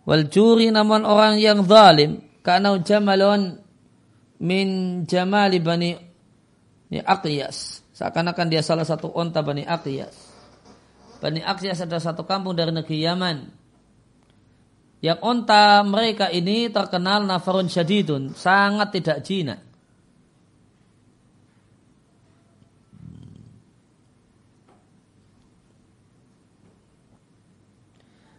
Wal 0.03 0.27
juri 0.27 0.69
namun 0.69 1.07
orang 1.07 1.39
yang 1.39 1.63
zalim 1.63 2.21
karena 2.43 2.75
jamalun 2.84 3.57
min 4.43 4.67
jamali 5.07 5.63
bani 5.63 5.95
Aqiyas. 6.93 7.81
Seakan-akan 7.95 8.47
dia 8.53 8.61
salah 8.61 8.86
satu 8.86 9.09
onta 9.09 9.41
bani 9.41 9.65
Aqiyas. 9.65 10.13
Bani 11.23 11.39
Akyas 11.39 11.88
adalah 11.88 12.03
satu 12.03 12.27
kampung 12.27 12.53
dari 12.53 12.69
negeri 12.69 12.99
Yaman. 13.01 13.38
Yang 14.99 15.19
onta 15.23 15.81
mereka 15.88 16.27
ini 16.29 16.67
terkenal 16.69 17.23
nafarun 17.23 17.71
syadidun, 17.71 18.36
sangat 18.36 18.91
tidak 18.99 19.23
jinak. 19.23 19.72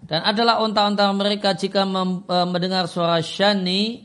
Dan 0.05 0.21
adalah 0.21 0.61
onta-onta 0.61 1.09
mereka 1.17 1.57
jika 1.57 1.89
e, 1.89 2.37
mendengar 2.45 2.85
suara 2.85 3.25
syani, 3.25 4.05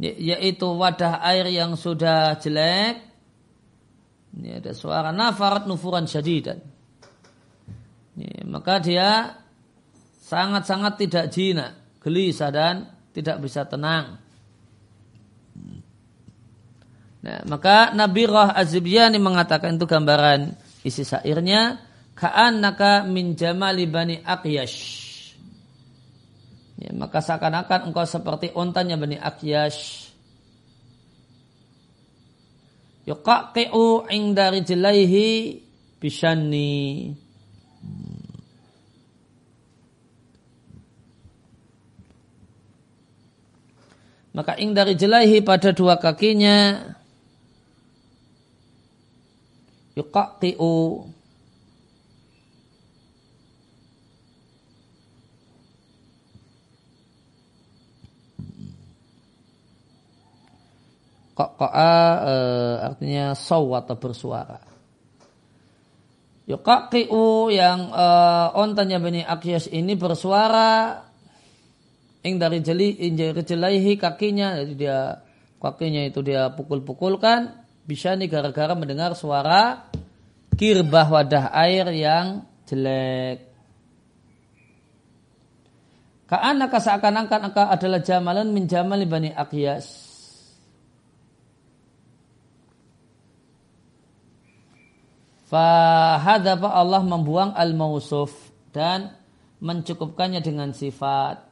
yaitu 0.00 0.64
wadah 0.64 1.20
air 1.20 1.52
yang 1.52 1.76
sudah 1.76 2.40
jelek. 2.40 2.96
Ini 4.40 4.64
ada 4.64 4.72
suara 4.72 5.12
nafarat 5.12 5.68
nufuran 5.68 6.08
syadidan. 6.08 6.64
Ini, 8.16 8.48
maka 8.48 8.80
dia 8.80 9.36
sangat-sangat 10.24 10.96
tidak 10.96 11.24
jinak, 11.28 12.00
gelisah 12.00 12.48
dan 12.48 12.88
tidak 13.12 13.36
bisa 13.44 13.68
tenang. 13.68 14.16
Nah, 17.20 17.44
maka 17.44 17.92
Nabi 17.92 18.24
Roh 18.24 18.48
Azibyani 18.48 19.20
mengatakan 19.20 19.76
itu 19.76 19.84
gambaran 19.84 20.56
isi 20.80 21.04
syairnya 21.04 21.89
ka'annaka 22.20 23.08
min 23.08 23.32
jamali 23.32 23.88
bani 23.88 24.20
Aqyash. 24.20 24.78
Ya, 26.76 26.92
maka 26.92 27.24
seakan-akan 27.24 27.88
engkau 27.88 28.04
seperti 28.04 28.52
ontanya 28.52 29.00
bani 29.00 29.16
Aqyash. 29.16 30.12
Yuqaqi'u 33.08 34.12
inda 34.12 34.52
rijlaihi 34.52 35.64
bisyani. 35.96 36.76
Maka 44.30 44.54
ing 44.62 44.72
dari 44.72 44.94
jelaihi 44.94 45.42
pada 45.42 45.74
dua 45.74 45.98
kakinya 45.98 46.78
yuqaqi'u 49.98 50.72
Qa'a 61.56 61.96
e, 62.20 62.34
artinya 62.92 63.32
saw 63.36 63.66
atau 63.80 63.96
bersuara. 63.96 64.60
Yuqaqi'u 66.50 67.52
yang 67.54 67.94
e, 67.94 68.06
ontanya 68.58 68.98
Bani 68.98 69.22
Akyas 69.22 69.70
ini 69.70 69.94
bersuara 69.94 71.00
ing 72.20 72.36
dari 72.36 72.60
jeli 72.60 72.96
dari 73.16 73.40
jelaihi 73.40 73.96
kakinya 73.96 74.60
jadi 74.60 74.74
dia 74.76 74.98
kakinya 75.56 76.04
itu 76.04 76.20
dia 76.20 76.52
pukul-pukulkan 76.52 77.64
bisa 77.88 78.12
nih 78.12 78.28
gara-gara 78.28 78.76
mendengar 78.76 79.16
suara 79.16 79.88
kirbah 80.60 81.08
wadah 81.08 81.48
air 81.56 81.88
yang 81.96 82.44
jelek. 82.68 83.48
Ka'anaka 86.30 86.78
seakan-akan 86.78 87.50
adalah 87.50 87.98
jamalan 88.06 88.54
min 88.54 88.70
jamali 88.70 89.02
bani 89.02 89.34
Akyas. 89.34 89.99
Fahadapa 95.50 96.70
Allah 96.70 97.02
membuang 97.02 97.50
al-mausuf 97.58 98.30
dan 98.70 99.18
mencukupkannya 99.58 100.38
dengan 100.46 100.70
sifat. 100.70 101.42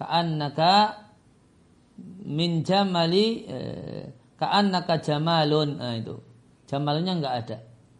Ka'annaka 0.00 1.04
min 2.24 2.64
jamali 2.64 3.44
eh, 3.44 4.08
ka'annaka 4.40 5.04
jamalun. 5.04 5.76
Nah 5.76 5.94
itu. 6.00 6.16
Jamalunnya 6.64 7.12
enggak 7.20 7.34
ada. 7.44 7.58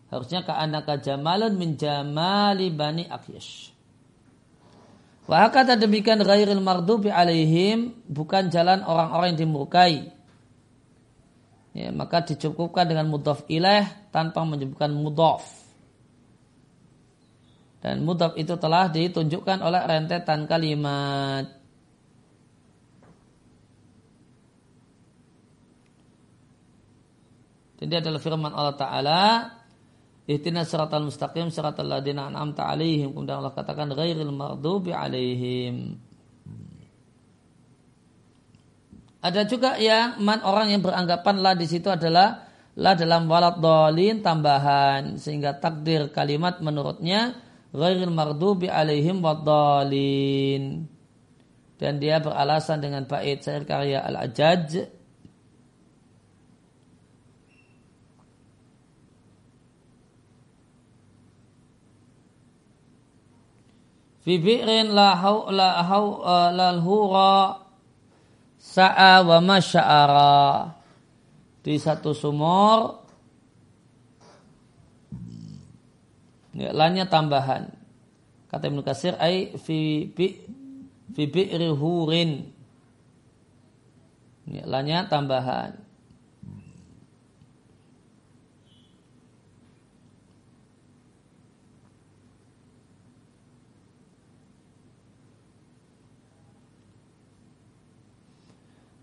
Harusnya 0.08 0.40
ka'annaka 0.40 1.04
jamalun 1.04 1.60
min 1.60 1.76
jamali 1.76 2.72
bani 2.72 3.04
Aqyash. 3.04 3.76
Wa 5.28 5.44
hakata 5.44 5.76
demikian 5.76 6.24
ghairil 6.24 6.64
mardubi 6.64 7.12
alaihim 7.12 7.92
bukan 8.08 8.48
jalan 8.48 8.80
orang-orang 8.80 9.36
yang 9.36 9.40
dimurkai 9.44 10.16
ya, 11.78 11.94
maka 11.94 12.26
dicukupkan 12.26 12.90
dengan 12.90 13.06
mudhaf 13.06 13.46
ilaih 13.46 14.10
tanpa 14.10 14.42
menyebutkan 14.42 14.90
mudhaf. 14.90 15.46
Dan 17.78 18.02
mudhaf 18.02 18.34
itu 18.34 18.58
telah 18.58 18.90
ditunjukkan 18.90 19.62
oleh 19.62 19.78
rentetan 19.86 20.50
kalimat. 20.50 21.46
Jadi 27.78 27.94
adalah 27.94 28.18
firman 28.18 28.50
Allah 28.50 28.74
Ta'ala 28.74 29.22
Ihtina 30.26 30.66
siratal 30.66 31.06
mustaqim 31.06 31.48
siratal 31.48 31.86
ladina 31.86 32.26
an'amta 32.26 32.66
alaihim 32.66 33.14
Kemudian 33.14 33.38
Allah 33.38 33.54
katakan 33.54 33.94
Ghairil 33.94 34.34
mardubi 34.34 34.90
alaihim 34.90 36.07
Ada 39.18 39.50
juga 39.50 39.74
yang 39.82 40.22
man 40.22 40.40
orang 40.46 40.70
yang 40.70 40.82
beranggapan 40.82 41.42
la 41.42 41.52
di 41.58 41.66
situ 41.66 41.90
adalah 41.90 42.46
la 42.78 42.94
dalam 42.94 43.26
walad 43.26 43.58
dolin 43.58 44.22
tambahan. 44.22 45.18
Sehingga 45.18 45.58
takdir 45.58 46.14
kalimat 46.14 46.62
menurutnya 46.62 47.34
ghairil 47.74 48.14
mardubi 48.14 48.70
alaihim 48.70 49.20
wadhalin 49.20 50.88
dan 51.78 52.02
dia 52.02 52.18
beralasan 52.18 52.82
dengan 52.82 53.06
bait 53.06 53.38
syair 53.38 53.62
karya 53.62 54.02
Al-Ajaj 54.02 54.90
fi 64.26 64.34
bi'rin 64.42 64.90
la 64.90 65.14
hau 65.14 65.46
la 65.54 65.86
hau 65.86 66.24
la 66.50 66.68
hura 66.82 67.67
sa'a 68.78 69.26
wa 69.26 69.38
masya'ara. 69.42 70.70
Di 71.58 71.74
satu 71.76 72.14
sumur 72.14 73.02
ya, 76.54 76.70
lainnya 76.70 77.10
tambahan. 77.10 77.74
Kata 78.46 78.70
Ibnu 78.70 78.86
Kasir 78.86 79.18
ai 79.18 79.52
fi 79.58 80.06
bi 80.06 80.38
fi 81.12 81.22
bi'ri 81.26 81.68
hurin. 81.74 82.46
Ya, 84.48 84.64
lainnya 84.64 85.10
tambahan 85.10 85.87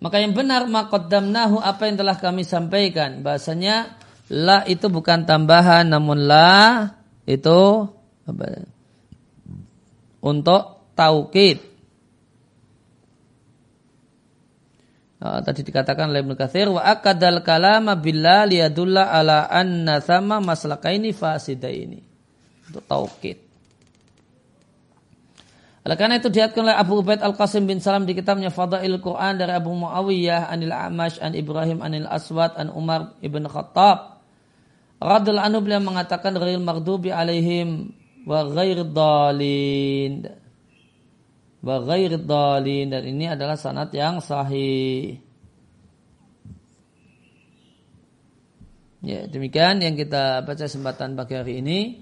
Maka 0.06 0.22
yang 0.22 0.38
benar 0.38 0.70
maqaddamnahu 0.70 1.58
apa 1.66 1.90
yang 1.90 1.98
telah 1.98 2.14
kami 2.22 2.46
sampaikan. 2.46 3.26
Bahasanya 3.26 3.98
la 4.30 4.62
itu 4.70 4.86
bukan 4.86 5.26
tambahan 5.26 5.90
namun 5.90 6.30
la 6.30 6.94
itu 7.26 7.90
apa, 8.30 8.70
untuk 10.22 10.94
taukid. 10.94 11.58
Nah, 15.26 15.42
tadi 15.42 15.66
dikatakan 15.66 16.14
oleh 16.14 16.22
Ibnu 16.22 16.38
Katsir 16.38 16.70
wa 16.70 16.86
akadal 16.86 17.42
kalama 17.42 17.98
billah 17.98 18.46
liyadulla 18.46 19.10
ala 19.10 19.50
anna 19.50 20.06
sama 20.06 20.38
maslakaini 20.38 21.18
fasidaini. 21.18 21.98
Untuk 22.70 22.86
taukid. 22.86 23.45
Oleh 25.86 25.98
karena 26.02 26.18
itu 26.18 26.34
diatkan 26.34 26.66
oleh 26.66 26.74
Abu 26.74 26.98
Ubaid 27.06 27.22
Al-Qasim 27.22 27.70
bin 27.70 27.78
Salam 27.78 28.10
di 28.10 28.18
kitabnya 28.18 28.50
Fadail 28.50 28.98
Quran 28.98 29.38
dari 29.38 29.54
Abu 29.54 29.70
Muawiyah 29.70 30.50
anil 30.50 30.74
A'mash 30.74 31.22
an 31.22 31.38
Ibrahim 31.38 31.86
anil 31.86 32.10
Aswad 32.10 32.58
an 32.58 32.74
Umar 32.74 33.14
ibn 33.22 33.46
Khattab. 33.46 34.18
Radul 34.98 35.38
anhu 35.38 35.62
beliau 35.62 35.86
mengatakan 35.86 36.34
ghairil 36.34 36.66
maghdubi 36.66 37.14
alaihim 37.14 37.94
wa 38.26 38.50
ghair 38.50 38.82
dalin. 38.82 40.26
Wa 41.62 41.78
ghair 41.86 42.18
dalin 42.18 42.90
dan 42.90 43.06
ini 43.06 43.30
adalah 43.30 43.54
sanad 43.54 43.94
yang 43.94 44.18
sahih. 44.26 45.22
Ya, 49.06 49.30
demikian 49.30 49.86
yang 49.86 49.94
kita 49.94 50.42
baca 50.42 50.66
kesempatan 50.66 51.14
pagi 51.14 51.38
hari 51.38 51.62
ini. 51.62 52.02